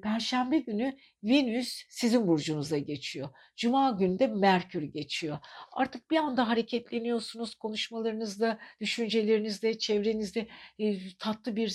Perşembe 0.03 0.59
günü 0.59 0.97
Venüs 1.23 1.83
sizin 1.89 2.27
burcunuza 2.27 2.77
geçiyor. 2.77 3.29
Cuma 3.55 3.91
günü 3.91 4.19
de 4.19 4.27
Merkür 4.27 4.83
geçiyor. 4.83 5.37
Artık 5.71 6.11
bir 6.11 6.17
anda 6.17 6.47
hareketleniyorsunuz 6.47 7.55
konuşmalarınızda, 7.55 8.59
düşüncelerinizde, 8.81 9.77
çevrenizde 9.77 10.47
tatlı 11.19 11.55
bir 11.55 11.67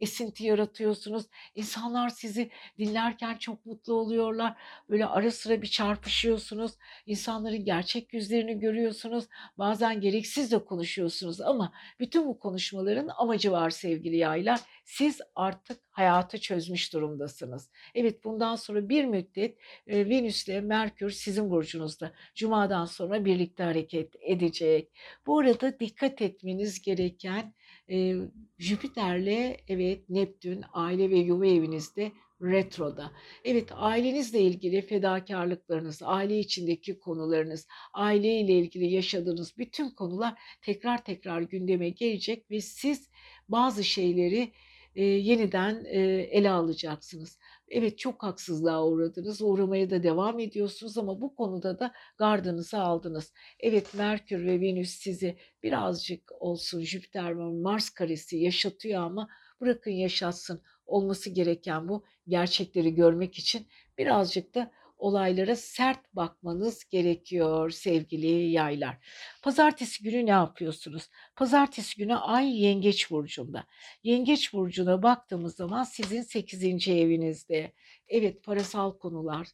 esinti 0.00 0.44
yaratıyorsunuz. 0.44 1.26
İnsanlar 1.54 2.08
sizi 2.08 2.50
dinlerken 2.78 3.34
çok 3.34 3.66
mutlu 3.66 3.94
oluyorlar. 3.94 4.56
Böyle 4.88 5.06
ara 5.06 5.30
sıra 5.30 5.62
bir 5.62 5.66
çarpışıyorsunuz. 5.66 6.72
İnsanların 7.06 7.64
gerçek 7.64 8.14
yüzlerini 8.14 8.58
görüyorsunuz. 8.58 9.24
Bazen 9.58 10.00
gereksiz 10.00 10.52
de 10.52 10.64
konuşuyorsunuz 10.64 11.40
ama 11.40 11.72
bütün 12.00 12.26
bu 12.26 12.38
konuşmaların 12.38 13.10
amacı 13.16 13.52
var 13.52 13.70
sevgili 13.70 14.16
yaylar. 14.16 14.60
Siz 14.84 15.20
artık 15.34 15.80
hayatı 15.90 16.40
çözmüş 16.40 16.92
durumdasınız. 17.06 17.70
Evet 17.94 18.24
bundan 18.24 18.56
sonra 18.56 18.88
bir 18.88 19.04
müddet 19.04 19.58
e, 19.86 20.08
Venüs 20.08 20.48
ile 20.48 20.60
Merkür 20.60 21.10
sizin 21.10 21.50
burcunuzda. 21.50 22.12
Cuma'dan 22.34 22.84
sonra 22.84 23.24
birlikte 23.24 23.62
hareket 23.62 24.14
edecek. 24.20 24.90
Bu 25.26 25.38
arada 25.38 25.80
dikkat 25.80 26.22
etmeniz 26.22 26.82
gereken 26.82 27.54
e, 27.90 28.14
Jüpiter'le 28.58 29.56
evet 29.68 30.08
Neptün 30.08 30.64
aile 30.72 31.10
ve 31.10 31.16
yuva 31.16 31.46
evinizde 31.46 32.12
retroda. 32.42 33.12
Evet 33.44 33.68
ailenizle 33.72 34.40
ilgili 34.40 34.82
fedakarlıklarınız, 34.82 36.02
aile 36.04 36.38
içindeki 36.38 36.98
konularınız, 36.98 37.66
aile 37.92 38.40
ile 38.40 38.52
ilgili 38.52 38.86
yaşadığınız 38.86 39.58
bütün 39.58 39.90
konular 39.90 40.34
tekrar 40.62 41.04
tekrar 41.04 41.40
gündeme 41.40 41.88
gelecek 41.88 42.50
ve 42.50 42.60
siz 42.60 43.10
bazı 43.48 43.84
şeyleri 43.84 44.52
e, 44.96 45.04
yeniden 45.04 45.84
e, 45.84 45.98
ele 46.30 46.50
alacaksınız. 46.50 47.38
Evet 47.68 47.98
çok 47.98 48.22
haksızlığa 48.22 48.86
uğradınız, 48.86 49.42
uğramaya 49.42 49.90
da 49.90 50.02
devam 50.02 50.38
ediyorsunuz 50.40 50.98
ama 50.98 51.20
bu 51.20 51.34
konuda 51.34 51.78
da 51.78 51.92
gardınızı 52.18 52.78
aldınız. 52.78 53.32
Evet 53.60 53.94
Merkür 53.94 54.46
ve 54.46 54.60
Venüs 54.60 54.90
sizi 54.90 55.36
birazcık 55.62 56.32
olsun 56.40 56.80
Jüpiter 56.80 57.38
ve 57.38 57.42
Mars 57.42 57.90
karesi 57.90 58.36
yaşatıyor 58.36 59.02
ama 59.02 59.28
bırakın 59.60 59.90
yaşatsın. 59.90 60.62
Olması 60.86 61.30
gereken 61.30 61.88
bu 61.88 62.04
gerçekleri 62.28 62.94
görmek 62.94 63.38
için 63.38 63.66
birazcık 63.98 64.54
da 64.54 64.70
olaylara 64.96 65.56
sert 65.56 66.14
bakmanız 66.16 66.84
gerekiyor 66.84 67.70
sevgili 67.70 68.50
yaylar. 68.50 68.98
Pazartesi 69.42 70.02
günü 70.02 70.26
ne 70.26 70.30
yapıyorsunuz? 70.30 71.08
Pazartesi 71.36 71.96
günü 71.96 72.14
Ay 72.14 72.62
Yengeç 72.62 73.10
burcunda. 73.10 73.66
Yengeç 74.02 74.52
burcuna 74.52 75.02
baktığımız 75.02 75.56
zaman 75.56 75.84
sizin 75.84 76.22
8. 76.22 76.88
evinizde. 76.88 77.72
Evet 78.08 78.44
parasal 78.44 78.98
konular, 78.98 79.48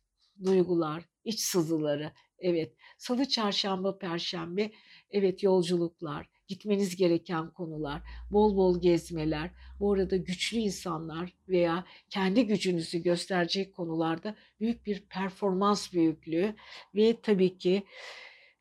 duygular, 0.45 1.05
iç 1.24 1.40
sızıları. 1.40 2.12
Evet 2.38 2.74
salı, 2.99 3.28
çarşamba, 3.28 3.99
perşembe 3.99 4.70
evet 5.11 5.43
yolculuklar, 5.43 6.26
gitmeniz 6.53 6.96
gereken 6.96 7.50
konular, 7.50 8.03
bol 8.30 8.57
bol 8.57 8.80
gezmeler, 8.80 9.50
bu 9.80 9.92
arada 9.92 10.16
güçlü 10.16 10.59
insanlar 10.59 11.32
veya 11.48 11.84
kendi 12.11 12.46
gücünüzü 12.46 12.98
gösterecek 12.98 13.74
konularda 13.74 14.36
büyük 14.61 14.86
bir 14.86 15.00
performans 15.00 15.92
büyüklüğü 15.92 16.55
ve 16.94 17.20
tabii 17.22 17.59
ki 17.59 17.82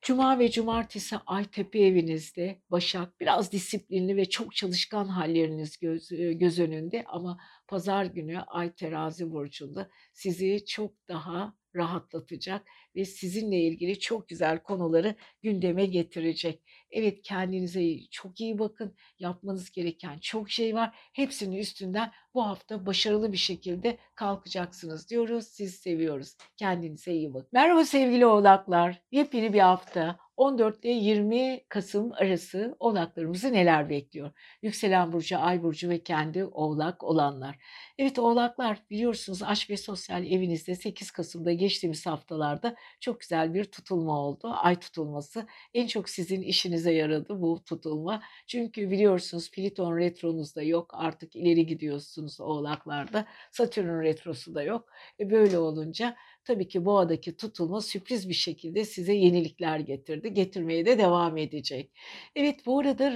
Cuma 0.02 0.40
ve 0.40 0.52
cumartesi 0.52 1.16
ay 1.26 1.46
tepe 1.46 1.80
evinizde 1.80 2.62
Başak 2.72 3.20
biraz 3.20 3.52
disiplinli 3.52 4.16
ve 4.18 4.26
çok 4.26 4.56
çalışkan 4.56 5.06
halleriniz 5.08 5.78
göz, 5.80 6.10
göz 6.34 6.60
önünde 6.60 7.04
ama 7.08 7.38
pazar 7.68 8.06
günü 8.06 8.40
ay 8.40 8.74
terazi 8.74 9.32
burcunda 9.32 9.90
sizi 10.14 10.66
çok 10.66 11.08
daha 11.08 11.61
rahatlatacak 11.76 12.68
ve 12.96 13.06
sizinle 13.06 13.62
ilgili 13.62 14.00
çok 14.00 14.30
güzel 14.30 14.64
konuları 14.64 15.16
gündeme 15.42 15.86
getirecek. 15.86 16.62
Evet 16.92 17.22
kendinize 17.22 18.00
çok 18.12 18.42
iyi 18.42 18.60
bakın. 18.60 18.96
Yapmanız 19.20 19.72
gereken 19.72 20.20
çok 20.20 20.50
şey 20.50 20.76
var. 20.76 20.96
Hepsinin 21.14 21.56
üstünden 21.58 22.12
bu 22.34 22.46
hafta 22.46 22.86
başarılı 22.86 23.32
bir 23.32 23.38
şekilde 23.38 23.98
kalkacaksınız 24.16 25.10
diyoruz. 25.10 25.48
Sizi 25.48 25.78
seviyoruz. 25.78 26.36
Kendinize 26.58 27.14
iyi 27.14 27.34
bakın. 27.34 27.50
Merhaba 27.54 27.86
sevgili 27.86 28.26
oğlaklar. 28.26 29.02
Yepyeni 29.12 29.54
bir 29.54 29.60
hafta. 29.60 30.21
14 30.42 30.86
ile 30.86 30.92
20 30.92 31.62
Kasım 31.70 32.12
arası 32.12 32.76
oğlaklarımızı 32.80 33.54
neler 33.54 33.90
bekliyor? 33.90 34.32
Yükselen 34.62 35.14
burcu, 35.14 35.38
ay 35.38 35.64
burcu 35.64 35.90
ve 35.90 36.04
kendi 36.04 36.46
oğlak 36.46 37.04
olanlar. 37.04 37.58
Evet 37.98 38.20
oğlaklar 38.20 38.78
biliyorsunuz 38.90 39.44
aşk 39.44 39.70
ve 39.70 39.78
sosyal 39.78 40.26
evinizde 40.26 40.76
8 40.76 41.12
Kasım'da 41.12 41.54
geçtiğimiz 41.54 42.06
haftalarda 42.06 42.76
çok 43.00 43.20
güzel 43.20 43.54
bir 43.54 43.66
tutulma 43.66 44.20
oldu. 44.20 44.54
Ay 44.54 44.80
tutulması 44.80 45.48
en 45.74 45.88
çok 45.88 46.10
sizin 46.10 46.42
işinize 46.42 46.94
yaradı 46.94 47.42
bu 47.42 47.64
tutulma. 47.64 48.22
Çünkü 48.48 48.92
biliyorsunuz 48.92 49.52
Pliton 49.52 49.98
retronuzda 49.98 50.64
yok 50.64 50.92
artık 50.94 51.36
ileri 51.36 51.66
gidiyorsunuz 51.66 52.42
oğlaklarda. 52.42 53.26
Satürn 53.52 54.02
retrosu 54.04 54.56
da 54.56 54.64
yok. 54.64 54.90
E 55.20 55.32
böyle 55.32 55.58
olunca 55.58 56.16
tabii 56.46 56.68
ki 56.68 56.86
boğadaki 56.86 57.38
tutulma 57.38 57.82
sürpriz 57.82 58.30
bir 58.30 58.34
şekilde 58.34 58.86
size 58.86 59.14
yenilikler 59.14 59.80
getirdi. 59.80 60.34
Getirmeye 60.34 60.86
de 60.86 60.98
devam 60.98 61.38
edecek. 61.38 61.92
Evet 62.36 62.66
bu 62.66 62.80
arada 62.80 63.14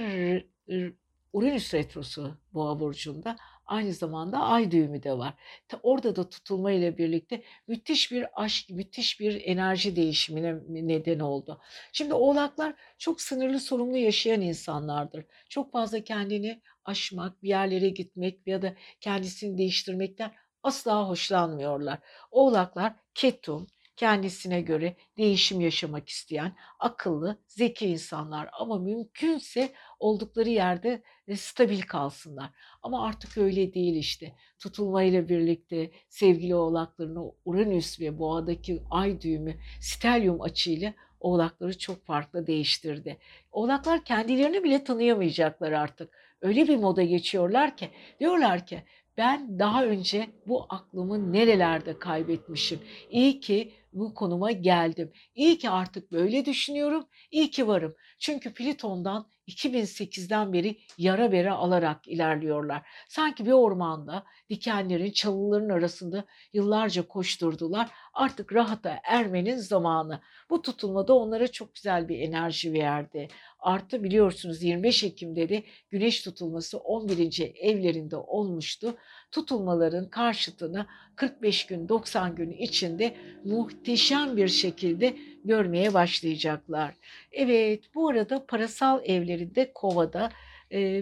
Uranüs 1.32 1.74
retrosu 1.74 2.38
boğa 2.54 2.80
burcunda 2.80 3.36
aynı 3.66 3.92
zamanda 3.92 4.38
ay 4.38 4.70
düğümü 4.70 5.02
de 5.02 5.18
var. 5.18 5.34
Orada 5.82 6.16
da 6.16 6.28
tutulma 6.28 6.72
ile 6.72 6.98
birlikte 6.98 7.42
müthiş 7.68 8.12
bir 8.12 8.42
aşk, 8.42 8.70
müthiş 8.70 9.20
bir 9.20 9.42
enerji 9.44 9.96
değişimine 9.96 10.56
neden 10.68 11.18
oldu. 11.18 11.60
Şimdi 11.92 12.14
oğlaklar 12.14 12.74
çok 12.98 13.20
sınırlı 13.20 13.60
sorumlu 13.60 13.96
yaşayan 13.96 14.40
insanlardır. 14.40 15.24
Çok 15.48 15.72
fazla 15.72 16.04
kendini 16.04 16.60
aşmak, 16.84 17.42
bir 17.42 17.48
yerlere 17.48 17.88
gitmek 17.88 18.46
ya 18.46 18.62
da 18.62 18.74
kendisini 19.00 19.58
değiştirmekten 19.58 20.32
asla 20.66 21.08
hoşlanmıyorlar. 21.08 21.98
Oğlaklar 22.30 22.94
ketum, 23.14 23.66
kendisine 23.96 24.60
göre 24.60 24.96
değişim 25.18 25.60
yaşamak 25.60 26.08
isteyen, 26.08 26.56
akıllı, 26.78 27.38
zeki 27.48 27.86
insanlar 27.86 28.48
ama 28.52 28.78
mümkünse 28.78 29.72
oldukları 29.98 30.48
yerde 30.48 31.02
e, 31.28 31.36
stabil 31.36 31.82
kalsınlar. 31.82 32.50
Ama 32.82 33.06
artık 33.06 33.38
öyle 33.38 33.74
değil 33.74 33.96
işte. 33.96 34.32
Tutulmayla 34.58 35.28
birlikte 35.28 35.90
sevgili 36.08 36.54
oğlaklarını 36.54 37.32
Uranüs 37.44 38.00
ve 38.00 38.18
boğadaki 38.18 38.82
ay 38.90 39.20
düğümü 39.20 39.54
stelyum 39.80 40.42
açıyla 40.42 40.94
oğlakları 41.20 41.78
çok 41.78 42.06
farklı 42.06 42.46
değiştirdi. 42.46 43.18
Oğlaklar 43.52 44.04
kendilerini 44.04 44.64
bile 44.64 44.84
tanıyamayacaklar 44.84 45.72
artık. 45.72 46.26
Öyle 46.40 46.68
bir 46.68 46.76
moda 46.76 47.02
geçiyorlar 47.02 47.76
ki 47.76 47.90
diyorlar 48.20 48.66
ki 48.66 48.82
ben 49.18 49.58
daha 49.58 49.84
önce 49.84 50.26
bu 50.46 50.66
aklımı 50.68 51.32
nerelerde 51.32 51.98
kaybetmişim. 51.98 52.80
İyi 53.10 53.40
ki 53.40 53.72
bu 53.92 54.14
konuma 54.14 54.52
geldim. 54.52 55.12
İyi 55.34 55.58
ki 55.58 55.70
artık 55.70 56.12
böyle 56.12 56.44
düşünüyorum. 56.44 57.06
İyi 57.30 57.50
ki 57.50 57.66
varım. 57.68 57.94
Çünkü 58.18 58.54
Plüton'dan 58.54 59.26
2008'den 59.48 60.52
beri 60.52 60.78
yara 60.98 61.32
bere 61.32 61.50
alarak 61.50 62.08
ilerliyorlar. 62.08 62.88
Sanki 63.08 63.46
bir 63.46 63.52
ormanda 63.52 64.24
dikenlerin, 64.50 65.10
çalıların 65.10 65.68
arasında 65.68 66.24
yıllarca 66.52 67.08
koşturdular. 67.08 67.90
Artık 68.16 68.52
rahata 68.52 69.00
ermenin 69.04 69.56
zamanı. 69.56 70.20
Bu 70.50 70.62
tutulmada 70.62 71.14
onlara 71.14 71.48
çok 71.48 71.74
güzel 71.74 72.08
bir 72.08 72.18
enerji 72.18 72.72
verdi. 72.72 73.28
Artı 73.58 74.04
biliyorsunuz 74.04 74.62
25 74.62 75.04
Ekim'de 75.04 75.48
de 75.48 75.62
güneş 75.90 76.22
tutulması 76.22 76.78
11. 76.78 77.52
evlerinde 77.60 78.16
olmuştu. 78.16 78.94
Tutulmaların 79.32 80.10
karşıtını 80.10 80.86
45 81.16 81.66
gün 81.66 81.88
90 81.88 82.34
gün 82.34 82.50
içinde 82.50 83.16
muhteşem 83.44 84.36
bir 84.36 84.48
şekilde 84.48 85.16
görmeye 85.44 85.94
başlayacaklar. 85.94 86.94
Evet 87.32 87.94
bu 87.94 88.08
arada 88.08 88.46
parasal 88.46 89.00
evlerinde 89.04 89.72
kovada 89.72 90.30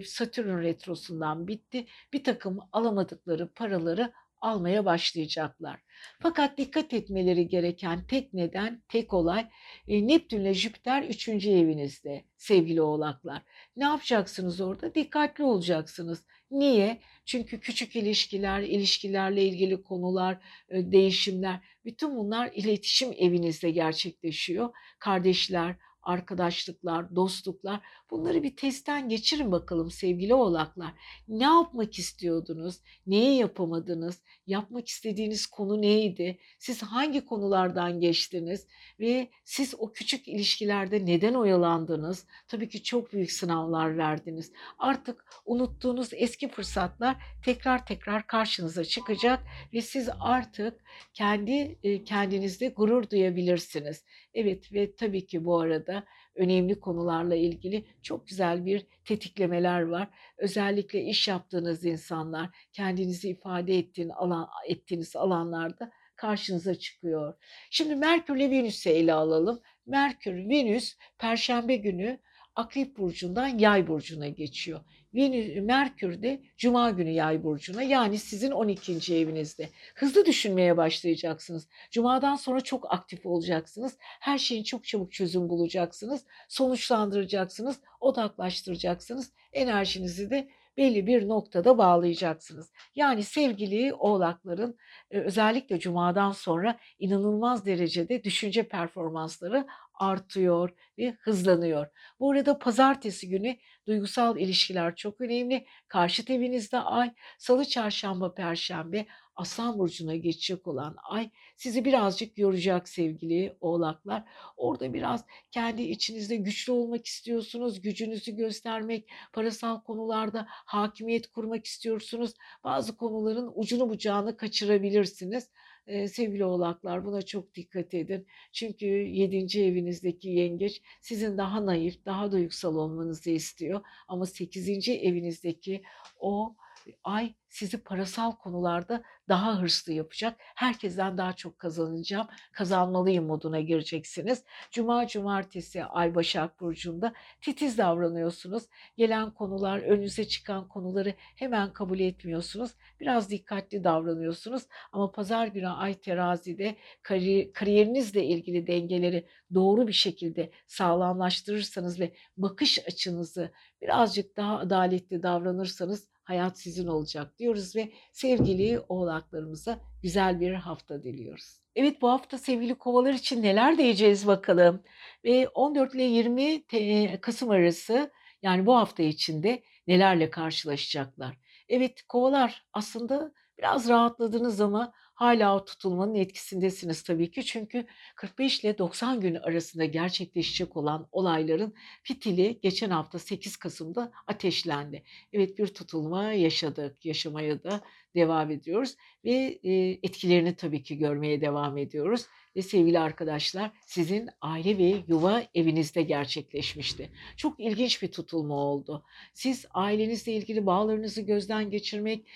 Satürn 0.05 0.63
retrosundan 0.63 1.49
bitti. 1.49 1.87
Bir 2.13 2.25
takım 2.25 2.59
alamadıkları 2.73 3.49
paraları 3.49 4.13
almaya 4.45 4.85
başlayacaklar. 4.85 5.81
Fakat 6.21 6.59
dikkat 6.59 6.93
etmeleri 6.95 7.49
gereken 7.49 8.07
tek 8.07 8.35
neden, 8.35 8.83
tek 8.89 9.15
olay 9.15 9.47
e, 9.89 10.07
Neptün 10.07 10.41
ile 10.41 10.55
Jüpiter 10.55 11.03
3. 11.03 11.29
evinizde 11.29 12.25
sevgili 12.37 12.83
oğlaklar. 12.83 13.43
Ne 13.77 13.85
yapacaksınız 13.85 14.61
orada? 14.61 14.95
Dikkatli 14.95 15.45
olacaksınız. 15.45 16.25
Niye? 16.51 17.01
Çünkü 17.25 17.61
küçük 17.61 17.97
ilişkiler, 17.97 18.61
ilişkilerle 18.61 19.45
ilgili 19.45 19.83
konular, 19.83 20.39
e, 20.69 20.93
değişimler, 20.93 21.61
bütün 21.85 22.17
bunlar 22.17 22.51
iletişim 22.55 23.13
evinizde 23.19 23.71
gerçekleşiyor. 23.71 24.71
Kardeşler, 24.99 25.77
arkadaşlıklar, 26.05 27.17
dostluklar 27.17 27.81
bunları 28.11 28.43
bir 28.43 28.57
testten 28.57 29.09
geçirin 29.09 29.53
bakalım 29.53 29.91
sevgili 29.91 30.35
oğlaklar. 30.35 30.93
Ne 31.29 31.45
yapmak 31.45 31.99
istiyordunuz? 31.99 32.81
Neyi 33.07 33.39
yapamadınız? 33.39 34.23
Yapmak 34.47 34.89
istediğiniz 34.89 35.47
konu 35.47 35.83
neydi? 35.83 36.39
Siz 36.59 36.83
hangi 36.83 37.25
konulardan 37.25 38.01
geçtiniz? 38.01 38.67
Ve 39.01 39.31
siz 39.45 39.75
o 39.79 39.93
küçük 39.93 40.29
ilişkilerde 40.29 41.07
neden 41.07 41.35
oyalandınız? 41.35 42.27
Tabii 42.49 42.69
ki 42.69 42.83
çok 42.83 43.13
büyük 43.13 43.33
sınavlar 43.33 43.99
verdiniz. 43.99 44.53
Artık 44.79 45.25
unuttuğunuz 45.45 46.09
eski 46.13 46.49
fırsatlar 46.49 47.17
tekrar 47.45 47.87
tekrar 47.87 48.27
karşınıza 48.27 48.85
çıkacak 48.85 49.41
ve 49.73 49.83
siz 49.83 50.09
artık 50.21 50.81
kendi 51.15 51.79
kendinizde 52.05 52.69
gurur 52.69 53.11
duyabilirsiniz. 53.11 54.05
Evet 54.35 54.73
ve 54.73 54.95
tabii 54.95 55.27
ki 55.27 55.45
bu 55.45 55.61
arada 55.61 56.05
önemli 56.35 56.81
konularla 56.81 57.35
ilgili 57.35 57.85
çok 58.03 58.29
güzel 58.29 58.67
bir 58.67 58.87
tetiklemeler 59.05 59.83
var. 59.83 60.09
Özellikle 60.39 61.03
iş 61.05 61.29
yaptığınız 61.29 61.85
insanlar, 61.85 62.51
kendinizi 62.73 63.29
ifade 63.29 63.79
ettiğin 63.79 64.09
alan, 64.09 64.49
ettiğiniz 64.69 65.17
alanlarda 65.17 65.91
karşınıza 66.17 66.75
çıkıyor. 66.75 67.35
Şimdi 67.71 67.97
Merkür 67.97 68.37
ile 68.37 68.51
Venüs'ü 68.51 68.91
ele 68.91 69.13
alalım. 69.13 69.61
Merkür, 69.87 70.49
Venüs 70.49 70.97
Perşembe 71.19 71.77
günü 71.77 72.19
Akrep 72.57 72.99
burcundan 72.99 73.59
Yay 73.59 73.87
burcuna 73.87 74.29
geçiyor. 74.29 74.81
Venüs, 75.15 75.65
Merkür 75.65 76.23
de 76.23 76.43
Cuma 76.59 76.91
günü 76.91 77.11
Yay 77.11 77.45
burcuna 77.45 77.83
yani 77.83 78.19
sizin 78.19 78.51
12. 78.51 79.15
evinizde. 79.15 79.69
Hızlı 79.95 80.27
düşünmeye 80.27 80.77
başlayacaksınız. 80.77 81.69
Cuma'dan 81.91 82.37
sonra 82.37 82.61
çok 82.61 82.93
aktif 82.93 83.27
olacaksınız. 83.27 83.97
Her 84.01 84.39
şeyin 84.39 84.63
çok 84.63 84.85
çabuk 84.85 85.13
çözüm 85.13 85.49
bulacaksınız. 85.49 86.25
Sonuçlandıracaksınız, 86.49 87.81
odaklaştıracaksınız. 88.01 89.33
Enerjinizi 89.53 90.31
de 90.31 90.49
belli 90.77 91.07
bir 91.07 91.29
noktada 91.29 91.79
bağlayacaksınız. 91.79 92.73
Yani 92.95 93.23
sevgili 93.23 93.95
oğlakların 93.95 94.77
e, 95.11 95.19
özellikle 95.19 95.79
cumadan 95.79 96.33
sonra 96.33 96.79
inanılmaz 96.99 97.67
derecede 97.67 98.25
düşünce 98.25 98.63
performansları 98.63 99.67
artıyor 99.95 100.71
ve 100.99 101.17
hızlanıyor. 101.21 101.87
Bu 102.21 102.31
arada 102.31 102.59
pazartesi 102.59 103.29
günü 103.29 103.57
duygusal 103.87 104.39
ilişkiler 104.39 104.97
çok 104.97 105.21
önemli. 105.21 105.67
Karşıt 105.89 106.31
evinizde 106.31 106.79
ay, 106.79 107.15
salı, 107.39 107.65
çarşamba, 107.65 108.35
perşembe 108.35 109.07
Aslan 109.37 109.79
burcuna 109.79 110.17
geçecek 110.17 110.67
olan 110.67 110.97
ay 111.11 111.31
sizi 111.57 111.85
birazcık 111.85 112.39
yoracak 112.39 112.89
sevgili 112.89 113.57
oğlaklar. 113.61 114.25
Orada 114.57 114.95
biraz 114.95 115.25
kendi 115.51 115.83
içinizde 115.83 116.37
güçlü 116.37 116.73
olmak 116.73 117.07
istiyorsunuz, 117.07 117.81
gücünüzü 117.81 118.37
göstermek, 118.37 119.11
parasal 119.33 119.83
konularda 119.83 120.47
hakimiyet 120.49 121.27
kurmak 121.27 121.65
istiyorsunuz. 121.67 122.35
Bazı 122.65 122.97
konuların 122.97 123.53
ucunu 123.55 123.89
bucağını 123.89 124.37
kaçırabilirsiniz. 124.37 125.51
Ee, 125.87 126.09
sevgili 126.09 126.45
oğlaklar 126.45 127.05
buna 127.05 127.23
çok 127.23 127.55
dikkat 127.55 127.95
edin. 127.95 128.27
Çünkü 128.53 128.87
7. 128.87 129.63
evinizdeki 129.63 130.29
yengeç 130.29 130.83
sizin 131.01 131.39
daha 131.39 131.67
naif, 131.67 132.05
daha 132.07 132.33
duygusal 132.33 132.77
olmanızı 132.77 133.31
istiyor. 133.31 133.81
Ama 134.09 134.27
8. 134.27 134.93
evinizdeki 134.93 135.83
o 136.21 136.57
ay 137.05 137.35
sizi 137.49 137.79
parasal 137.79 138.33
konularda 138.33 139.03
daha 139.29 139.63
hırslı 139.63 139.93
yapacak. 139.93 140.37
Herkesten 140.39 141.19
daha 141.19 141.33
çok 141.33 141.59
kazanacağım, 141.59 142.27
kazanmalıyım 142.53 143.27
moduna 143.27 143.61
gireceksiniz. 143.61 144.45
Cuma, 144.71 145.07
cumartesi 145.07 145.85
Ay 145.85 146.15
Başak 146.15 146.61
Burcu'nda 146.61 147.13
titiz 147.41 147.79
davranıyorsunuz. 147.79 148.65
Gelen 148.97 149.31
konular, 149.31 149.79
önünüze 149.79 150.29
çıkan 150.29 150.69
konuları 150.69 151.15
hemen 151.19 151.73
kabul 151.73 152.01
etmiyorsunuz. 152.01 152.71
Biraz 153.01 153.31
dikkatli 153.31 153.85
davranıyorsunuz. 153.85 154.63
Ama 154.93 155.13
pazar 155.13 155.47
günü 155.47 155.69
Ay 155.69 155.95
Terazi'de 155.95 156.77
kariyer, 157.03 157.53
kariyerinizle 157.53 158.25
ilgili 158.25 158.67
dengeleri 158.67 159.27
doğru 159.55 159.89
bir 159.89 159.93
şekilde 159.93 160.51
sağlamlaştırırsanız 160.67 162.01
ve 162.01 162.15
bakış 162.37 162.79
açınızı 162.87 163.51
birazcık 163.83 164.37
daha 164.37 164.59
adaletli 164.59 165.23
davranırsanız 165.23 166.14
hayat 166.25 166.59
sizin 166.59 166.87
olacak 166.87 167.39
diyoruz 167.39 167.77
ve 167.77 167.93
sevgili 168.13 168.81
oğlaklarımıza 168.89 169.81
güzel 170.03 170.41
bir 170.41 170.55
hafta 170.55 171.03
diliyoruz. 171.03 171.61
Evet 171.77 172.03
bu 172.03 172.11
hafta 172.11 172.39
sevgili 172.39 172.75
kovalar 172.75 173.13
için 173.13 173.43
neler 173.43 173.79
diyeceğiz 173.79 174.27
bakalım. 174.27 174.83
Ve 175.25 175.49
14 175.49 175.95
ile 175.95 176.03
20 176.03 177.21
Kasım 177.21 177.51
arası 177.51 178.11
yani 178.43 178.67
bu 178.67 178.77
hafta 178.77 179.03
içinde 179.03 179.63
nelerle 179.87 180.31
karşılaşacaklar. 180.31 181.39
Evet 181.69 182.03
kovalar 182.09 182.67
aslında 182.73 183.33
biraz 183.59 183.89
rahatladınız 183.89 184.61
ama 184.61 184.93
hala 185.15 185.57
o 185.57 185.65
tutulmanın 185.65 186.15
etkisindesiniz 186.15 187.03
tabii 187.03 187.31
ki. 187.31 187.45
Çünkü 187.45 187.87
45 188.17 188.61
ile 188.61 188.79
90 188.79 189.21
gün 189.21 189.35
arasında 189.35 189.85
gerçekleşecek 189.85 190.77
olan 190.77 191.09
olayların 191.13 191.75
fitili 192.03 192.59
geçen 192.63 192.91
hafta 192.91 193.19
8 193.19 193.57
Kasım'da 193.57 194.13
ateşlendi. 194.27 195.03
Evet 195.33 195.59
bir 195.59 195.67
tutulma 195.67 196.33
yaşadık, 196.33 197.05
yaşamaya 197.05 197.65
da 197.65 197.81
devam 198.15 198.51
ediyoruz 198.51 198.97
ve 199.25 199.59
etkilerini 200.03 200.57
tabii 200.57 200.83
ki 200.83 200.99
görmeye 200.99 201.41
devam 201.41 201.79
ediyoruz 201.79 202.27
ve 202.57 202.63
sevgili 202.63 202.99
arkadaşlar 202.99 203.71
sizin 203.87 204.29
aile 204.41 204.79
ve 204.79 205.03
yuva 205.09 205.43
evinizde 205.55 206.03
gerçekleşmişti. 206.03 207.11
Çok 207.37 207.61
ilginç 207.61 208.03
bir 208.03 208.13
tutulma 208.13 208.55
oldu. 208.55 209.05
Siz 209.35 209.67
ailenizle 209.75 210.33
ilgili 210.33 210.67
bağlarınızı 210.67 211.21
gözden 211.21 211.71
geçirmek, 211.71 212.27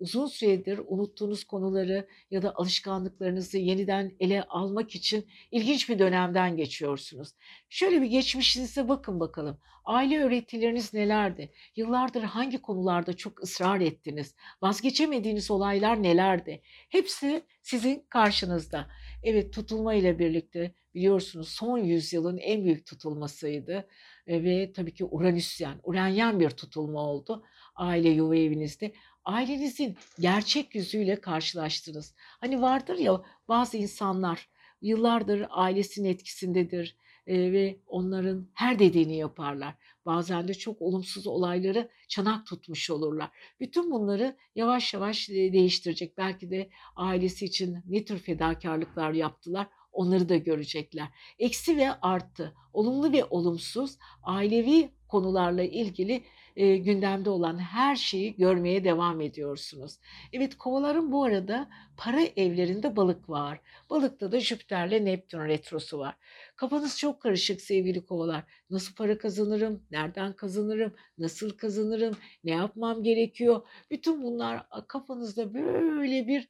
uzun 0.00 0.26
süredir 0.26 0.80
unuttuğunuz 0.86 1.44
konuları 1.44 2.08
ya 2.30 2.42
da 2.42 2.54
alışkanlıklarınızı 2.54 3.58
yeniden 3.58 4.12
ele 4.20 4.42
almak 4.42 4.94
için 4.94 5.26
ilginç 5.50 5.88
bir 5.88 5.98
dönemden 5.98 6.56
geçiyorsunuz. 6.56 7.28
Şöyle 7.68 8.02
bir 8.02 8.06
geçmişinize 8.06 8.88
bakın 8.88 9.20
bakalım. 9.20 9.58
Aile 9.84 10.20
öğretileriniz 10.24 10.94
nelerdi? 10.94 11.52
Yıllardır 11.76 12.22
hangi 12.22 12.62
konularda 12.62 13.16
çok 13.16 13.42
ısrar 13.42 13.80
ettiniz? 13.80 14.34
Vazgeçemediğiniz 14.62 15.50
olaylar 15.50 16.02
nelerdi? 16.02 16.62
Hepsi 16.88 17.42
sizin 17.62 18.06
karşınızda. 18.08 18.90
Evet 19.24 19.52
tutulma 19.52 19.94
ile 19.94 20.18
birlikte 20.18 20.74
biliyorsunuz 20.94 21.48
son 21.48 21.78
yüzyılın 21.78 22.38
en 22.38 22.64
büyük 22.64 22.86
tutulmasıydı. 22.86 23.88
E, 24.26 24.44
ve 24.44 24.72
tabii 24.72 24.94
ki 24.94 25.04
Uranüsyen, 25.04 25.80
Uranyen 25.82 26.40
bir 26.40 26.50
tutulma 26.50 27.00
oldu 27.00 27.44
aile 27.76 28.08
yuva 28.08 28.36
evinizde. 28.36 28.92
Ailenizin 29.24 29.96
gerçek 30.18 30.74
yüzüyle 30.74 31.20
karşılaştınız. 31.20 32.14
Hani 32.16 32.62
vardır 32.62 32.98
ya 32.98 33.22
bazı 33.48 33.76
insanlar 33.76 34.48
yıllardır 34.82 35.46
ailesinin 35.50 36.08
etkisindedir 36.08 36.96
ve 37.28 37.76
onların 37.86 38.48
her 38.54 38.78
dediğini 38.78 39.16
yaparlar. 39.16 39.74
Bazen 40.06 40.48
de 40.48 40.54
çok 40.54 40.82
olumsuz 40.82 41.26
olayları 41.26 41.88
çanak 42.08 42.46
tutmuş 42.46 42.90
olurlar. 42.90 43.30
Bütün 43.60 43.90
bunları 43.90 44.36
yavaş 44.54 44.94
yavaş 44.94 45.28
değiştirecek. 45.28 46.18
Belki 46.18 46.50
de 46.50 46.68
ailesi 46.96 47.44
için 47.44 47.78
ne 47.86 48.04
tür 48.04 48.18
fedakarlıklar 48.18 49.12
yaptılar 49.12 49.66
onları 49.92 50.28
da 50.28 50.36
görecekler. 50.36 51.08
Eksi 51.38 51.76
ve 51.76 51.92
artı, 51.92 52.54
olumlu 52.72 53.12
ve 53.12 53.24
olumsuz 53.24 53.98
ailevi 54.22 54.90
konularla 55.08 55.62
ilgili 55.62 56.24
e, 56.56 56.76
gündemde 56.76 57.30
olan 57.30 57.58
her 57.58 57.96
şeyi 57.96 58.36
görmeye 58.36 58.84
devam 58.84 59.20
ediyorsunuz. 59.20 59.98
Evet 60.32 60.58
kovaların 60.58 61.12
bu 61.12 61.24
arada 61.24 61.68
para 61.96 62.20
evlerinde 62.20 62.96
balık 62.96 63.30
var. 63.30 63.60
Balıkta 63.90 64.32
da 64.32 64.40
Jüpiter'le 64.40 65.04
Neptün 65.04 65.40
retrosu 65.40 65.98
var. 65.98 66.16
Kafanız 66.56 66.98
çok 66.98 67.20
karışık 67.22 67.60
sevgili 67.60 68.06
kovalar. 68.06 68.44
Nasıl 68.70 68.94
para 68.94 69.18
kazanırım? 69.18 69.82
Nereden 69.90 70.32
kazanırım? 70.32 70.94
Nasıl 71.18 71.50
kazanırım? 71.50 72.16
Ne 72.44 72.50
yapmam 72.50 73.02
gerekiyor? 73.02 73.62
Bütün 73.90 74.22
bunlar 74.22 74.66
kafanızda 74.88 75.54
böyle 75.54 76.28
bir 76.28 76.48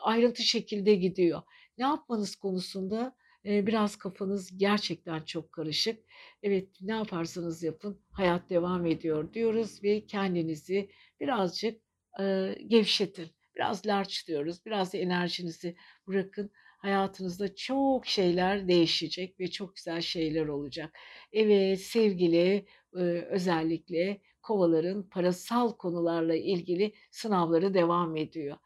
ayrıntı 0.00 0.42
şekilde 0.42 0.94
gidiyor. 0.94 1.42
Ne 1.78 1.84
yapmanız 1.84 2.36
konusunda 2.36 3.14
biraz 3.44 3.96
kafanız 3.96 4.58
gerçekten 4.58 5.20
çok 5.20 5.52
karışık. 5.52 6.04
Evet 6.42 6.68
ne 6.80 6.92
yaparsanız 6.92 7.62
yapın 7.62 8.00
hayat 8.10 8.50
devam 8.50 8.86
ediyor 8.86 9.32
diyoruz 9.32 9.82
ve 9.82 10.06
kendinizi 10.06 10.90
birazcık 11.20 11.80
gevşetin. 12.66 13.26
Biraz 13.56 13.86
large 13.86 14.14
diyoruz. 14.26 14.66
Biraz 14.66 14.92
da 14.92 14.98
enerjinizi 14.98 15.76
bırakın. 16.06 16.50
Hayatınızda 16.78 17.54
çok 17.54 18.06
şeyler 18.06 18.68
değişecek 18.68 19.40
ve 19.40 19.50
çok 19.50 19.76
güzel 19.76 20.00
şeyler 20.00 20.46
olacak. 20.46 20.98
Evet 21.32 21.80
sevgili 21.80 22.66
özellikle 23.30 24.20
kovaların 24.42 25.08
parasal 25.08 25.72
konularla 25.76 26.34
ilgili 26.34 26.94
sınavları 27.10 27.74
devam 27.74 28.16
ediyor. 28.16 28.56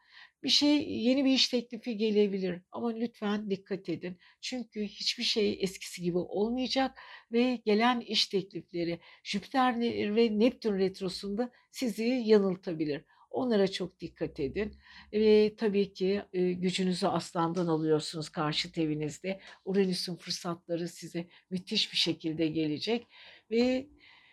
Bir 0.43 0.49
şey 0.49 0.91
yeni 0.91 1.25
bir 1.25 1.31
iş 1.31 1.47
teklifi 1.49 1.97
gelebilir 1.97 2.61
ama 2.71 2.89
lütfen 2.89 3.49
dikkat 3.49 3.89
edin. 3.89 4.17
Çünkü 4.41 4.83
hiçbir 4.83 5.23
şey 5.23 5.57
eskisi 5.61 6.01
gibi 6.01 6.17
olmayacak 6.17 6.99
ve 7.31 7.55
gelen 7.65 7.99
iş 7.99 8.27
teklifleri 8.27 8.99
Jüpiter 9.23 9.79
ve 10.15 10.39
Neptün 10.39 10.77
retrosunda 10.77 11.51
sizi 11.71 12.03
yanıltabilir. 12.03 13.03
Onlara 13.29 13.67
çok 13.67 13.99
dikkat 13.99 14.39
edin. 14.39 14.73
Ve 15.13 15.55
tabii 15.57 15.93
ki 15.93 16.21
e, 16.33 16.51
gücünüzü 16.51 17.07
aslandan 17.07 17.67
alıyorsunuz 17.67 18.29
karşı 18.29 18.69
evinizde. 18.77 19.39
Uranüs'ün 19.65 20.15
fırsatları 20.15 20.87
size 20.87 21.27
müthiş 21.49 21.91
bir 21.91 21.97
şekilde 21.97 22.47
gelecek. 22.47 23.07
Ve 23.51 23.87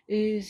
e, 0.09 0.43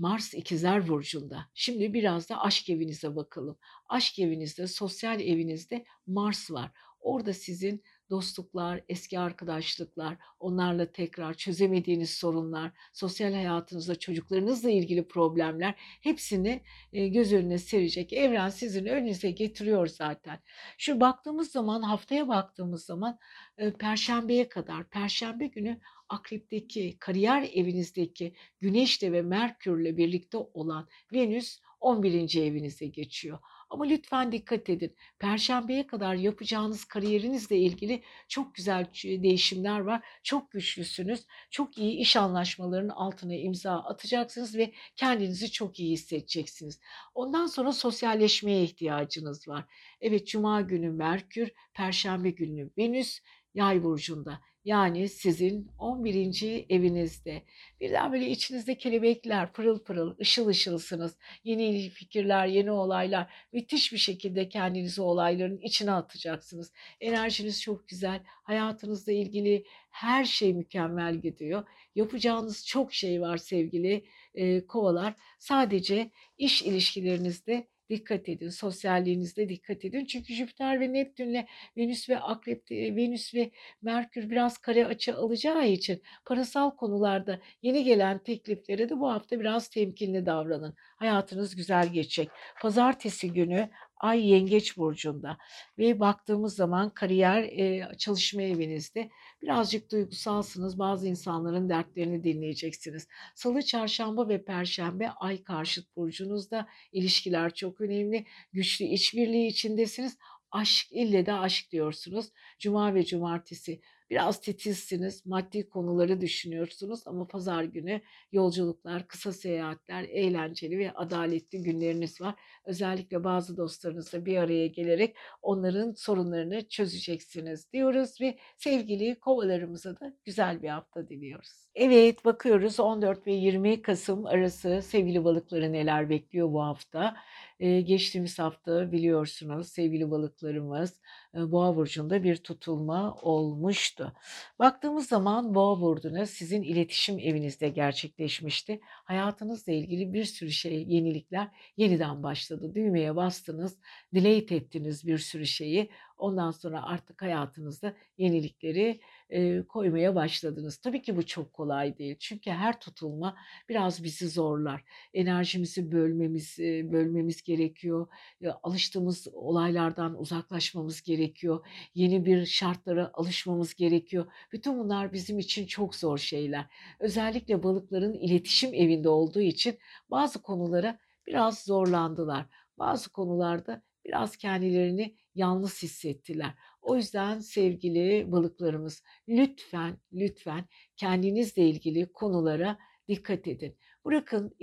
Mars 0.00 0.34
ikizler 0.34 0.88
burcunda. 0.88 1.46
Şimdi 1.54 1.94
biraz 1.94 2.28
da 2.28 2.40
aşk 2.40 2.70
evinize 2.70 3.16
bakalım. 3.16 3.58
Aşk 3.88 4.18
evinizde, 4.18 4.66
sosyal 4.66 5.20
evinizde 5.20 5.84
Mars 6.06 6.50
var. 6.50 6.70
Orada 7.00 7.34
sizin 7.34 7.82
dostluklar, 8.10 8.84
eski 8.88 9.18
arkadaşlıklar, 9.18 10.16
onlarla 10.38 10.92
tekrar 10.92 11.34
çözemediğiniz 11.34 12.10
sorunlar, 12.10 12.72
sosyal 12.92 13.32
hayatınızda 13.32 13.94
çocuklarınızla 13.94 14.70
ilgili 14.70 15.08
problemler 15.08 15.74
hepsini 15.78 16.62
e, 16.92 17.08
göz 17.08 17.32
önüne 17.32 17.58
serecek. 17.58 18.12
Evren 18.12 18.48
sizin 18.48 18.86
önünüze 18.86 19.30
getiriyor 19.30 19.86
zaten. 19.86 20.38
Şu 20.78 21.00
baktığımız 21.00 21.50
zaman, 21.50 21.82
haftaya 21.82 22.28
baktığımız 22.28 22.84
zaman 22.84 23.18
e, 23.58 23.72
Perşembeye 23.72 24.48
kadar, 24.48 24.90
Perşembe 24.90 25.46
günü 25.46 25.80
Akrep'teki, 26.10 26.96
kariyer 27.00 27.42
evinizdeki 27.54 28.34
Güneş'le 28.60 29.02
ve 29.02 29.22
Merkür'le 29.22 29.96
birlikte 29.96 30.36
olan 30.38 30.88
Venüs 31.12 31.60
11. 31.80 32.36
evinize 32.42 32.86
geçiyor. 32.86 33.38
Ama 33.70 33.84
lütfen 33.84 34.32
dikkat 34.32 34.70
edin. 34.70 34.96
Perşembeye 35.18 35.86
kadar 35.86 36.14
yapacağınız 36.14 36.84
kariyerinizle 36.84 37.58
ilgili 37.58 38.02
çok 38.28 38.54
güzel 38.54 38.86
değişimler 39.04 39.80
var. 39.80 40.06
Çok 40.22 40.50
güçlüsünüz. 40.50 41.26
Çok 41.50 41.78
iyi 41.78 41.98
iş 41.98 42.16
anlaşmalarının 42.16 42.88
altına 42.88 43.34
imza 43.34 43.72
atacaksınız 43.72 44.56
ve 44.56 44.72
kendinizi 44.96 45.52
çok 45.52 45.80
iyi 45.80 45.92
hissedeceksiniz. 45.92 46.80
Ondan 47.14 47.46
sonra 47.46 47.72
sosyalleşmeye 47.72 48.62
ihtiyacınız 48.62 49.48
var. 49.48 49.64
Evet 50.00 50.26
cuma 50.26 50.60
günü 50.60 50.90
Merkür, 50.90 51.50
perşembe 51.74 52.30
günü 52.30 52.70
Venüs 52.78 53.20
Yay 53.54 53.84
burcunda. 53.84 54.40
Yani 54.64 55.08
sizin 55.08 55.68
11. 55.78 56.64
evinizde. 56.68 57.42
Birden 57.80 58.12
böyle 58.12 58.30
içinizde 58.30 58.78
kelebekler 58.78 59.52
pırıl 59.52 59.84
pırıl, 59.84 60.18
ışıl 60.20 60.46
ışılsınız. 60.46 61.18
Yeni 61.44 61.88
fikirler, 61.90 62.46
yeni 62.46 62.70
olaylar. 62.70 63.32
Müthiş 63.52 63.92
bir 63.92 63.98
şekilde 63.98 64.48
kendinizi 64.48 65.02
olayların 65.02 65.60
içine 65.60 65.92
atacaksınız. 65.92 66.72
Enerjiniz 67.00 67.62
çok 67.62 67.88
güzel. 67.88 68.20
Hayatınızla 68.24 69.12
ilgili 69.12 69.64
her 69.90 70.24
şey 70.24 70.54
mükemmel 70.54 71.16
gidiyor. 71.16 71.64
Yapacağınız 71.94 72.66
çok 72.66 72.94
şey 72.94 73.20
var 73.20 73.36
sevgili 73.36 74.04
e, 74.34 74.66
kovalar. 74.66 75.14
Sadece 75.38 76.10
iş 76.38 76.62
ilişkilerinizde 76.62 77.68
dikkat 77.90 78.28
edin. 78.28 78.48
Sosyalliğinizde 78.48 79.48
dikkat 79.48 79.84
edin. 79.84 80.04
Çünkü 80.04 80.34
Jüpiter 80.34 80.80
ve 80.80 80.92
Neptünle 80.92 81.46
Venüs 81.76 82.08
ve 82.08 82.18
Akrep, 82.18 82.70
Venüs 82.70 83.34
ve 83.34 83.50
Merkür 83.82 84.30
biraz 84.30 84.58
kare 84.58 84.86
açı 84.86 85.16
alacağı 85.16 85.68
için 85.68 86.02
parasal 86.24 86.70
konularda 86.70 87.40
yeni 87.62 87.84
gelen 87.84 88.18
tekliflere 88.18 88.88
de 88.88 89.00
bu 89.00 89.10
hafta 89.10 89.40
biraz 89.40 89.68
temkinli 89.68 90.26
davranın. 90.26 90.74
Hayatınız 90.96 91.56
güzel 91.56 91.88
geçecek. 91.88 92.28
Pazartesi 92.60 93.32
günü 93.32 93.70
Ay 94.00 94.30
Yengeç 94.30 94.76
burcunda 94.76 95.38
ve 95.78 96.00
baktığımız 96.00 96.54
zaman 96.54 96.90
kariyer 96.90 97.42
e, 97.42 97.88
çalışma 97.98 98.42
evinizde 98.42 99.10
birazcık 99.42 99.92
duygusalsınız. 99.92 100.78
Bazı 100.78 101.08
insanların 101.08 101.68
dertlerini 101.68 102.24
dinleyeceksiniz. 102.24 103.08
Salı, 103.34 103.62
çarşamba 103.62 104.28
ve 104.28 104.44
perşembe 104.44 105.10
Ay 105.10 105.42
karşıt 105.42 105.96
burcunuzda 105.96 106.68
ilişkiler 106.92 107.54
çok 107.54 107.80
önemli. 107.80 108.26
Güçlü 108.52 108.84
işbirliği 108.84 109.46
içindesiniz. 109.46 110.18
Aşk 110.50 110.92
ille 110.92 111.26
de 111.26 111.32
aşk 111.32 111.72
diyorsunuz. 111.72 112.26
Cuma 112.58 112.94
ve 112.94 113.04
cumartesi 113.04 113.80
Biraz 114.10 114.40
titizsiniz, 114.40 115.26
maddi 115.26 115.68
konuları 115.68 116.20
düşünüyorsunuz 116.20 117.02
ama 117.06 117.26
pazar 117.26 117.64
günü 117.64 118.00
yolculuklar, 118.32 119.08
kısa 119.08 119.32
seyahatler, 119.32 120.02
eğlenceli 120.04 120.78
ve 120.78 120.92
adaletli 120.92 121.62
günleriniz 121.62 122.20
var. 122.20 122.34
Özellikle 122.64 123.24
bazı 123.24 123.56
dostlarınızla 123.56 124.26
bir 124.26 124.36
araya 124.36 124.66
gelerek 124.66 125.16
onların 125.42 125.92
sorunlarını 125.92 126.68
çözeceksiniz 126.68 127.72
diyoruz 127.72 128.20
ve 128.20 128.38
sevgili 128.56 129.20
kovalarımıza 129.20 130.00
da 130.00 130.14
güzel 130.24 130.62
bir 130.62 130.68
hafta 130.68 131.08
diliyoruz. 131.08 131.66
Evet 131.74 132.24
bakıyoruz 132.24 132.80
14 132.80 133.26
ve 133.26 133.32
20 133.32 133.82
Kasım 133.82 134.26
arası 134.26 134.82
sevgili 134.82 135.24
balıkları 135.24 135.72
neler 135.72 136.10
bekliyor 136.10 136.52
bu 136.52 136.62
hafta. 136.62 137.16
Geçtiğimiz 137.60 138.38
hafta 138.38 138.92
biliyorsunuz 138.92 139.68
sevgili 139.68 140.10
balıklarımız 140.10 141.00
Boğa 141.34 141.76
burcunda 141.76 142.22
bir 142.22 142.36
tutulma 142.36 143.14
olmuştu. 143.14 144.12
Baktığımız 144.58 145.08
zaman 145.08 145.54
Boğa 145.54 145.80
burcuna 145.80 146.26
sizin 146.26 146.62
iletişim 146.62 147.18
evinizde 147.18 147.68
gerçekleşmişti. 147.68 148.80
Hayatınızla 148.82 149.72
ilgili 149.72 150.12
bir 150.12 150.24
sürü 150.24 150.50
şey, 150.50 150.84
yenilikler 150.88 151.48
yeniden 151.76 152.22
başladı. 152.22 152.74
Düğmeye 152.74 153.16
bastınız, 153.16 153.78
delete 154.14 154.54
ettiniz 154.54 155.06
bir 155.06 155.18
sürü 155.18 155.46
şeyi. 155.46 155.90
Ondan 156.20 156.50
sonra 156.50 156.82
artık 156.82 157.22
hayatınızda 157.22 157.94
yenilikleri 158.18 159.00
e, 159.30 159.62
koymaya 159.62 160.14
başladınız. 160.14 160.76
Tabii 160.76 161.02
ki 161.02 161.16
bu 161.16 161.26
çok 161.26 161.52
kolay 161.52 161.98
değil. 161.98 162.16
Çünkü 162.18 162.50
her 162.50 162.80
tutulma 162.80 163.36
biraz 163.68 164.04
bizi 164.04 164.28
zorlar. 164.28 164.84
Enerjimizi 165.14 165.92
bölmemiz 165.92 166.60
e, 166.60 166.92
bölmemiz 166.92 167.42
gerekiyor. 167.42 168.06
E, 168.42 168.48
alıştığımız 168.48 169.28
olaylardan 169.32 170.20
uzaklaşmamız 170.20 171.02
gerekiyor. 171.02 171.66
Yeni 171.94 172.24
bir 172.24 172.46
şartlara 172.46 173.10
alışmamız 173.14 173.74
gerekiyor. 173.74 174.26
Bütün 174.52 174.78
bunlar 174.78 175.12
bizim 175.12 175.38
için 175.38 175.66
çok 175.66 175.94
zor 175.94 176.18
şeyler. 176.18 176.66
Özellikle 177.00 177.62
balıkların 177.62 178.12
iletişim 178.12 178.74
evinde 178.74 179.08
olduğu 179.08 179.40
için 179.40 179.78
bazı 180.10 180.42
konulara 180.42 180.98
biraz 181.26 181.64
zorlandılar. 181.64 182.46
Bazı 182.78 183.10
konularda 183.10 183.82
biraz 184.04 184.36
kendilerini 184.36 185.16
yalnız 185.34 185.82
hissettiler. 185.82 186.54
O 186.82 186.96
yüzden 186.96 187.38
sevgili 187.38 188.32
balıklarımız 188.32 189.02
lütfen 189.28 189.98
lütfen 190.12 190.68
kendinizle 190.96 191.68
ilgili 191.68 192.12
konulara 192.12 192.78
dikkat 193.08 193.48
edin. 193.48 193.76
Bırakın 194.04 194.56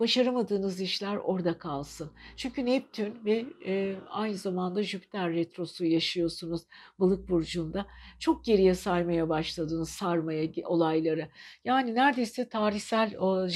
başaramadığınız 0.00 0.80
işler 0.80 1.16
orada 1.16 1.58
kalsın. 1.58 2.10
Çünkü 2.36 2.66
Neptün 2.66 3.24
ve 3.24 3.46
e, 3.66 3.96
aynı 4.10 4.34
zamanda 4.34 4.82
Jüpiter 4.82 5.32
retrosu 5.32 5.84
yaşıyorsunuz 5.84 6.62
balık 6.98 7.28
burcunda. 7.28 7.86
Çok 8.18 8.44
geriye 8.44 8.74
saymaya 8.74 9.28
başladınız, 9.28 9.88
sarmaya 9.90 10.48
olayları. 10.64 11.28
Yani 11.64 11.94
neredeyse 11.94 12.48
tarihsel 12.48 13.16
o 13.16 13.48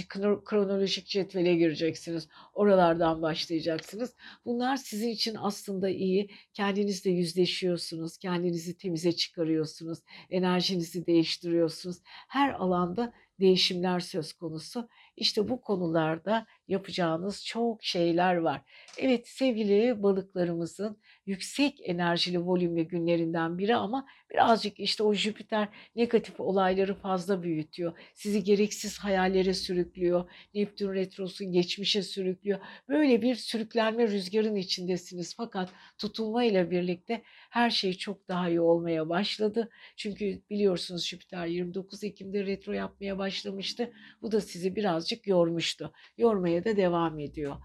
kronolojik 0.45 1.07
cetvele 1.07 1.55
gireceksiniz. 1.55 2.29
Oralardan 2.55 3.23
başlayacaksınız. 3.23 4.17
Bunlar 4.45 4.77
sizin 4.77 5.09
için 5.09 5.37
aslında 5.41 5.89
iyi. 5.89 6.31
Kendinizle 6.55 7.11
yüzleşiyorsunuz, 7.11 8.19
kendinizi 8.19 8.77
temize 8.77 9.13
çıkarıyorsunuz, 9.13 9.99
enerjinizi 10.31 11.07
değiştiriyorsunuz. 11.07 11.97
Her 12.29 12.51
alanda 12.51 13.13
değişimler 13.41 14.01
söz 14.01 14.33
konusu. 14.33 14.89
İşte 15.17 15.49
bu 15.49 15.61
konularda 15.61 16.47
yapacağınız 16.69 17.45
çok 17.47 17.85
şeyler 17.85 18.37
var. 18.37 18.63
Evet 18.99 19.29
sevgili 19.29 20.03
balıklarımızın 20.03 20.99
yüksek 21.27 21.81
enerjili 21.83 22.41
volümlü 22.41 22.83
günlerinden 22.83 23.59
biri 23.59 23.77
ama 23.77 24.07
birazcık 24.31 24.81
işte 24.81 25.03
o 25.03 25.15
Jüpiter 25.15 25.69
negatif 25.97 26.41
olayları 26.41 26.95
fazla 26.95 27.43
büyütüyor. 27.43 27.93
Sizi 28.15 28.45
gereksiz 28.45 28.99
hayallere 28.99 29.55
sürüklüyor. 29.55 30.31
Neptün 30.55 30.95
retrosu 30.95 31.53
geçmişe 31.53 32.03
sürüklüyor. 32.03 32.59
Böyle 32.89 33.23
bir 33.23 33.35
sürüklenme 33.35 34.09
rüzgarın 34.09 34.55
içindesiniz. 34.55 35.35
Fakat 35.37 35.71
tutulma 35.99 36.45
ile 36.45 36.71
birlikte 36.71 37.23
her 37.51 37.71
şey 37.71 37.93
çok 37.93 38.29
daha 38.29 38.49
iyi 38.49 38.61
olmaya 38.61 39.09
başladı. 39.09 39.69
Çünkü 39.97 40.43
biliyorsunuz 40.51 41.07
Jüpiter 41.07 41.47
29 41.47 42.05
Ekim'de 42.05 42.47
retro 42.47 42.73
yapmaya 42.73 43.19
başlamıştı. 43.19 43.93
Bu 44.23 44.33
da 44.33 44.41
sizi 44.41 44.77
birazcık 44.77 45.27
yormuştu. 45.27 45.93
Yormaya 46.19 46.58
da 46.65 46.77
devam 46.77 47.19
ediyor. 47.19 47.57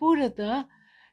Bu 0.00 0.12
arada 0.12 0.68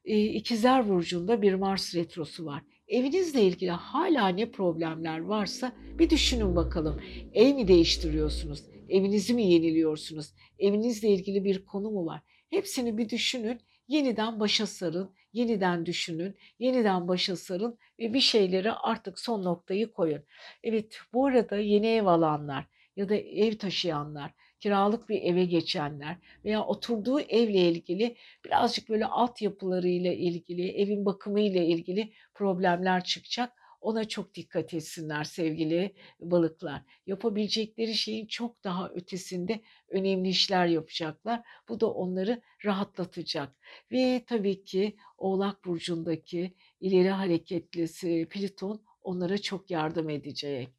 Eee, 0.08 0.26
İkizler 0.26 0.90
Burcu'nda 0.90 1.42
bir 1.42 1.54
Mars 1.54 1.96
retrosu 1.96 2.46
var. 2.46 2.64
Evinizle 2.88 3.42
ilgili 3.42 3.72
hala 3.72 4.28
ne 4.28 4.52
problemler 4.52 5.20
varsa 5.20 5.72
bir 6.00 6.10
düşünün 6.10 6.56
bakalım. 6.56 7.02
Ev 7.34 7.56
mi 7.56 7.68
değiştiriyorsunuz? 7.68 8.64
Evinizi 8.90 9.34
mi 9.34 9.44
yeniliyorsunuz? 9.52 10.34
Evinizle 10.60 11.10
ilgili 11.10 11.44
bir 11.44 11.66
konu 11.66 11.92
mu 11.92 12.06
var? 12.06 12.22
Hepsini 12.50 12.98
bir 12.98 13.10
düşünün. 13.10 13.62
Yeniden 13.88 14.40
başa 14.40 14.68
sarın, 14.68 15.14
yeniden 15.34 15.86
düşünün, 15.86 16.36
yeniden 16.60 17.08
başa 17.08 17.36
sarın 17.36 17.78
ve 18.00 18.14
bir 18.14 18.20
şeylere 18.20 18.72
artık 18.72 19.20
son 19.20 19.44
noktayı 19.44 19.92
koyun. 19.92 20.24
Evet, 20.64 20.98
bu 21.14 21.26
arada 21.26 21.58
yeni 21.58 21.88
ev 21.88 22.06
alanlar 22.06 22.66
ya 22.96 23.10
da 23.10 23.16
ev 23.16 23.58
taşıyanlar, 23.58 24.32
kiralık 24.60 25.10
bir 25.10 25.22
eve 25.22 25.46
geçenler 25.46 26.18
veya 26.46 26.66
oturduğu 26.66 27.20
evle 27.20 27.70
ilgili 27.72 28.16
birazcık 28.46 28.90
böyle 28.90 29.06
altyapılarıyla 29.06 30.14
ilgili, 30.14 30.72
evin 30.72 31.06
bakımıyla 31.06 31.64
ilgili 31.64 32.14
problemler 32.34 33.04
çıkacak. 33.04 33.54
Ona 33.82 34.08
çok 34.08 34.36
dikkat 34.36 34.74
etsinler 34.74 35.24
sevgili 35.24 35.96
balıklar. 36.20 36.82
Yapabilecekleri 37.06 37.94
şeyin 37.94 38.26
çok 38.26 38.64
daha 38.64 38.90
ötesinde 38.90 39.62
önemli 39.90 40.30
işler 40.30 40.66
yapacaklar. 40.66 41.42
Bu 41.70 41.80
da 41.80 41.94
onları 41.94 42.42
rahatlatacak. 42.66 43.56
Ve 43.92 44.24
tabii 44.28 44.64
ki 44.64 44.96
Oğlak 45.18 45.66
Burcu'ndaki 45.66 46.54
ileri 46.80 47.10
hareketlisi 47.10 48.28
Plüton 48.30 48.82
onlara 49.02 49.38
çok 49.38 49.72
yardım 49.72 50.10
edecek. 50.10 50.70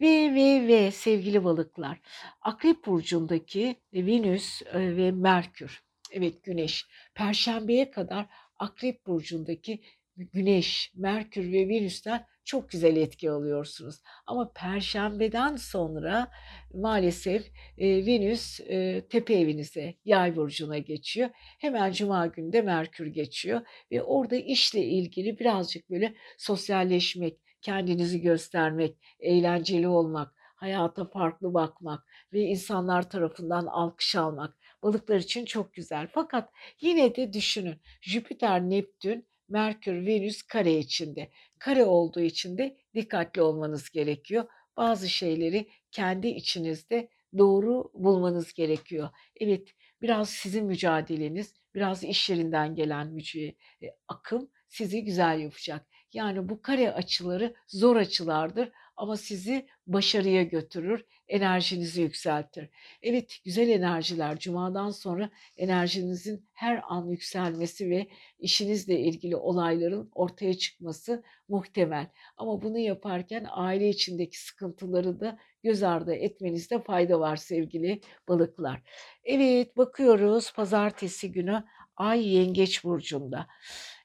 Ve 0.00 0.34
ve 0.34 0.68
ve 0.68 0.90
sevgili 0.90 1.44
balıklar, 1.44 2.00
Akrep 2.42 2.86
Burcu'ndaki 2.86 3.76
Venüs 3.94 4.62
e, 4.62 4.96
ve 4.96 5.10
Merkür, 5.10 5.82
evet 6.12 6.42
Güneş, 6.42 6.86
Perşembeye 7.14 7.90
kadar 7.90 8.26
Akrep 8.58 9.06
Burcu'ndaki 9.06 9.80
Güneş, 10.16 10.92
Merkür 10.94 11.52
ve 11.52 11.68
Venüs'ten 11.68 12.26
çok 12.44 12.70
güzel 12.70 12.96
etki 12.96 13.30
alıyorsunuz. 13.30 13.96
Ama 14.26 14.52
Perşembeden 14.52 15.56
sonra 15.56 16.30
maalesef 16.74 17.46
e, 17.78 18.06
Venüs 18.06 18.60
e, 18.60 19.06
tepe 19.10 19.34
evinize, 19.34 19.94
Yay 20.04 20.36
burcuna 20.36 20.78
geçiyor. 20.78 21.30
Hemen 21.58 21.92
Cuma 21.92 22.26
günü 22.26 22.52
de 22.52 22.62
Merkür 22.62 23.06
geçiyor 23.06 23.60
ve 23.92 24.02
orada 24.02 24.36
işle 24.36 24.84
ilgili 24.84 25.38
birazcık 25.38 25.90
böyle 25.90 26.14
sosyalleşmek, 26.38 27.49
kendinizi 27.62 28.20
göstermek, 28.20 28.96
eğlenceli 29.20 29.88
olmak, 29.88 30.34
hayata 30.56 31.04
farklı 31.04 31.54
bakmak 31.54 32.06
ve 32.32 32.40
insanlar 32.40 33.10
tarafından 33.10 33.66
alkış 33.66 34.16
almak 34.16 34.56
balıklar 34.82 35.16
için 35.16 35.44
çok 35.44 35.74
güzel. 35.74 36.08
Fakat 36.12 36.50
yine 36.80 37.16
de 37.16 37.32
düşünün 37.32 37.80
Jüpiter, 38.02 38.60
Neptün, 38.60 39.26
Merkür, 39.48 40.06
Venüs 40.06 40.42
kare 40.42 40.78
içinde. 40.78 41.30
Kare 41.58 41.84
olduğu 41.84 42.20
için 42.20 42.58
de 42.58 42.76
dikkatli 42.94 43.42
olmanız 43.42 43.90
gerekiyor. 43.90 44.44
Bazı 44.76 45.08
şeyleri 45.08 45.68
kendi 45.90 46.28
içinizde 46.28 47.08
doğru 47.38 47.90
bulmanız 47.94 48.52
gerekiyor. 48.52 49.08
Evet, 49.40 49.68
biraz 50.02 50.30
sizin 50.30 50.66
mücadeleniz, 50.66 51.54
biraz 51.74 52.04
iş 52.04 52.30
yerinden 52.30 52.74
gelen 52.74 53.06
müce- 53.08 53.54
e, 53.82 53.86
akım 54.08 54.50
sizi 54.68 55.04
güzel 55.04 55.40
yapacak. 55.40 55.86
Yani 56.12 56.48
bu 56.48 56.62
kare 56.62 56.92
açıları 56.92 57.54
zor 57.68 57.96
açılardır 57.96 58.70
ama 58.96 59.16
sizi 59.16 59.66
başarıya 59.86 60.42
götürür, 60.42 61.04
enerjinizi 61.28 62.02
yükseltir. 62.02 62.70
Evet, 63.02 63.36
güzel 63.44 63.68
enerjiler 63.68 64.38
cumadan 64.38 64.90
sonra 64.90 65.30
enerjinizin 65.56 66.48
her 66.52 66.82
an 66.88 67.06
yükselmesi 67.06 67.90
ve 67.90 68.08
işinizle 68.38 69.00
ilgili 69.00 69.36
olayların 69.36 70.10
ortaya 70.14 70.54
çıkması 70.54 71.22
muhtemel. 71.48 72.06
Ama 72.36 72.62
bunu 72.62 72.78
yaparken 72.78 73.46
aile 73.50 73.88
içindeki 73.88 74.40
sıkıntıları 74.42 75.20
da 75.20 75.38
göz 75.62 75.82
ardı 75.82 76.14
etmenizde 76.14 76.82
fayda 76.82 77.20
var 77.20 77.36
sevgili 77.36 78.00
balıklar. 78.28 78.82
Evet, 79.24 79.76
bakıyoruz 79.76 80.52
pazartesi 80.52 81.32
günü 81.32 81.64
Ay 81.96 82.34
Yengeç 82.34 82.84
burcunda. 82.84 83.46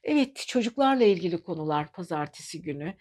Evet, 0.06 0.44
çocuklarla 0.48 1.04
ilgili 1.04 1.44
konular 1.44 1.92
pazartesi 1.92 2.62
günü. 2.62 2.94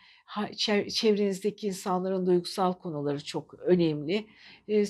Çevrenizdeki 0.90 1.66
insanların 1.66 2.26
duygusal 2.26 2.72
konuları 2.72 3.24
çok 3.24 3.55
önemli. 3.55 4.26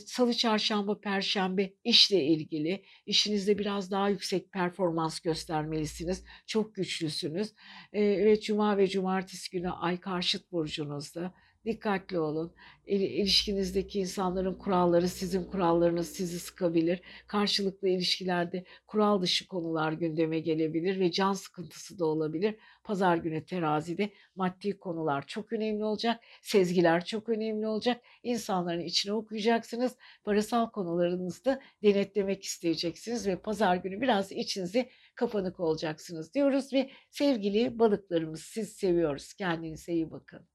Salı, 0.06 0.34
çarşamba, 0.34 1.00
perşembe 1.00 1.72
işle 1.84 2.24
ilgili. 2.24 2.84
İşinizde 3.06 3.58
biraz 3.58 3.90
daha 3.90 4.08
yüksek 4.08 4.52
performans 4.52 5.20
göstermelisiniz. 5.20 6.24
Çok 6.46 6.74
güçlüsünüz. 6.74 7.52
Evet, 7.92 8.42
cuma 8.42 8.76
ve 8.76 8.88
cumartesi 8.88 9.50
günü 9.50 9.70
ay 9.70 10.00
karşıt 10.00 10.52
burcunuzda. 10.52 11.34
Dikkatli 11.64 12.18
olun. 12.18 12.52
İl- 12.86 13.00
İlişkinizdeki 13.00 14.00
insanların 14.00 14.54
kuralları 14.54 15.08
sizin 15.08 15.44
kurallarınız 15.44 16.08
sizi 16.08 16.40
sıkabilir. 16.40 17.00
Karşılıklı 17.26 17.88
ilişkilerde 17.88 18.64
kural 18.86 19.22
dışı 19.22 19.48
konular 19.48 19.92
gündeme 19.92 20.40
gelebilir 20.40 21.00
ve 21.00 21.10
can 21.12 21.32
sıkıntısı 21.32 21.98
da 21.98 22.04
olabilir. 22.06 22.54
Pazar 22.84 23.16
günü 23.16 23.44
terazide 23.44 24.10
maddi 24.36 24.78
konular 24.78 25.26
çok 25.26 25.52
önemli 25.52 25.84
olacak. 25.84 26.20
Sezgiler 26.42 27.04
çok 27.04 27.28
önemli 27.28 27.66
olacak. 27.66 28.00
İnsanların 28.22 28.80
içine 28.80 29.12
okuyacaksınız. 29.12 29.96
Parasal 30.24 30.70
konularınızda 30.70 31.60
denetlemek 31.82 32.44
isteyeceksiniz 32.44 33.26
ve 33.26 33.36
pazar 33.36 33.76
günü 33.76 34.00
biraz 34.00 34.32
içinizi 34.32 34.88
kapanık 35.14 35.60
olacaksınız 35.60 36.34
diyoruz 36.34 36.72
ve 36.72 36.90
sevgili 37.10 37.78
balıklarımız 37.78 38.40
siz 38.42 38.72
seviyoruz. 38.72 39.34
Kendinize 39.34 39.92
iyi 39.92 40.10
bakın. 40.10 40.53